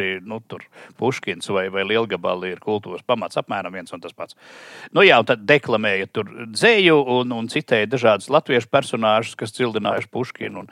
kultūri, 0.00 0.20
nu, 0.24 0.40
tur 0.48 0.64
Puškins 0.98 1.48
vai, 1.50 1.68
vai 1.70 1.84
Lielgabali 1.84 2.54
ir 2.54 2.60
kultūras 2.60 3.04
pamats 3.06 3.38
apmēram 3.38 3.72
viens 3.72 3.92
un 3.92 4.00
tas 4.00 4.12
pats. 4.12 4.36
Nu 4.92 5.02
jā, 5.02 5.18
un 5.18 5.26
tad 5.26 5.44
deklamēja 5.44 6.08
tur 6.12 6.28
dzēju 6.50 6.96
un, 7.20 7.32
un 7.32 7.48
citēja 7.48 7.88
dažādas 7.90 8.30
latviešu 8.30 8.68
personāžus, 8.70 9.36
kas 9.36 9.54
cildinājuši 9.56 10.10
Puškinu. 10.10 10.66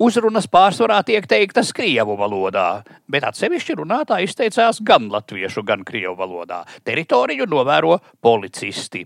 Uzrunas 0.00 0.46
pārsvarā 0.48 1.02
tiek 1.04 1.26
teiktas 1.28 1.74
krievu 1.76 2.14
valodā, 2.16 2.80
bet 3.04 3.26
atsevišķi 3.28 3.74
runātāji 3.82 4.30
izteicās 4.30 4.78
gan 4.80 5.10
latviešu, 5.12 5.60
gan 5.68 5.84
krievu 5.84 6.14
valodā. 6.16 6.62
Teritoriju 6.88 7.44
novēro 7.50 7.98
policisti. 8.24 9.04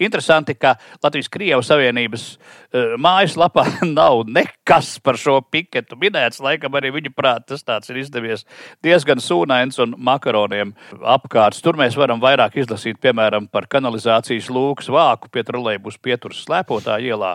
Interesanti, 0.00 0.54
ka 0.56 0.74
Latvijas-Krievijas 1.04 1.68
Savienības 1.68 2.24
uh, 2.34 2.94
mājaslapā 3.00 3.66
nav 3.98 4.24
nekas 4.32 4.94
par 5.04 5.18
šo 5.20 5.38
piketu 5.44 5.98
minēts. 6.00 6.40
Laikam 6.40 6.76
arī 6.78 6.94
viņa 6.94 7.12
prāt 7.12 7.52
tas 7.52 7.90
ir 7.92 8.00
izdevies 8.00 8.46
diezgan 8.84 9.20
sūnains 9.20 9.76
un 9.84 9.92
makaroniem 9.98 10.72
apkārt. 11.14 11.60
Tur 11.64 11.78
mēs 11.80 11.98
varam 12.00 12.22
vairāk 12.22 12.56
izlasīt, 12.62 12.96
piemēram, 13.02 13.50
par 13.52 13.68
kanalizācijas 13.70 14.48
lūks 14.48 14.88
vāku 14.92 15.28
pie 15.28 15.44
trolēļus 15.46 16.00
pieturas 16.00 16.40
slēpotā 16.46 16.96
ielā 17.04 17.34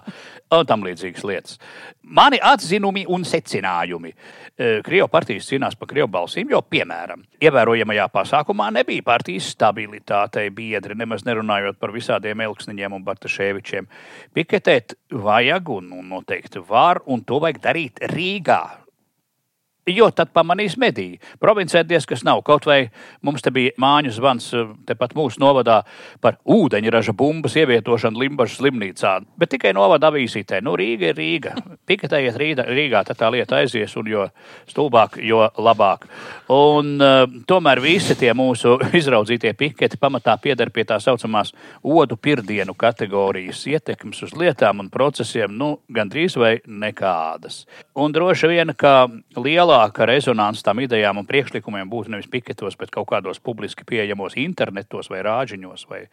un 0.57 0.65
tam 0.65 0.83
līdzīgas 0.85 1.25
lietas. 1.29 1.59
Mani 2.01 2.39
atzinumi 2.79 3.05
un 3.07 3.23
secinājumi. 3.27 4.13
Krievijas 4.83 5.11
partijas 5.11 5.47
cīnās 5.49 5.75
par 5.75 5.87
Krievijas 5.87 6.11
balsīm, 6.11 6.49
jo, 6.51 6.61
piemēram, 6.61 7.23
ievērojamajā 7.41 8.07
pasākumā 8.11 8.71
nebija 8.71 9.03
partijas 9.03 9.51
stabilitātei 9.53 10.49
biedri, 10.49 10.95
nemaz 10.95 11.25
nerunājot 11.25 11.79
par 11.79 11.91
visādiem 11.91 12.41
Elksniņiem 12.47 12.93
un 12.93 13.03
Bartaševičiem. 13.03 13.87
Piketēt 14.33 14.95
vajag 15.11 15.69
un, 15.69 15.91
un 15.99 16.09
noteikti 16.09 16.59
var, 16.67 17.01
un 17.05 17.23
to 17.23 17.39
vajag 17.39 17.61
darīt 17.63 17.99
Rīgā. 18.13 18.78
Jo 19.95 20.09
tad 20.15 20.31
pamanīs 20.35 20.77
mediju. 20.79 21.19
Provincē 21.41 21.83
diezgan 21.87 22.21
nav. 22.27 22.43
Kaut 22.47 22.65
vai 22.69 22.79
mums 23.25 23.43
te 23.43 23.51
bija 23.53 23.75
māņu 23.79 24.13
zvans 24.15 24.51
eh, 24.53 24.71
tepat 24.89 25.15
mūsu 25.17 25.41
novadā 25.41 25.81
par 26.21 26.39
ūdeņraža 26.49 27.13
bumbas 27.17 27.57
ievietošanu 27.59 28.19
Limbaģas 28.23 28.59
slimnīcā. 28.59 29.13
Bet 29.39 29.53
tikai 29.53 29.73
novada 29.77 30.09
avīzītē. 30.11 30.61
Nu, 30.65 30.75
Rīga 30.79 31.11
ir 31.11 31.19
Rīga. 31.19 31.55
Piketējiet 31.89 32.39
Rīgā, 32.39 33.03
tad 33.07 33.19
tā 33.19 33.29
lieta 33.33 33.59
aizies, 33.59 33.95
un 33.99 34.09
jo 34.09 34.27
stulbāk, 34.69 35.19
jo 35.23 35.45
labāk. 35.57 36.07
Un, 36.53 36.95
uh, 37.01 37.23
tomēr 37.49 37.81
visi 37.83 38.17
tie 38.19 38.33
mūsu 38.37 38.77
izraudzītie 38.99 39.53
piketi 39.57 39.99
pamatā 40.01 40.35
pieder 40.41 40.71
pie 40.73 40.85
tā 40.89 40.99
saucamās 41.01 41.53
odu 41.83 42.17
pirdienu 42.17 42.75
kategorijas 42.77 43.65
ietekmes 43.69 44.23
uz 44.25 44.35
lietām 44.37 44.83
un 44.83 44.89
procesiem, 44.93 45.53
nu, 45.55 45.79
gandrīz 45.93 46.37
vai 46.39 46.57
nekādas. 46.65 47.63
Un 47.99 48.13
droši 48.15 48.49
vien, 48.51 48.73
ka 48.77 49.07
lielāka 49.79 50.05
rezonance 50.05 50.63
tam 50.63 50.79
idejām 50.79 51.19
un 51.19 51.27
priekšlikumiem 51.27 51.89
būtu 51.89 52.11
nevis 52.11 52.29
piketos, 52.29 52.75
bet 52.77 52.91
kaut 52.91 53.07
kādos 53.09 53.39
publiski 53.39 53.85
pieejamos 53.87 54.35
internetos 54.35 55.09
vai 55.09 55.21
rāģiņos, 55.23 55.87
vai, 55.89 56.07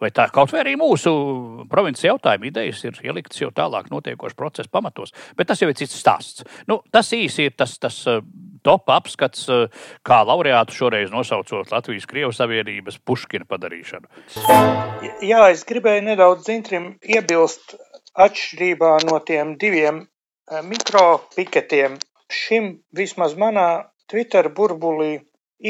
vai 0.00 0.10
tā 0.10 0.28
kaut 0.32 0.52
vai 0.52 0.62
arī 0.62 0.74
mūsu 0.76 1.66
provinces 1.70 2.04
jautājuma 2.04 2.48
idejas 2.48 2.82
ir 2.84 2.98
ieliktas 3.02 3.40
jau 3.40 3.50
tālāk 3.50 3.90
notiekošu 3.90 4.36
procesu 4.36 4.70
pamatos. 4.70 5.12
Bet 5.36 5.48
tas 5.48 5.60
jau 5.62 5.70
ir 5.70 5.76
cits 5.76 5.98
stāsts. 5.98 6.44
Nu, 6.66 6.82
tas 6.90 7.12
īsi 7.12 7.48
ir 7.48 7.56
tas, 7.56 7.76
tas 7.78 8.00
uh, 8.10 8.22
top 8.64 8.90
apskats, 8.90 9.46
uh, 9.48 9.68
kā 10.02 10.22
laureātu 10.26 10.74
šoreiz 10.74 11.12
nosaucot 11.12 11.70
Latvijas 11.72 12.08
Krievijas 12.10 12.40
Savienības 12.42 12.98
Puškina 13.04 13.46
padarīšanu. 13.48 14.10
Jā, 15.22 15.46
es 15.52 15.66
gribēju 15.68 16.06
nedaudz 16.10 16.48
Zintrim 16.48 16.96
iebilst 17.02 17.76
atšķirībā 18.18 18.96
no 19.08 19.20
tiem 19.24 19.56
diviem 19.60 20.02
uh, 20.02 20.64
mikropiketiem. 20.66 22.00
Šim 22.32 22.72
vismaz 22.96 23.36
manā 23.38 23.68
Twitter 24.08 24.48
burbulī 24.56 25.12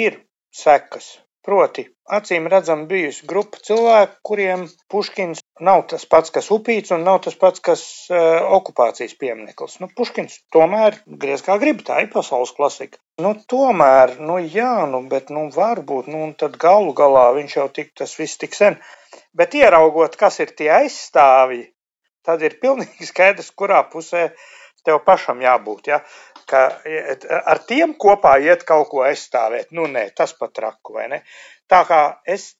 ir 0.04 0.22
sekas. 0.54 1.12
Proti, 1.42 1.82
acīm 2.16 2.44
redzam, 2.50 2.84
bijusi 2.86 3.26
grupa 3.26 3.58
cilvēku, 3.66 4.12
kuriem 4.28 4.60
Puškins 4.92 5.40
nav 5.68 5.80
tas 5.90 6.04
pats, 6.12 6.30
kas 6.36 6.50
upīts, 6.54 6.92
un 6.94 7.02
nav 7.08 7.18
tas 7.24 7.34
pats, 7.40 7.62
kas 7.68 7.82
uh, 8.14 8.44
okupācijas 8.58 9.16
piemineklis. 9.18 9.80
Nu, 9.82 9.88
Puškins 9.98 10.38
tomēr 10.54 11.00
griez 11.24 11.42
kā 11.42 11.56
grib, 11.58 11.82
tā 11.88 11.98
ir 12.04 12.12
pasaules 12.14 12.54
klasika. 12.54 13.02
Nu, 13.24 13.34
tomēr, 13.54 14.14
nu 14.22 14.38
jā, 14.38 14.86
nu, 14.92 15.02
bet, 15.10 15.34
nu, 15.34 15.48
varbūt, 15.56 16.12
nu, 16.14 16.22
un 16.28 16.36
tad 16.38 16.54
galu 16.62 16.94
galā 17.02 17.26
viņš 17.40 17.58
jau 17.58 17.68
tik, 17.80 17.90
tas 17.98 18.14
viss 18.20 18.38
tik 18.38 18.54
sen. 18.54 18.78
Bet 19.34 19.58
ieraugot, 19.58 20.14
kas 20.22 20.38
ir 20.46 20.54
tie 20.54 20.70
aizstāvji, 20.78 21.64
tad 22.22 22.46
ir 22.46 22.60
pilnīgi 22.62 23.10
skaidrs, 23.10 23.50
kurā 23.58 23.82
pusē 23.90 24.28
tev 24.86 25.02
pašam 25.06 25.42
jābūt. 25.42 25.90
Ja? 25.90 26.04
Ka 26.50 26.62
ar 27.52 27.62
tiem 27.68 27.94
kopā 28.04 28.36
iet 28.44 28.66
kaut 28.68 28.90
ko 28.90 29.04
aizstāvēt. 29.06 29.70
Nu, 29.76 29.86
nē, 29.90 30.08
tas 30.16 30.34
pat 30.38 30.58
raku, 30.64 30.98
vai 30.98 31.08
ne? 31.12 31.22
Tā 31.70 31.82
kā 31.88 32.02
es 32.36 32.52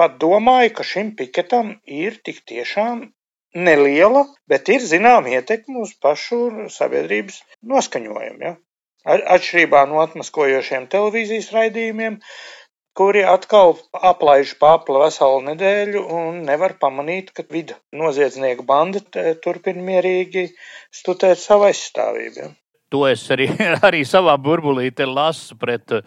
pat 0.00 0.18
domāju, 0.22 0.74
ka 0.76 0.86
šim 0.86 1.14
piketam 1.16 1.74
ir 1.84 2.20
tik 2.24 2.44
tiešām 2.48 3.02
neliela, 3.54 4.24
bet 4.50 4.70
ir 4.72 4.84
zināma 4.92 5.34
ietekme 5.36 5.82
uz 5.84 5.92
pašu 6.02 6.68
sabiedrības 6.72 7.42
noskaņojumu. 7.72 8.40
Ja? 8.46 8.54
Atšķirībā 9.10 9.84
no 9.90 10.00
atmaskojošiem 10.04 10.86
televīzijas 10.92 11.50
raidījumiem, 11.56 12.18
kuri 13.00 13.22
atkal 13.24 13.76
aplaiž 14.10 14.54
pāpla 14.60 15.06
veselu 15.06 15.40
nedēļu 15.48 16.02
un 16.20 16.40
nevar 16.48 16.76
pamanīt, 16.82 17.32
ka 17.36 17.46
vidu 17.56 17.76
noziedznieku 17.96 18.66
banda 18.68 19.02
turpina 19.44 19.84
mierīgi 19.86 20.50
studēt 21.02 21.40
savu 21.42 21.70
aizstāvību. 21.70 22.42
Ja? 22.44 22.50
To 22.90 23.06
es 23.08 23.24
arī, 23.30 23.48
arī 23.88 24.04
savā 24.08 24.36
burbulī 24.40 24.90
lasu 25.06 25.56
pret 25.58 25.96
uh, 25.96 26.04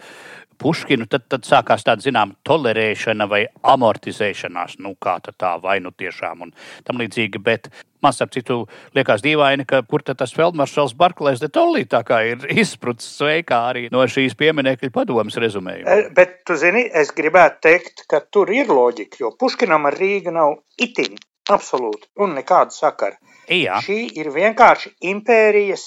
Puškinu. 0.63 1.07
Tad, 1.11 1.25
tad 1.31 1.47
sākās 1.47 1.84
tāda, 1.86 2.03
zinām, 2.05 2.36
tolerēšana 2.47 3.27
vai 3.29 3.41
amortizēšanās. 3.67 4.77
Nu, 4.84 4.93
kā 5.01 5.17
tā 5.25 5.55
vai 5.61 5.79
nu 5.84 5.91
tiešām 5.91 6.45
un 6.45 6.53
tam 6.88 7.01
līdzīgi. 7.01 7.41
Bet 7.43 7.69
man, 8.03 8.15
ap 8.23 8.31
citu, 8.36 8.61
liekas 8.95 9.23
dīvaini, 9.25 9.65
ka 9.67 9.81
kur 9.89 10.05
tad 10.05 10.21
tas 10.21 10.34
Feldmaršals 10.36 10.95
Barklēs 10.99 11.41
de 11.43 11.49
Tollī 11.53 11.84
tā 11.89 12.03
kā 12.07 12.21
ir 12.31 12.47
izsprucis 12.63 13.17
sveikā 13.19 13.59
arī 13.71 13.88
no 13.93 14.05
šīs 14.07 14.38
pieminekļa 14.39 14.91
padomas 14.93 15.39
rezumējuma. 15.41 15.97
Eh, 15.97 16.09
bet, 16.15 16.41
tu 16.47 16.57
zini, 16.59 16.86
es 17.01 17.13
gribētu 17.15 17.63
teikt, 17.67 18.07
ka 18.09 18.23
tur 18.31 18.51
ir 18.53 18.71
loģika, 18.71 19.19
jo 19.23 19.34
Puškinam 19.39 19.89
ar 19.89 19.99
Rīga 19.99 20.36
nav 20.36 20.59
itin 20.81 21.17
absolūti 21.51 22.07
un 22.23 22.38
nekāda 22.38 22.71
sakara. 22.71 23.19
Jā. 23.51 23.81
Šī 23.84 24.05
ir 24.15 24.31
vienkārši 24.31 24.93
impērijas 25.11 25.84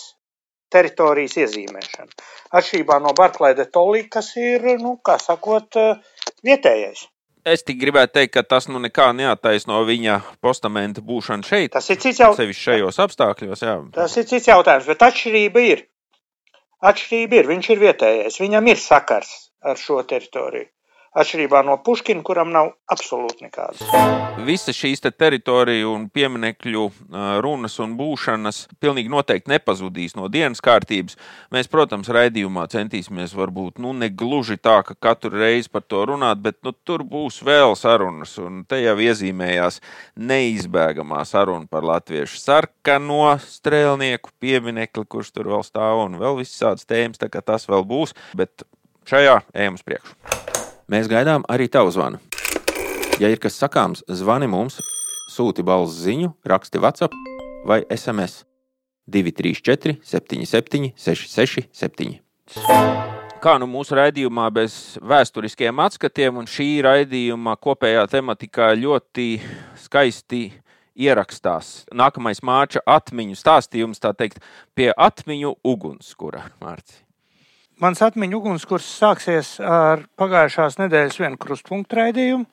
teritorijas 0.73 1.37
iezīmēšana. 1.43 2.25
Atšķirībā 2.59 3.01
no 3.03 3.13
Barklēda 3.17 3.67
Tolī, 3.73 4.07
kas 4.11 4.33
ir, 4.41 4.65
nu, 4.83 4.97
kā 5.05 5.19
sakot, 5.23 5.79
vietējais. 6.47 7.07
Es 7.47 7.63
tik 7.63 7.79
gribētu 7.79 8.17
teikt, 8.19 8.33
ka 8.35 8.43
tas 8.43 8.67
nu 8.67 8.81
nekā 8.83 9.13
neataisno 9.15 9.79
viņa 9.87 10.17
postamenta 10.43 11.03
būšanu 11.07 11.47
šeit. 11.47 11.71
Tas 11.77 11.87
ir 11.95 12.01
cits 12.03 12.19
jautājums. 12.19 12.41
Sevišķi 12.41 12.65
šajos 12.65 12.99
apstākļos, 13.05 13.63
jā. 13.63 13.77
Tas 13.95 14.17
ir 14.19 14.27
cits 14.27 14.51
jautājums, 14.51 14.89
bet 14.91 15.05
atšķirība 15.07 15.63
ir. 15.71 15.85
Atšķirība 16.91 17.39
ir, 17.39 17.51
viņš 17.53 17.69
ir 17.71 17.85
vietējais, 17.85 18.41
viņam 18.43 18.73
ir 18.73 18.83
sakars 18.83 19.31
ar 19.63 19.79
šo 19.79 20.01
teritoriju. 20.11 20.67
Atšķirībā 21.17 21.63
no 21.65 21.79
Puškina, 21.81 22.21
kuram 22.21 22.51
nav 22.53 22.75
absolūti 22.93 23.47
nekādas. 23.47 23.81
Visas 24.45 24.77
šīs 24.77 25.01
te 25.01 25.09
teritoriju 25.09 25.95
un 25.95 26.03
pieminiekļu 26.13 26.83
runas 27.41 27.79
un 27.81 27.95
būšanas 27.97 28.59
pilnīgi 28.85 29.09
noteikti 29.09 29.49
nepazudīs 29.55 30.13
no 30.19 30.29
dienas 30.33 30.61
kārtības. 30.65 31.17
Mēs, 31.55 31.71
protams, 31.73 32.11
raidījumā 32.13 32.67
centīsimies 32.69 33.33
varbūt 33.39 33.81
nu, 33.81 33.95
ne 33.97 34.11
gluži 34.13 34.59
tā, 34.61 34.83
ka 34.85 34.93
katru 35.09 35.33
reizi 35.41 35.73
par 35.73 35.87
to 35.89 36.03
runāt, 36.11 36.43
bet 36.45 36.61
nu, 36.67 36.75
tur 36.85 37.07
būs 37.09 37.41
vēl 37.47 37.73
sarunas. 37.81 38.37
Un 38.43 38.67
te 38.69 38.83
jau 38.83 38.99
iezīmējās 39.01 39.81
neizbēgamā 40.21 41.23
saruna 41.25 41.65
par 41.71 41.87
latviešu 41.89 42.43
sarkano 42.43 43.39
strēlnieku 43.41 44.35
pieminekli, 44.37 45.09
kurš 45.09 45.33
tur 45.33 45.49
vēl 45.55 45.65
stāv 45.65 46.05
un 46.05 46.21
vēl 46.21 46.43
visādas 46.43 46.85
tēmas, 46.85 47.25
tā 47.25 47.33
kā 47.33 47.41
tas 47.41 47.65
vēl 47.73 47.89
būs. 47.89 48.13
Bet 48.37 48.69
šajā 49.09 49.41
ejam 49.57 49.81
uz 49.81 49.87
priekšu. 49.87 50.56
Mēs 50.87 51.09
gaidām 51.11 51.43
arī 51.51 51.67
tavu 51.67 51.91
zvanu. 51.91 52.21
Ja 53.19 53.27
ir 53.27 53.41
kas 53.43 53.57
sakāms, 53.59 54.05
zvani 54.07 54.47
mums, 54.47 54.77
sūti 55.35 55.65
balss 55.67 55.97
ziņu, 56.05 56.29
raksti 56.47 56.79
WhatsApp 56.79 57.17
vai 57.67 57.81
SMS 57.91 58.45
234, 59.11 59.97
77, 60.07 60.93
667. 60.95 62.21
Kā 63.43 63.55
nu 63.59 63.67
mūsu 63.71 63.97
raidījumā 63.99 64.45
bez 64.55 64.77
vēsturiskiem 65.03 65.83
atskatiem, 65.83 66.39
un 66.39 66.47
šī 66.51 66.69
raidījuma 66.87 67.57
kopējā 67.59 68.07
tematikā 68.15 68.71
ļoti 68.79 69.27
skaisti 69.83 70.45
ierakstās. 70.95 71.73
Nākamais 71.95 72.45
māča 72.47 72.85
atmiņu 72.87 73.35
stāstījums, 73.43 73.99
tā 74.03 74.15
teikt, 74.15 74.39
pie 74.79 74.93
atmiņu 74.95 75.57
ugunskura. 75.67 76.47
Mārci. 76.63 77.06
Mans 77.77 78.01
atmiņu 78.01 78.39
ugunskurs 78.41 78.87
sāksies 78.89 79.59
ar 79.61 80.07
pagājušās 80.17 80.79
nedēļas 80.81 81.19
vienu 81.21 81.37
krustpunktu 81.37 81.99
raidījumu, 81.99 82.47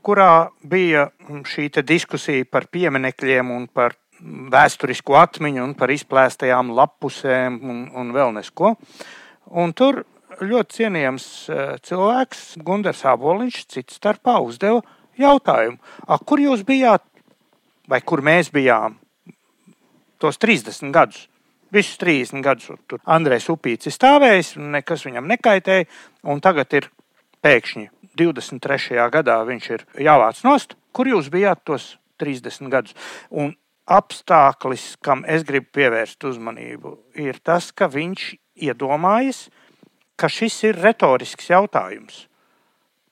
kurā 0.00 0.48
bija 0.64 1.10
šī 1.44 1.66
diskusija 1.84 2.46
par 2.48 2.64
pieminekļiem 2.72 3.50
un 3.52 3.66
par 3.68 3.98
vēsturisko 4.54 5.18
atmiņu 5.20 5.60
un 5.60 5.74
par 5.76 5.92
izplēstajām 5.92 6.72
lapusēm 6.72 7.60
un, 7.60 7.84
un 7.92 8.14
vēl 8.16 8.32
nesko. 8.38 8.72
Un 9.52 9.76
tur 9.76 10.06
ļoti 10.40 10.80
cienījams 10.80 11.28
e, 11.52 11.68
cilvēks, 11.84 12.46
Gunārs 12.64 13.04
Aboliņš, 13.12 13.62
cits 13.76 14.00
starpā 14.00 14.38
uzdeva 14.40 14.80
jautājumu, 15.20 15.76
kur 16.24 16.40
jūs 16.40 16.64
bijāt 16.64 17.04
vai 17.92 18.00
kur 18.00 18.24
mēs 18.24 18.48
bijām 18.56 18.96
tos 20.16 20.40
30 20.40 20.96
gadus? 20.96 21.26
Visus 21.76 21.98
30 22.00 22.40
gadus 22.44 22.70
tur 22.88 23.02
Andrēs 23.04 23.50
Upīts 23.52 23.90
ir 23.90 23.92
stāvējis, 23.92 24.54
nekas 24.56 25.04
viņam 25.04 25.28
nekaitēja, 25.28 25.84
un 26.24 26.40
tagad 26.40 26.72
ir 26.78 26.88
pēkšņi 27.44 27.90
23. 28.16 28.96
gadā 29.12 29.36
viņš 29.44 29.68
ir 29.74 29.84
jāvāc 30.08 30.40
nost. 30.46 30.74
Kur 30.96 31.10
jūs 31.10 31.28
bijāt 31.32 31.60
tos 31.68 31.94
30 32.22 32.72
gadus? 32.72 32.96
Un 33.28 33.52
apstākļis, 33.86 34.96
kam 35.04 35.22
es 35.28 35.44
gribu 35.46 35.68
pievērst 35.76 36.24
uzmanību, 36.26 36.96
ir 37.22 37.38
tas, 37.44 37.70
ka 37.76 37.90
viņš 37.92 38.32
iedomājas, 38.66 39.46
ka 40.16 40.30
šis 40.32 40.56
ir 40.70 40.80
retorisks 40.80 41.52
jautājums. 41.52 42.24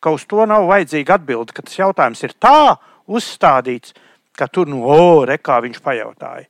Ka 0.00 0.12
uz 0.16 0.24
to 0.28 0.44
nav 0.48 0.66
vajadzīga 0.68 1.18
atbilde, 1.18 1.54
ka 1.54 1.62
tas 1.64 1.78
jautājums 1.78 2.24
ir 2.24 2.34
tā 2.40 2.74
uzstādīts, 3.06 3.94
ka 4.34 4.48
tur 4.48 4.68
nu, 4.72 4.82
rekā 5.28 5.60
viņš 5.62 5.80
pajautāja. 5.84 6.48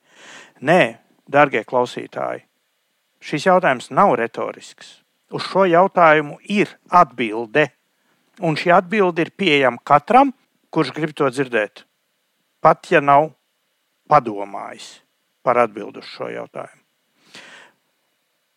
Nē, 0.64 1.03
Darbie 1.24 1.62
klausītāji, 1.64 2.44
šis 3.24 3.46
jautājums 3.48 3.88
nav 3.90 4.12
retorisks. 4.20 5.00
Uz 5.32 5.46
šo 5.48 5.64
jautājumu 5.64 6.36
ir 6.52 6.68
atbilde, 6.92 7.70
un 8.44 8.58
šī 8.60 8.74
atbilde 8.76 9.24
ir 9.24 9.32
pieejama 9.32 9.80
katram, 9.86 10.34
kurš 10.70 10.92
grib 10.92 11.14
to 11.16 11.30
dzirdēt. 11.32 11.86
Pat 12.60 12.90
ja 12.92 13.00
nav 13.00 13.30
padomājis 14.10 15.00
par 15.44 15.62
atbildi 15.64 16.02
uz 16.02 16.08
šo 16.12 16.28
jautājumu. 16.32 16.80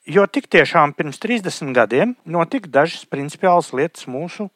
Jo 0.08 0.24
tik 0.32 0.48
tiešām 0.48 0.94
pirms 0.96 1.20
30 1.20 1.74
gadiem 1.76 2.14
notika 2.24 2.70
dažas 2.72 3.04
principiālas 3.12 3.74
lietas 3.76 4.08
mūsu 4.08 4.48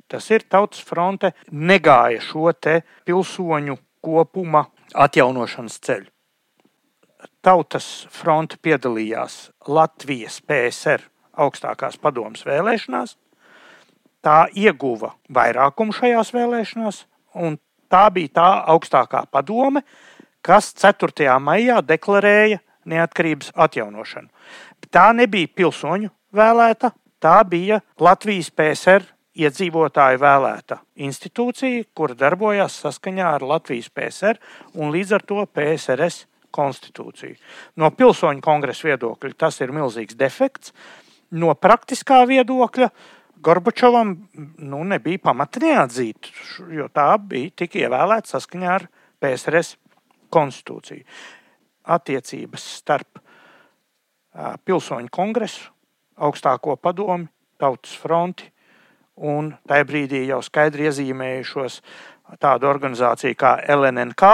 Tas 0.08 0.30
ir 0.30 0.44
tautas 0.48 0.80
fronte, 0.86 1.32
negāja 1.50 2.20
šo 2.22 2.52
pilsoņu 3.04 3.78
kopuma 4.00 4.66
atjaunošanas 4.94 5.80
ceļu. 5.82 6.10
Tautas 7.42 8.06
fronte 8.10 8.58
piedalījās 8.62 9.50
Latvijas 9.66 10.40
PSR 10.46 11.02
augstākās 11.34 11.98
padomas 11.98 12.44
vēlēšanās. 12.46 13.16
Tā 14.26 14.48
ieguva 14.58 15.12
vairākumu 15.30 15.94
šajās 15.94 16.32
vēlēšanās, 16.34 17.04
un 17.38 17.60
tā 17.86 18.08
bija 18.10 18.32
tā 18.40 18.46
augstākā 18.74 19.22
padome, 19.30 19.84
kas 20.42 20.72
4. 20.74 21.28
maijā 21.38 21.78
deklarēja 21.86 22.58
neatkarības 22.90 23.52
atjaunošanu. 23.54 24.26
Tā 24.90 25.12
nebija 25.14 25.52
pilsoņu 25.54 26.10
vēlēta, 26.34 26.90
tā 27.22 27.36
bija 27.46 27.78
Latvijas 28.02 28.50
PSR 28.50 29.06
iedzīvotāju 29.36 30.18
vēlēta 30.22 30.80
institūcija, 31.06 31.86
kura 31.94 32.18
darbojās 32.18 32.80
saskaņā 32.82 33.32
ar 33.36 33.46
Latvijas 33.46 33.90
PSR 33.94 34.40
un 34.74 34.94
līdz 34.94 35.18
ar 35.18 35.26
to 35.28 35.44
PSRS 35.46 36.24
konstitūciju. 36.56 37.36
No 37.76 37.92
pilsoņu 37.94 38.42
kongresa 38.42 38.88
viedokļa 38.90 39.36
tas 39.38 39.60
ir 39.60 39.74
milzīgs 39.76 40.18
defekts. 40.18 40.72
No 41.30 41.52
praktiskā 41.58 42.22
viedokļa 42.26 42.88
Gorbačovam 43.46 44.10
nu, 44.58 44.80
nebija 44.84 45.22
pamata 45.22 45.62
neatzīt, 45.62 46.32
jo 46.74 46.88
tā 46.90 47.06
bija 47.22 47.52
tik 47.62 47.76
ievēlēta 47.78 48.32
saskaņā 48.34 48.72
ar 48.74 48.88
PSRS 49.22 49.76
konstitūciju. 50.34 51.04
Attiecības 51.96 52.66
starp 52.80 53.20
pilsoņu 54.66 55.12
kongresu, 55.14 55.70
augstāko 56.18 56.74
padomi, 56.82 57.28
tautas 57.60 57.94
fronti 58.02 58.50
un 59.16 59.54
tajā 59.68 59.86
brīdī 59.88 60.26
jau 60.26 60.42
skaidri 60.44 60.90
iezīmējušos 60.90 61.80
tādu 62.42 62.68
organizāciju 62.68 63.38
kā 63.38 63.56
LNNK, 63.76 64.30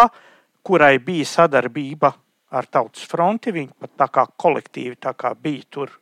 kurai 0.65 0.97
bija 1.05 1.29
sadarbība 1.29 2.13
ar 2.53 2.69
Tautas 2.71 3.05
fronti. 3.09 3.53
Viņi 3.55 3.77
pat 3.79 3.97
tā 4.05 4.09
kā 4.13 4.27
kolektīvi 4.45 4.97
tā 5.03 5.15
kā 5.19 5.35
bija 5.39 5.69
tur 5.71 5.93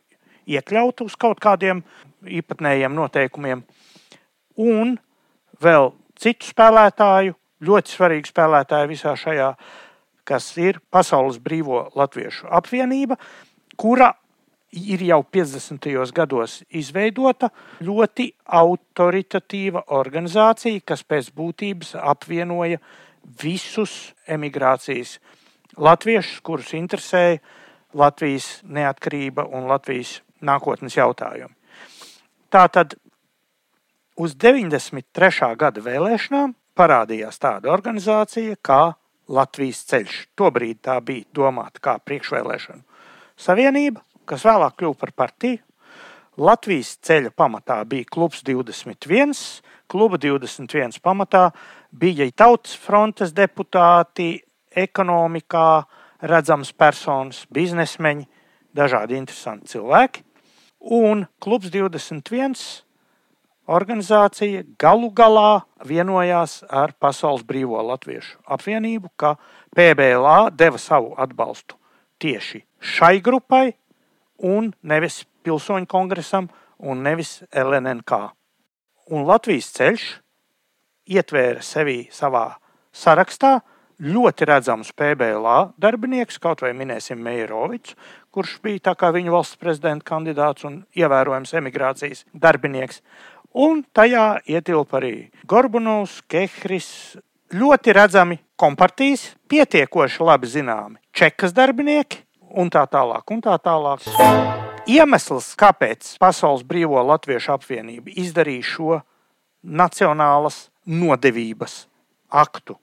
iekļauti 0.49 1.05
uz 1.05 1.17
kaut 1.19 1.41
kādiem 1.43 1.83
īpatnējiem 2.25 2.95
noteikumiem. 2.95 3.63
Un 4.61 4.97
vēl 5.61 5.91
citu 6.21 6.49
spēlētāju, 6.51 7.35
ļoti 7.65 7.95
svarīgu 7.95 8.31
spēlētāju 8.31 8.91
visā 8.91 9.15
šajā, 9.17 9.51
kas 10.27 10.51
ir 10.61 10.79
Pasaules 10.93 11.39
Brīvo 11.41 11.87
Latviešu 11.97 12.49
apvienība, 12.53 13.17
kura 13.77 14.13
ir 14.71 15.03
jau 15.03 15.19
50. 15.23 15.87
gados 16.15 16.61
izveidota 16.69 17.49
ļoti 17.83 18.29
autoritatīva 18.45 19.83
organizācija, 19.91 20.83
kas 20.85 21.03
pēc 21.03 21.31
būtības 21.35 21.95
apvienoja 21.99 22.79
visus 23.41 24.13
emigrācijas 24.27 25.17
latviešus, 25.77 26.39
kurus 26.43 26.73
interesēja 26.77 27.41
Latvijas 27.93 28.61
neatkarība 28.63 29.45
un 29.51 29.67
Latvijas 29.67 30.21
nākotnes 30.45 30.97
jautājumi. 30.97 31.53
Tātad 32.51 32.97
uz 34.19 34.35
93. 34.35 35.53
gada 35.57 35.83
vēlēšanām 35.85 36.55
parādījās 36.77 37.39
tāda 37.41 37.71
organizācija 37.73 38.57
kā 38.61 38.81
Latvijas 39.31 39.83
ceļš. 39.87 40.15
Tobrīd 40.35 40.81
tā 40.83 40.97
bija 41.05 41.27
domāta 41.35 41.83
kā 41.83 41.97
priekšvēlēšana 42.03 42.83
savienība, 43.39 44.03
kas 44.27 44.45
vēlāk 44.47 44.79
kļuva 44.81 44.99
par 44.99 45.13
partiju. 45.23 45.61
Latvijas 46.41 46.95
ceļa 47.03 47.33
pamatā 47.37 47.81
bija 47.85 48.07
klubs 48.09 48.41
21, 48.47 49.35
kluba 49.91 50.17
21 50.21 51.01
pamatā 51.03 51.49
bija 51.91 52.29
tautas 52.31 52.77
frontes 52.79 53.33
deputāti, 53.35 54.39
ekonomikā 54.71 55.83
redzams 56.31 56.71
personas, 56.71 57.43
biznesmeņi, 57.51 58.27
dažādi 58.75 59.17
interesanti 59.19 59.73
cilvēki. 59.73 60.23
Un 60.81 61.27
klubs 61.39 61.69
21 61.69 62.57
organizācija 63.69 64.63
galu 64.81 65.11
galā 65.13 65.61
vienojās 65.85 66.63
ar 66.69 66.95
Pasaules 66.99 67.45
Brīvo 67.45 67.81
Latviešu 67.85 68.39
apvienību, 68.49 69.11
ka 69.15 69.35
PBLA 69.75 70.49
deva 70.57 70.81
savu 70.81 71.13
atbalstu 71.21 71.77
tieši 72.21 72.63
šai 72.81 73.21
grupai, 73.21 73.75
un 74.41 74.71
nevis 74.81 75.21
pilsoņu 75.45 75.85
kongresam, 75.89 76.49
un 76.81 77.03
nevis 77.05 77.43
LNK. 77.53 78.17
Un 79.13 79.25
Latvijas 79.29 79.69
ceļš 79.77 80.07
ietvēra 81.13 81.61
sevī 81.65 82.07
savā 82.13 82.47
sarakstā 82.93 83.59
ļoti 84.01 84.47
redzams 84.49 84.89
PBLA 84.97 85.73
darbinieks, 85.81 86.39
kaut 86.41 86.63
vai 86.65 86.73
minēsim 86.73 87.21
Meijerovicu, 87.21 87.93
kurš 88.31 88.57
bija 88.63 88.87
tā 88.91 88.95
kā 88.99 89.11
viņa 89.15 89.33
valsts 89.33 89.59
prezidenta 89.59 90.07
kandidāts 90.13 90.65
un 90.67 90.81
ievērojams 90.97 91.53
emigrācijas 91.59 92.25
darbinieks. 92.33 93.01
Un 93.51 93.83
tajā 93.93 94.39
ietilpa 94.47 95.01
arī 95.01 95.15
Gorbunovs, 95.47 96.21
Kehris, 96.31 97.17
ļoti 97.51 97.95
redzami 97.97 98.39
kompartijas, 98.55 99.33
pietiekoši 99.51 100.23
labi 100.23 100.47
zināmi 100.47 101.01
čekas 101.11 101.51
darbinieki, 101.55 102.23
un 102.55 102.71
tā 102.71 102.83
tālāk. 102.89 103.23
Un 103.31 103.41
tā 103.43 103.57
tālāk. 103.61 104.05
Iemesls, 104.89 105.51
kāpēc 105.59 106.15
Pasaules 106.21 106.63
Brīvo 106.67 107.01
Latviešu 107.05 107.53
apvienība 107.55 108.13
izdarīja 108.17 108.65
šo 108.65 109.01
nacionālas 109.61 110.69
nodevības 110.87 111.85
aktu, 112.31 112.77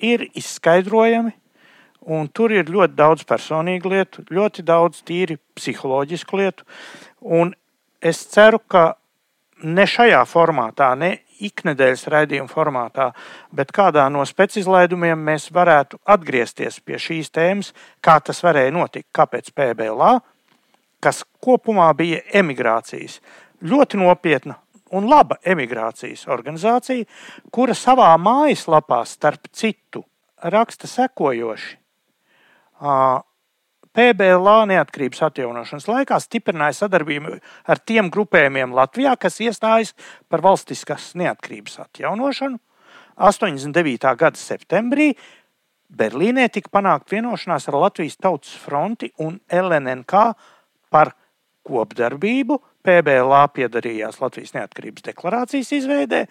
ir 0.00 0.26
izskaidrojami. 0.34 1.36
Un 2.08 2.30
tur 2.32 2.52
ir 2.54 2.70
ļoti 2.70 2.96
daudz 2.96 3.26
personīgu 3.28 3.90
lietu, 3.92 4.24
ļoti 4.32 4.64
daudz 4.64 5.02
tīri 5.04 5.36
psiholoģisku 5.58 6.40
lietu. 6.40 6.64
Un 7.20 7.52
es 8.00 8.22
ceru, 8.32 8.58
ka 8.58 8.94
ne 9.62 9.84
šajā 9.84 10.22
formātā, 10.28 10.94
ne 10.96 11.18
iknedēļas 11.44 12.06
raidījuma 12.12 12.48
formātā, 12.48 13.10
bet 13.52 13.72
kādā 13.76 14.06
no 14.12 14.24
specizlaidumiem 14.28 15.20
mēs 15.28 15.50
varētu 15.52 16.00
atgriezties 16.08 16.80
pie 16.84 17.00
šīs 17.00 17.32
tēmas, 17.32 17.72
kā 18.00 18.18
tas 18.24 18.40
varēja 18.44 18.72
notikt, 18.76 19.08
kāpēc 19.16 19.52
PBLA, 19.56 20.18
kas 21.00 21.22
kopumā 21.40 21.88
bija 21.96 22.20
emigrācijas 22.40 23.20
ļoti 23.60 24.00
nopietna 24.00 24.56
un 24.96 25.06
laba 25.08 25.38
emigrācijas 25.46 26.26
organizācija, 26.32 27.06
kura 27.52 27.76
savā 27.76 28.10
mājaslapā 28.20 29.02
starp 29.06 29.50
citu 29.52 30.02
raksta 30.42 30.88
sekojoši. 30.90 31.76
PBLA 32.80 34.56
neatkarības 34.70 35.24
atjaunošanas 35.26 35.88
laikā 35.90 36.18
stiprināja 36.22 36.78
sadarbību 36.84 37.34
ar 37.66 37.80
tiem 37.82 38.10
grupējumiem 38.12 38.74
Latvijā, 38.76 39.16
kas 39.18 39.40
iestājas 39.42 39.92
par 40.30 40.44
valstiskas 40.44 41.10
neatkarības 41.18 41.80
atjaunošanu. 41.86 42.60
89. 43.20 44.14
gada 44.16 44.38
septembrī 44.38 45.10
Berlīnē 45.90 46.46
tika 46.54 46.70
panākta 46.70 47.16
vienošanās 47.16 47.66
ar 47.68 47.76
Latvijas 47.82 48.16
Tautas 48.16 48.52
fronti 48.62 49.10
un 49.18 49.40
LNNK 49.50 50.22
par 50.88 51.10
kopdarbību. 51.66 52.60
PBLA 52.80 53.42
piedarījās 53.52 54.22
Latvijas 54.22 54.54
neatkarības 54.54 55.04
deklarācijas 55.10 55.72
izveidē, 55.76 56.22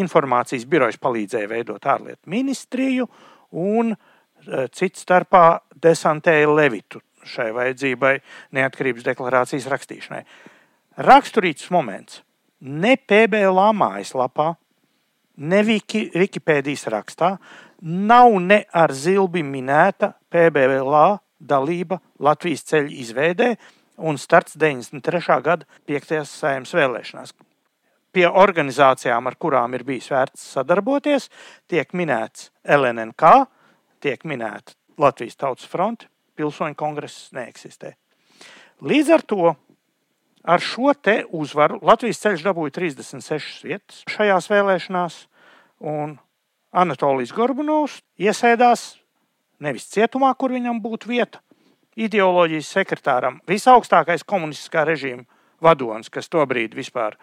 informācijas 0.00 0.64
birojas 0.66 0.98
palīdzēja 0.98 1.50
veidot 1.52 1.86
ārlietu 1.92 2.32
ministriju 2.32 3.06
un 3.52 3.92
uh, 3.92 4.00
cits 4.74 5.04
starpā 5.04 5.62
desantēja 5.82 6.50
Levitu 6.50 7.02
šai 7.26 7.52
vajadzībai 7.54 8.16
neatkarības 8.56 9.06
deklarācijas 9.06 9.68
rakstīšanai. 9.70 10.22
Raksturīgs 11.06 11.70
moments 11.72 12.22
ne 12.60 12.96
PBLā 12.96 13.68
mājaslapā, 13.74 14.52
ne 15.42 15.60
Wiki, 15.66 16.08
Wikipēdijas 16.14 16.88
rakstā 16.92 17.36
nav 17.82 18.34
ne 18.42 18.62
ar 18.74 18.92
zilbi 18.94 19.42
minēta 19.46 20.12
PBLā 20.30 21.06
dalība 21.42 21.98
Latvijas 22.22 22.66
ceļu 22.68 22.92
izveidē 23.02 23.54
un 24.02 24.18
starts 24.18 24.54
93. 24.58 25.40
gada 25.42 25.66
5. 25.88 26.20
saimnes 26.28 26.74
vēlēšanās. 26.74 27.34
Pie 28.12 28.26
organizācijām, 28.28 29.26
ar 29.26 29.38
kurām 29.40 29.72
ir 29.74 29.86
bijis 29.88 30.10
vērts 30.12 30.44
sadarboties, 30.52 31.30
tiek 31.70 31.94
minēts 31.96 32.50
LNNK, 32.68 33.46
tiek 34.02 34.24
minēta 34.28 34.74
Latvijas 35.00 35.38
Tautas 35.38 35.68
fronte, 35.68 36.08
pilsoņu 36.36 36.76
kongress 36.78 37.30
neeksistē. 37.36 37.94
Līdz 38.82 39.12
ar 39.14 39.22
to 39.22 39.52
ar 40.42 40.62
šo 40.62 40.92
te 40.98 41.22
uzvaru 41.30 41.78
Latvijas 41.86 42.20
ceļš 42.22 42.44
dabūja 42.48 42.74
36 42.80 43.66
vietas 43.66 44.02
šajās 44.10 44.50
vēlēšanās, 44.50 45.18
un 45.86 46.16
Anatolijas 46.72 47.34
Gorbunovs 47.36 48.00
iesēdās 48.18 48.96
nevis 49.62 49.86
cietumā, 49.92 50.32
kur 50.34 50.54
viņam 50.54 50.80
būtu 50.82 51.10
vieta, 51.12 51.42
ideoloģijas 51.94 52.70
sekretāram, 52.72 53.38
visaugstākais 53.48 54.24
komunistiskā 54.26 54.86
režīma 54.88 55.26
vadonis, 55.62 56.10
kas 56.12 56.30
tobrīd 56.32 56.74
vispār 56.76 57.16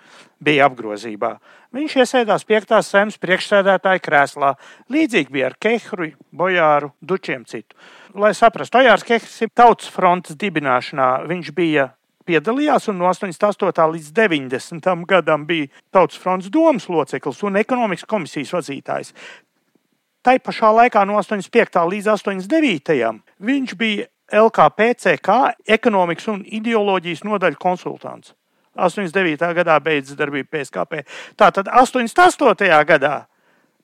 bija 0.44 0.70
apgrozībā. 0.70 1.36
Viņš 1.76 1.98
iesēdās 2.04 2.48
5. 2.50 2.80
zemes 2.88 3.20
priekšsēdētāja 3.22 4.02
krēslā. 4.06 4.54
Līdzīgi 4.90 5.36
bija 5.36 5.52
ar 5.52 5.58
Kehru, 5.62 6.12
Bojāru, 6.32 6.94
Dučiem 7.02 7.46
citu. 7.46 7.78
Lai 8.16 8.34
saprastu, 8.34 8.82
Ojārs 8.82 9.06
Kehrs 9.06 9.42
ir 9.46 9.54
tautas 9.54 9.92
frontes 9.94 10.40
dibināšanā. 10.40 11.12
Viņš 11.30 11.54
bija 11.58 11.92
piedalījās 12.30 12.90
un 12.92 13.00
no 13.02 13.10
88. 13.10 13.86
līdz 13.96 14.14
90. 14.16 14.90
gadam 15.10 15.46
bija 15.50 15.70
Tautas 15.94 16.20
fronts 16.22 16.50
domas 16.54 16.90
loceklis 16.90 17.44
un 17.48 17.60
ekonomikas 17.62 18.08
komisijas 18.10 18.54
vadītājs. 18.58 19.14
Tai 20.26 20.36
pašā 20.44 20.70
laikā 20.76 21.06
no 21.08 21.16
85. 21.22 21.80
līdz 21.94 22.10
89. 22.12 23.22
viņš 23.40 23.76
bija 23.80 24.10
LKPCK 24.32 25.40
ekonomikas 25.78 26.30
un 26.34 26.44
ideoloģijas 26.46 27.26
nodaļu 27.28 27.60
konsultants. 27.62 28.36
89. 28.80 29.54
gadā 29.58 29.76
beidzas 29.84 30.18
darbība 30.18 30.58
PSKP. 30.58 31.04
Tātad 31.40 31.68
88. 31.68 32.70
gadā 32.88 33.16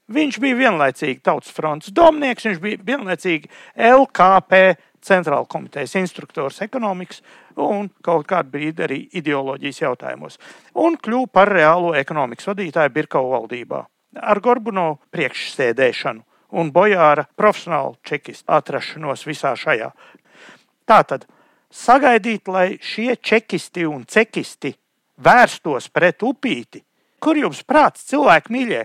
viņš 0.08 0.40
bija 0.40 0.60
vienlaicīgi 0.60 1.24
Tautas 1.26 1.54
fronts 1.54 1.92
domnieks, 1.96 2.46
viņš 2.46 2.62
bija 2.62 2.82
vienlaicīgi 2.86 3.50
LKP 3.76 4.62
centrāla 5.06 5.46
komitejas 5.50 5.96
instruktors 6.00 6.62
ekonomikas 6.66 7.22
un 7.62 7.90
kaut 8.06 8.28
kādu 8.30 8.56
brīdi 8.56 8.86
arī 8.86 9.02
ideoloģijas 9.20 9.82
jautājumos. 9.82 10.40
Un 10.82 10.98
kļuva 10.98 11.32
par 11.32 11.52
reālo 11.54 11.94
ekonomikas 11.98 12.50
vadītāju 12.52 12.94
Birkau 12.96 13.28
valdībā 13.34 13.84
ar 14.16 14.40
Gorbunovu 14.40 15.00
priekšsēdēšanu 15.14 16.24
un 16.56 16.72
Bojāra 16.72 17.26
profesionālu 17.38 17.98
čekistu 18.06 18.52
atrašanos 18.56 19.26
visā 19.28 19.56
šajā 19.60 19.92
Tātad 20.86 21.26
sagaidīt, 21.74 22.48
lai 22.48 22.78
šie 22.82 23.16
čekisti 23.18 23.86
un 23.90 24.06
cekisti 24.06 24.76
vērstos 25.18 25.90
pret 25.90 26.24
upīti, 26.24 26.84
kur 27.20 27.38
jums 27.40 27.64
prāts, 27.66 28.06
cilvēki 28.12 28.54
mīļie, 28.54 28.84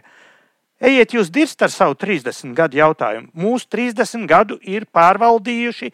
ejiet 0.80 1.14
jūs 1.14 1.30
dirst 1.34 1.62
ar 1.62 1.72
savu 1.72 1.98
30 2.00 2.54
gadu 2.56 2.80
jautājumu. 2.80 3.28
Mūsu 3.34 3.68
30 3.76 4.26
gadu 4.30 4.58
ir 4.62 4.86
pārvaldījuši 4.88 5.92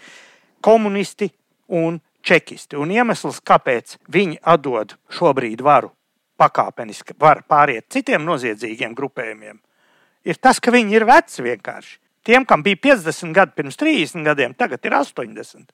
komunisti 0.62 1.30
un 1.68 2.00
čekisti. 2.26 2.78
Un 2.78 2.92
iemesls, 2.94 3.40
kāpēc 3.42 3.98
viņi 4.12 4.40
atdod 4.42 4.96
šobrīd 5.12 5.62
varu 5.62 5.92
pakāpeniski, 6.38 7.16
var 7.18 7.42
pāriet 7.48 7.88
citiem 7.90 8.24
noziedzīgiem 8.26 8.94
grupējumiem, 8.94 9.58
ir 10.26 10.38
tas, 10.42 10.60
ka 10.60 10.74
viņi 10.74 10.98
ir 10.98 11.06
veci 11.08 11.44
vienkārši. 11.46 11.98
Tiem, 12.26 12.44
kam 12.44 12.64
bija 12.66 12.76
50 12.82 13.32
gadi 13.32 13.54
pirms 13.54 13.78
30 13.78 14.26
gadiem, 14.26 14.54
tagad 14.58 14.82
ir 14.84 14.96
80. 14.98 15.70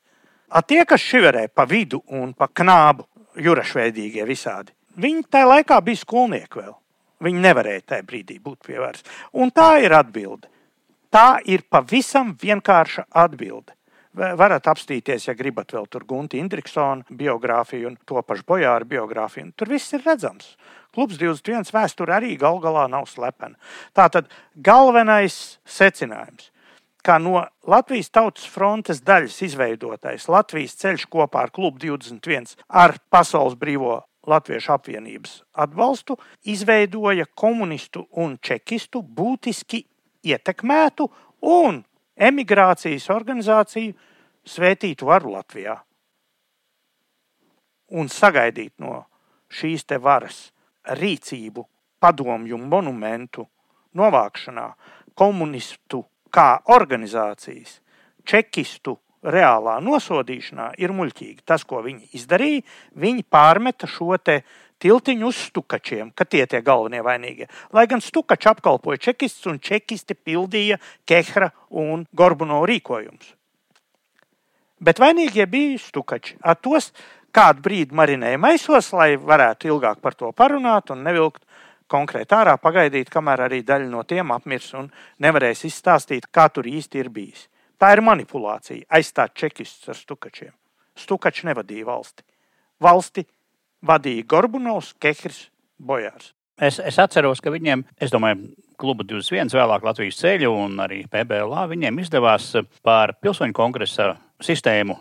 A 0.53 0.61
tie, 0.61 0.85
kas 0.85 1.01
šiverē 1.01 1.47
pa 1.49 1.65
vidu 1.65 2.03
un 2.13 2.35
pa 2.37 2.51
knābu, 2.53 3.07
jurašveidīgie 3.41 4.25
visādi, 4.29 4.75
viņi 5.01 5.25
tajā 5.33 5.49
laikā 5.49 5.79
bija 5.85 6.03
skolnieki 6.03 6.61
vēl. 6.61 6.75
Viņi 7.23 7.45
nevarēja 7.45 7.85
tajā 7.93 8.05
brīdī 8.05 8.37
būt 8.43 8.67
pie 8.67 8.81
varas. 8.83 9.05
Un 9.33 9.53
tā 9.55 9.77
ir 9.81 9.95
atbilde. 9.97 10.51
Tā 11.13 11.39
ir 11.49 11.65
pavisam 11.71 12.35
vienkārša 12.41 13.07
atbilde. 13.23 13.77
Varat 14.13 14.67
apstīties, 14.69 15.25
ja 15.29 15.33
gribat 15.37 15.73
vēl 15.73 15.87
tur 15.89 16.05
Gunta 16.05 16.37
Indriksona 16.37 17.07
biogrāfiju 17.09 17.89
un 17.89 17.97
to 18.05 18.21
pašu 18.21 18.45
Bojāra 18.49 18.85
biogrāfiju. 18.85 19.55
Tur 19.57 19.73
viss 19.73 19.95
ir 19.97 20.05
redzams. 20.05 20.51
Klubs 20.93 21.17
21 21.17 21.73
vēsture 21.73 22.13
arī 22.13 22.35
gal 22.37 22.61
galā 22.61 22.85
nav 22.93 23.07
slepena. 23.09 23.57
Tātad 23.97 24.29
galvenais 24.61 25.39
secinājums 25.65 26.52
kā 27.03 27.19
no 27.19 27.43
Latvijas 27.67 28.11
Tautas 28.15 28.47
frontes 28.49 29.03
daļas 29.03 29.41
izveidotais 29.49 30.29
Latvijas 30.31 30.77
ceļš 30.81 31.07
kopā 31.11 31.47
ar 31.47 31.53
Klubu 31.55 31.83
21 31.83 32.55
ar 32.69 32.97
Pasaules 33.11 33.59
brīvo 33.59 34.01
Latviešu 34.27 34.73
apvienības 34.77 35.41
atbalstu 35.65 36.17
izveidoja 36.47 37.27
komunistu 37.35 38.07
un 38.23 38.37
čekistu 38.39 39.03
būtiski 39.03 39.83
ietekmētu 40.23 41.09
un 41.53 41.83
emigrācijas 42.17 43.09
organizāciju 43.11 44.11
Svētītu 44.43 45.07
varu 45.07 45.37
Latvijā. 45.37 45.77
Un 47.95 48.09
sagaidīt 48.11 48.73
no 48.83 49.05
šīs 49.53 49.85
te 49.87 50.01
varas 50.03 50.49
rīcību, 50.99 51.63
padomju 52.03 52.59
monumentu 52.59 53.45
novākšanā, 53.95 54.65
komunistu 55.15 56.03
kā 56.33 56.63
organizācijas 56.73 57.79
čekistu 58.25 58.97
reālā 59.23 59.79
nosodīšanā 59.85 60.73
ir 60.83 60.95
muļķīgi. 60.97 61.45
Tas, 61.47 61.65
ko 61.69 61.83
viņi 61.85 62.11
izdarīja, 62.19 62.65
viņi 62.99 63.25
pārmeta 63.31 63.87
šo 63.87 64.17
tiltiņu 64.83 65.29
uz 65.29 65.39
stukačiem, 65.49 66.11
ka 66.11 66.25
tie 66.27 66.43
tie 66.51 66.59
galvenie 66.63 67.03
vainīgie. 67.07 67.47
Lai 67.73 67.87
gan 67.87 68.03
stukači 68.03 68.49
apkalpoja 68.51 68.99
čekistus 68.99 69.47
un 69.47 69.61
čekisti 69.63 70.17
pildīja 70.19 70.81
Kehra 71.07 71.53
un 71.71 72.07
Gorbuno 72.11 72.65
rīkojumus. 72.67 73.35
Bet 74.83 74.99
vainīgie 74.99 75.47
bija 75.47 75.79
stukači. 75.79 76.35
Ar 76.43 76.59
tos 76.59 76.91
kādu 77.31 77.63
brīdi 77.63 77.95
marinēja 77.95 78.41
maisos, 78.43 78.91
lai 78.93 79.15
varētu 79.17 79.71
ilgāk 79.71 80.03
par 80.03 80.19
to 80.19 80.33
parunāt 80.35 80.91
un 80.91 81.05
nevilkt 81.07 81.45
konkrēti 81.93 82.37
ārā, 82.37 82.57
pagaidīt, 82.61 83.13
kamēr 83.13 83.47
arī 83.47 83.61
daļa 83.67 83.91
no 83.93 84.03
tiem 84.09 84.33
apmirs 84.35 84.73
un 84.79 84.91
nevarēs 85.23 85.67
izstāstīt, 85.69 86.31
kā 86.33 86.49
tur 86.49 86.69
īsti 86.69 87.03
ir 87.03 87.13
bijis. 87.13 87.47
Tā 87.81 87.93
ir 87.97 88.03
manipulācija, 88.05 88.87
aizstāt 88.95 89.35
čekistus 89.39 89.91
ar 89.93 89.99
stukačiem. 89.99 90.53
Stukači 90.99 91.49
nevadīja 91.49 91.89
valsti. 91.89 92.25
Valsti 92.83 93.25
vadīja 93.87 94.27
Gorbunovs, 94.29 94.93
Kehrs, 95.03 95.49
Bojārs. 95.83 96.33
Es, 96.63 96.79
es 96.79 96.99
atceros, 97.01 97.41
ka 97.43 97.51
viņiem, 97.51 97.83
es 97.99 98.13
domāju, 98.13 98.53
kluba 98.79 99.07
21, 99.09 99.51
vēlāk 99.57 99.87
Latvijas 99.87 100.21
ceļu 100.21 100.53
un 100.63 100.77
arī 100.85 101.01
PBLā, 101.11 101.65
viņiem 101.71 101.99
izdevās 102.03 102.53
pār 102.85 103.17
pilsoņu 103.23 103.57
kongresa 103.57 104.13
sistēmu 104.43 104.99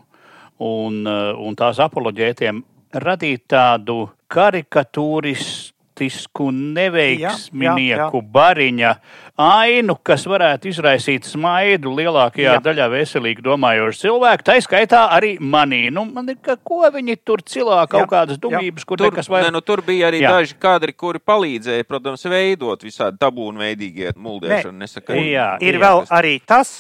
un, 0.62 1.04
un 1.06 1.58
tās 1.60 1.82
apoloģētiem 1.84 2.64
radīt 3.02 3.46
tādu 3.52 4.08
karikatūristisku, 6.02 6.50
neveiksminieku 6.52 8.22
bariņa 8.34 8.94
ainu, 9.42 9.96
kas 10.04 10.26
varētu 10.30 10.70
izraisīt 10.70 11.26
smaidu 11.26 11.94
lielākajā 11.96 12.56
jā. 12.58 12.62
daļā 12.62 12.88
veselīgi 12.92 13.42
domājošu 13.46 14.06
cilvēku. 14.06 14.46
Tā 14.46 14.58
skaitā 14.62 15.08
arī 15.16 15.38
manī. 15.40 15.90
Nu, 15.92 16.06
man 16.06 16.30
ir, 16.30 16.38
ka, 16.42 16.58
ko 16.58 16.84
viņi 16.92 17.18
tur 17.24 17.42
cilā 17.42 17.86
kaut 17.90 18.06
jā, 18.06 18.10
kādas 18.12 18.40
dumības, 18.42 18.86
kur 18.86 18.98
tur, 18.98 19.10
nekas 19.10 19.30
vairs. 19.30 19.48
Ne, 19.48 19.56
nu, 19.56 19.62
tur 19.62 19.82
bija 19.86 20.10
arī 20.12 20.22
jā. 20.22 20.32
daži 20.36 20.58
kadri, 20.60 20.94
kuri 20.94 21.20
palīdzēja, 21.20 21.88
protams, 21.88 22.26
veidot 22.30 22.84
visādi 22.86 23.18
tabūnveidīgie 23.22 24.16
muldēšanu. 24.18 24.78
Ne, 24.78 24.86
nesaka, 24.86 25.18
jā, 25.18 25.54
ir 25.62 25.78
jā, 25.78 25.84
vēl 25.86 26.04
tas... 26.06 26.16
arī 26.20 26.36
tas, 26.46 26.74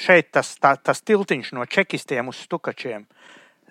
šeit 0.00 0.30
tas, 0.34 0.54
tā, 0.60 0.76
tas 0.78 1.02
tiltiņš 1.02 1.54
no 1.56 1.66
čekistiem 1.66 2.30
uz 2.30 2.44
stukačiem. 2.46 3.06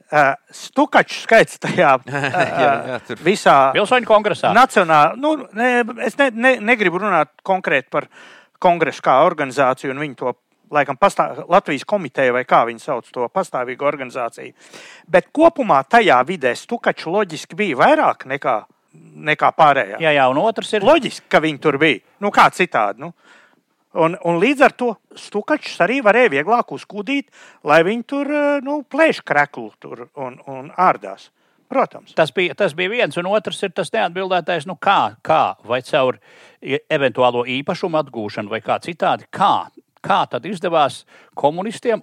Uh, 0.09 0.33
Stukaču 0.49 1.19
skaits 1.21 1.59
tajā 1.61 1.91
uh, 1.99 2.13
jā, 2.63 2.69
jā, 2.89 3.17
visā 3.21 3.55
pilsoņu 3.75 4.09
kongresā. 4.09 4.49
Nacionālā, 4.57 5.13
nu, 5.21 5.35
ne, 5.53 5.83
es 6.01 6.17
ne, 6.17 6.31
ne, 6.33 6.55
negribu 6.65 7.03
runāt 7.03 7.35
konkrēti 7.45 7.91
par 7.93 8.07
kongresu 8.57 9.03
kā 9.05 9.19
organizāciju 9.27 9.93
un 9.93 10.01
viņu 10.01 10.17
to, 10.17 10.33
laikam, 10.73 10.97
pastāv, 10.97 11.43
Latvijas 11.49 11.85
komiteja 11.85 12.33
vai 12.33 12.41
kā 12.49 12.63
viņi 12.65 12.81
sauc 12.81 13.11
to 13.13 13.27
pastāvīgu 13.33 13.85
organizāciju. 13.85 14.53
Bet 15.05 15.29
kopumā 15.35 15.83
tajā 15.85 16.17
vidē 16.25 16.55
Stukaču 16.57 17.13
loģiski 17.13 17.57
bija 17.59 17.77
vairāk 17.79 18.25
nekā, 18.33 18.55
nekā 19.29 19.53
pārējā. 19.57 20.01
Jā, 20.01 20.15
jā, 20.17 20.25
un 20.33 20.41
otrs 20.41 20.73
ir. 20.73 20.89
Loģiski, 20.89 21.27
ka 21.29 21.41
viņi 21.45 21.61
tur 21.61 21.77
bija. 21.81 22.01
Nu, 22.25 22.33
kā 22.33 22.49
citādi. 22.49 23.05
Nu. 23.05 23.13
Un, 23.97 24.13
un 24.21 24.37
līdz 24.37 24.61
ar 24.67 24.73
to 24.77 24.91
stukačus 25.17 25.79
arī 25.81 25.97
varēja 26.05 26.29
vieglāk 26.35 26.73
uzkūdīt, 26.75 27.31
lai 27.65 27.81
viņi 27.87 28.05
tur 28.05 28.29
eh, 28.29 28.47
nu, 28.65 28.83
plēš 28.85 29.23
kreklu 29.25 29.71
tur 29.81 30.07
un, 30.13 30.37
un 30.45 30.69
ārdās. 30.77 31.31
Protams. 31.69 32.15
Tas 32.17 32.31
bija, 32.33 32.55
tas 32.57 32.73
bija 32.73 32.89
viens, 32.89 33.17
un 33.21 33.27
otrs 33.29 33.61
ir 33.61 33.73
tas 33.77 33.91
neatbildētais, 33.93 34.65
nu 34.65 34.73
kā, 34.81 35.13
kā 35.21 35.53
vai 35.69 35.83
caur 35.85 36.17
eventuālo 36.89 37.43
īpašumu 37.45 37.99
atgūšanu, 37.99 38.49
vai 38.49 38.61
kā 38.65 38.79
citādi, 38.81 39.27
kā, 39.29 39.69
kā 40.01 40.23
tad 40.31 40.47
izdevās 40.49 41.03
komunistiem 41.37 42.01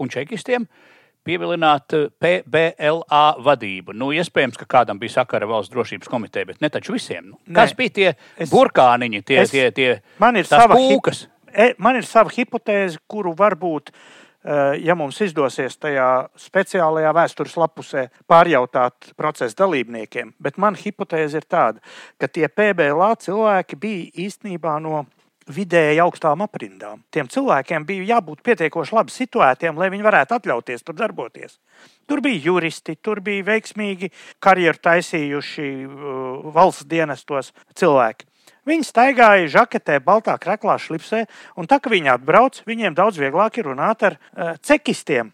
un 0.00 0.12
čekistiem 0.12 0.64
uh, 0.64 0.95
pievilināt 1.26 1.96
eh, 1.96 2.08
PBLA 2.22 3.24
vadību. 3.46 3.94
Nu, 3.96 4.10
iespējams, 4.16 4.58
ka 4.60 4.68
kādam 4.78 5.00
bija 5.02 5.18
sakara 5.18 5.48
valsts 5.50 5.74
drošības 5.74 6.10
komiteja, 6.10 6.50
bet 6.52 6.62
ne 6.64 6.70
taču 6.72 6.96
visiem. 6.96 7.32
Nu, 7.32 7.40
kas 7.56 7.74
bija 7.78 7.96
tie 7.98 8.10
es, 8.12 8.50
burkāniņi, 8.52 9.24
tie, 9.26 9.40
es, 9.44 9.54
tie, 9.54 9.70
tie 9.76 9.90
man 10.22 10.38
ir 10.38 10.48
sava 10.48 10.78
kūkas? 10.78 11.26
Hi, 11.56 11.72
man 11.82 11.98
ir 11.98 12.06
sava 12.06 12.32
hipotēze, 12.34 13.00
kuru 13.10 13.32
varbūt, 13.36 13.90
eh, 13.90 14.76
ja 14.86 14.96
mums 14.98 15.18
izdosies 15.24 15.78
tajā 15.80 16.08
speciālajā 16.40 17.14
vēstures 17.16 17.58
lapusē 17.58 18.08
pārjautāt 18.30 19.12
procesa 19.18 19.62
dalībniekiem, 19.64 20.34
bet 20.42 20.60
man 20.62 20.78
hipotēze 20.78 21.42
ir 21.42 21.48
tāda, 21.48 21.82
ka 22.20 22.28
tie 22.28 22.48
PBLA 22.48 23.14
cilvēki 23.24 23.80
bija 23.80 24.26
īstenībā 24.28 24.78
no 24.84 25.06
vidēji 25.52 26.00
augstām 26.02 26.42
aprindām. 26.44 27.02
Tiem 27.14 27.28
cilvēkiem 27.32 27.86
bija 27.86 28.16
jābūt 28.16 28.42
pietiekoši 28.46 28.96
labi 28.96 29.14
situētiem, 29.14 29.78
lai 29.78 29.90
viņi 29.94 30.06
varētu 30.06 30.38
atļauties 30.38 30.86
tur 30.86 30.96
darboties. 30.98 31.58
Tur 32.06 32.22
bija 32.24 32.40
juristi, 32.48 32.96
tur 33.02 33.20
bija 33.24 33.44
veiksmīgi 33.46 34.10
karjeru 34.42 34.82
taisījuši 34.88 35.68
uh, 35.86 36.50
valsts 36.54 36.88
dienestos 36.90 37.52
cilvēki. 37.78 38.26
Viņi 38.66 38.86
staigāja 38.86 39.46
žaketē, 39.60 40.00
baltā 40.02 40.34
kreklā, 40.42 40.74
šlipsē, 40.82 41.24
un 41.54 41.70
tā 41.70 41.78
kā 41.78 41.90
viņi 41.92 42.16
atbrauc, 42.16 42.64
viņiem 42.66 42.98
daudz 42.98 43.22
vieglāk 43.22 43.60
ir 43.60 43.70
runāt 43.70 44.02
ar 44.06 44.18
uh, 44.18 44.54
cekistiem 44.58 45.30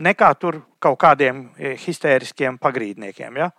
nekā 0.00 0.32
tur 0.40 0.62
kaut 0.80 0.98
kādiem 1.00 1.48
eh, 1.58 1.76
histēriskiem 1.80 2.58
pagrīdniekiem. 2.60 3.40
Ja? 3.40 3.50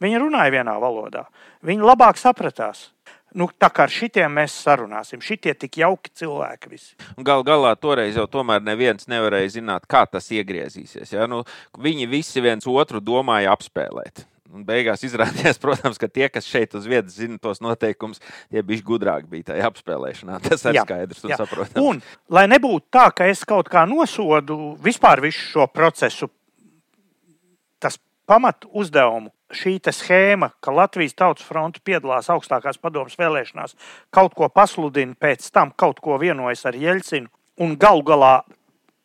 Viņi 0.00 0.20
runāja 0.22 0.54
vienā 0.54 0.76
valodā. 0.80 1.26
Viņi 1.66 1.84
labāk 1.84 2.20
sapratās. 2.20 2.88
Nu, 3.38 3.46
tā 3.60 3.68
kā 3.70 3.84
ar 3.86 3.92
šitiem 3.94 4.32
mēs 4.40 4.54
sarunāsim, 4.64 5.22
šitie 5.22 5.52
tik 5.58 5.78
jauki 5.82 6.10
cilvēki 6.18 6.72
visi. 6.72 6.96
Gal 7.26 7.44
galā 7.46 7.76
toreiz 7.78 8.18
jau 8.18 8.26
tomēr 8.30 8.64
neviens 8.66 9.06
nevarēja 9.10 9.54
zināt, 9.60 9.86
kā 9.90 10.02
tas 10.10 10.26
iegriezīsies. 10.34 11.14
Ja? 11.14 11.28
Nu, 11.30 11.44
viņi 11.78 12.08
visi 12.10 12.42
viens 12.42 12.66
otru 12.66 13.02
domāja 13.04 13.54
apspēlēt. 13.54 14.26
Un 14.50 14.64
beigās 14.66 15.04
izrādījās, 15.06 15.60
protams, 15.62 15.98
ka 16.00 16.10
tie, 16.10 16.26
kas 16.32 16.48
šeit 16.50 16.74
uz 16.74 16.88
vietas 16.90 17.14
zina 17.20 17.38
tos 17.42 17.62
noteikumus, 17.62 18.18
tie 18.50 18.64
bija 18.66 18.86
gudrāki 18.86 19.30
bija 19.30 19.52
tajā 19.52 19.70
apspēlēšanā. 19.70 20.40
Tas 20.48 20.66
ir 20.66 20.80
skaidrs 20.82 21.22
un 21.22 21.34
jā. 21.34 21.38
saprotams. 21.38 21.82
Un, 21.86 22.02
lai 22.34 22.48
nebūtu 22.50 22.90
tā, 22.90 23.06
ka 23.14 23.30
es 23.30 23.44
kaut 23.46 23.70
kā 23.70 23.86
nosodu 23.86 24.74
vispār 24.82 25.22
visu 25.22 25.44
šo 25.52 25.70
procesu, 25.70 26.32
tas 27.80 27.96
pamat 28.28 28.66
uzdevumu 28.74 29.30
šī 29.50 29.78
schēma, 29.82 30.52
ka 30.60 30.72
Latvijas 30.72 31.14
Tautas 31.14 31.46
Fronte 31.46 31.80
piedalās 31.84 32.30
augstākās 32.30 32.78
padomus 32.78 33.18
vēlēšanās, 33.18 33.76
kaut 34.10 34.34
ko 34.34 34.48
pasludina, 34.48 35.14
pēc 35.18 35.50
tam 35.50 35.72
kaut 35.76 36.00
ko 36.00 36.18
vienojas 36.18 36.64
ar 36.66 36.74
Jeļcinu 36.74 37.28
un 37.60 37.76
galu 37.76 38.02
galā 38.02 38.42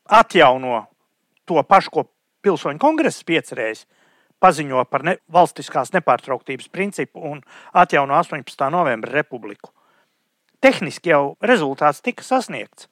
atjauno 0.05 0.85
to 1.45 1.61
pašu, 1.63 1.91
ko 1.91 2.05
pilsoņu 2.45 2.79
kongress 2.79 3.25
piecerējis, 3.25 3.85
paziņo 4.41 4.83
par 4.89 5.05
ne, 5.05 5.17
valstiskās 5.31 5.93
nepārtrauktības 5.95 6.69
principu 6.69 7.23
un 7.25 7.41
atjauno 7.73 8.17
18. 8.19 8.69
novembra 8.71 9.11
republiku. 9.11 9.71
Tehniski 10.61 11.11
jau 11.11 11.35
rezultāts 11.41 12.01
tika 12.05 12.23
sasniegts. 12.25 12.89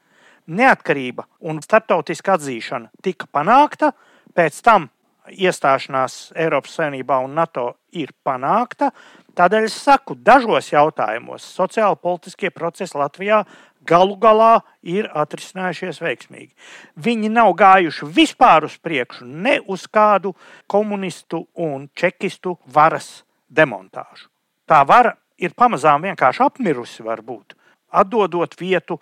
Neatkarība 0.47 1.23
un 1.47 1.61
starptautiska 1.63 2.35
atzīšana 2.35 2.91
tika 3.05 3.29
panākta, 3.31 3.93
pēc 4.35 4.59
tam 4.65 4.89
iestāšanās 5.31 6.33
Eiropas 6.35 6.75
Savienībā 6.77 7.19
un 7.23 7.35
NATO 7.37 7.67
ir 7.95 8.11
panākta. 8.25 8.91
Tādēļ 9.37 9.67
es 9.67 9.75
saku, 9.85 10.15
dažos 10.15 10.71
jautājumos 10.73 11.45
sociāli 11.55 11.97
politiskie 12.01 12.51
procesi 12.53 12.97
Latvijā 12.97 13.43
galu 13.87 14.15
galā 14.19 14.61
ir 14.83 15.09
atrisinājušies 15.09 16.01
veiksmīgi. 16.03 16.51
Viņi 16.95 17.31
nav 17.33 17.53
gājuši 17.59 18.09
vispār 18.15 18.67
uz 18.67 18.77
priekšu 18.83 19.27
ne 19.27 19.57
uz 19.67 19.87
kādu 19.87 20.33
komunistu 20.67 21.45
un 21.55 21.89
čekistu 21.95 22.57
varas 22.65 23.23
demontāžu. 23.49 24.29
Tā 24.67 24.83
vara 24.87 25.15
ir 25.37 25.55
pamazām 25.57 26.05
vienkārši 26.07 26.45
apmirusi, 26.45 27.03
varbūt, 27.03 27.57
atdodot 27.91 28.55
vietu 28.59 28.99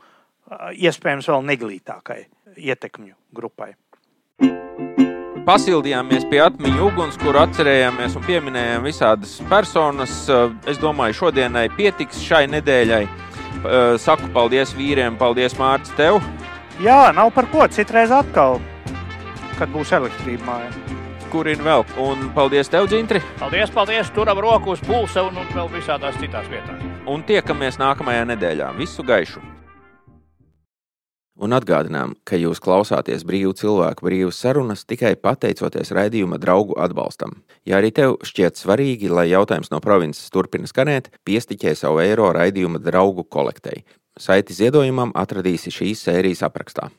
iespējams 0.73 1.29
vēl 1.31 1.47
neglītākai 1.53 2.25
ietekmju 2.57 3.15
grupai. 3.31 3.73
thank 4.39 4.53
you 4.53 4.70
Pasildījāmies 5.41 6.27
pie 6.29 6.37
atmiņu 6.43 6.83
uguns, 6.85 7.15
kur 7.17 7.39
atcerējāmies 7.41 8.13
un 8.19 8.25
pieminējām 8.27 8.83
visādas 8.85 9.39
personas. 9.49 10.13
Es 10.69 10.77
domāju, 10.81 11.17
šodienai 11.17 11.65
pietiks 11.73 12.19
šai 12.21 12.43
nedēļai. 12.51 13.01
Saku 14.01 14.29
paldies 14.35 14.75
vīriem, 14.77 15.17
paldies 15.17 15.57
Mārcis 15.57 15.95
tev. 15.97 16.19
Jā, 16.81 17.09
nav 17.17 17.33
par 17.33 17.49
ko. 17.49 17.65
Citreiz 17.73 18.13
atkal, 18.13 18.59
kad 19.57 19.73
būs 19.73 19.93
elektrība 19.97 20.45
mājā. 20.45 20.69
Kurina 21.33 21.65
vēl? 21.65 21.85
Un 22.03 22.27
paldies 22.35 22.69
tev, 22.69 22.89
Dzintri. 22.91 23.23
Paldies, 23.39 23.73
paldies. 23.73 24.11
Turam 24.13 24.41
roku 24.43 24.75
uz 24.75 24.83
pulsa 24.85 25.25
un, 25.25 25.41
un 25.41 25.49
vēl 25.55 25.71
visādās 25.73 26.19
citās 26.21 26.45
vietās. 26.51 26.85
Un 27.09 27.25
tiekamies 27.25 27.81
nākamajā 27.81 28.27
nedēļā. 28.35 28.75
Visu 28.77 29.05
gaišu! 29.07 29.41
Un 31.41 31.55
atgādinām, 31.57 32.11
ka 32.21 32.37
jūs 32.37 32.59
klausāties 32.61 33.23
brīvu 33.25 33.55
cilvēku 33.57 34.05
brīvas 34.05 34.37
sarunas 34.43 34.83
tikai 34.85 35.15
pateicoties 35.17 35.89
raidījuma 35.97 36.37
draugu 36.37 36.77
atbalstam. 36.77 37.39
Ja 37.65 37.79
arī 37.79 37.89
tev 37.97 38.19
šķiet 38.21 38.61
svarīgi, 38.61 39.09
lai 39.09 39.31
jautājums 39.31 39.73
no 39.73 39.81
provinces 39.81 40.29
turpina 40.29 40.69
skanēt, 40.69 41.09
piestiķē 41.25 41.73
savu 41.79 42.03
eiro 42.05 42.29
raidījuma 42.37 42.83
draugu 42.85 43.25
kolektei. 43.25 43.81
Saiti 44.21 44.53
ziedojumam 44.53 45.15
atradīsi 45.17 45.73
šīs 45.73 46.05
sērijas 46.05 46.45
aprakstā. 46.45 46.91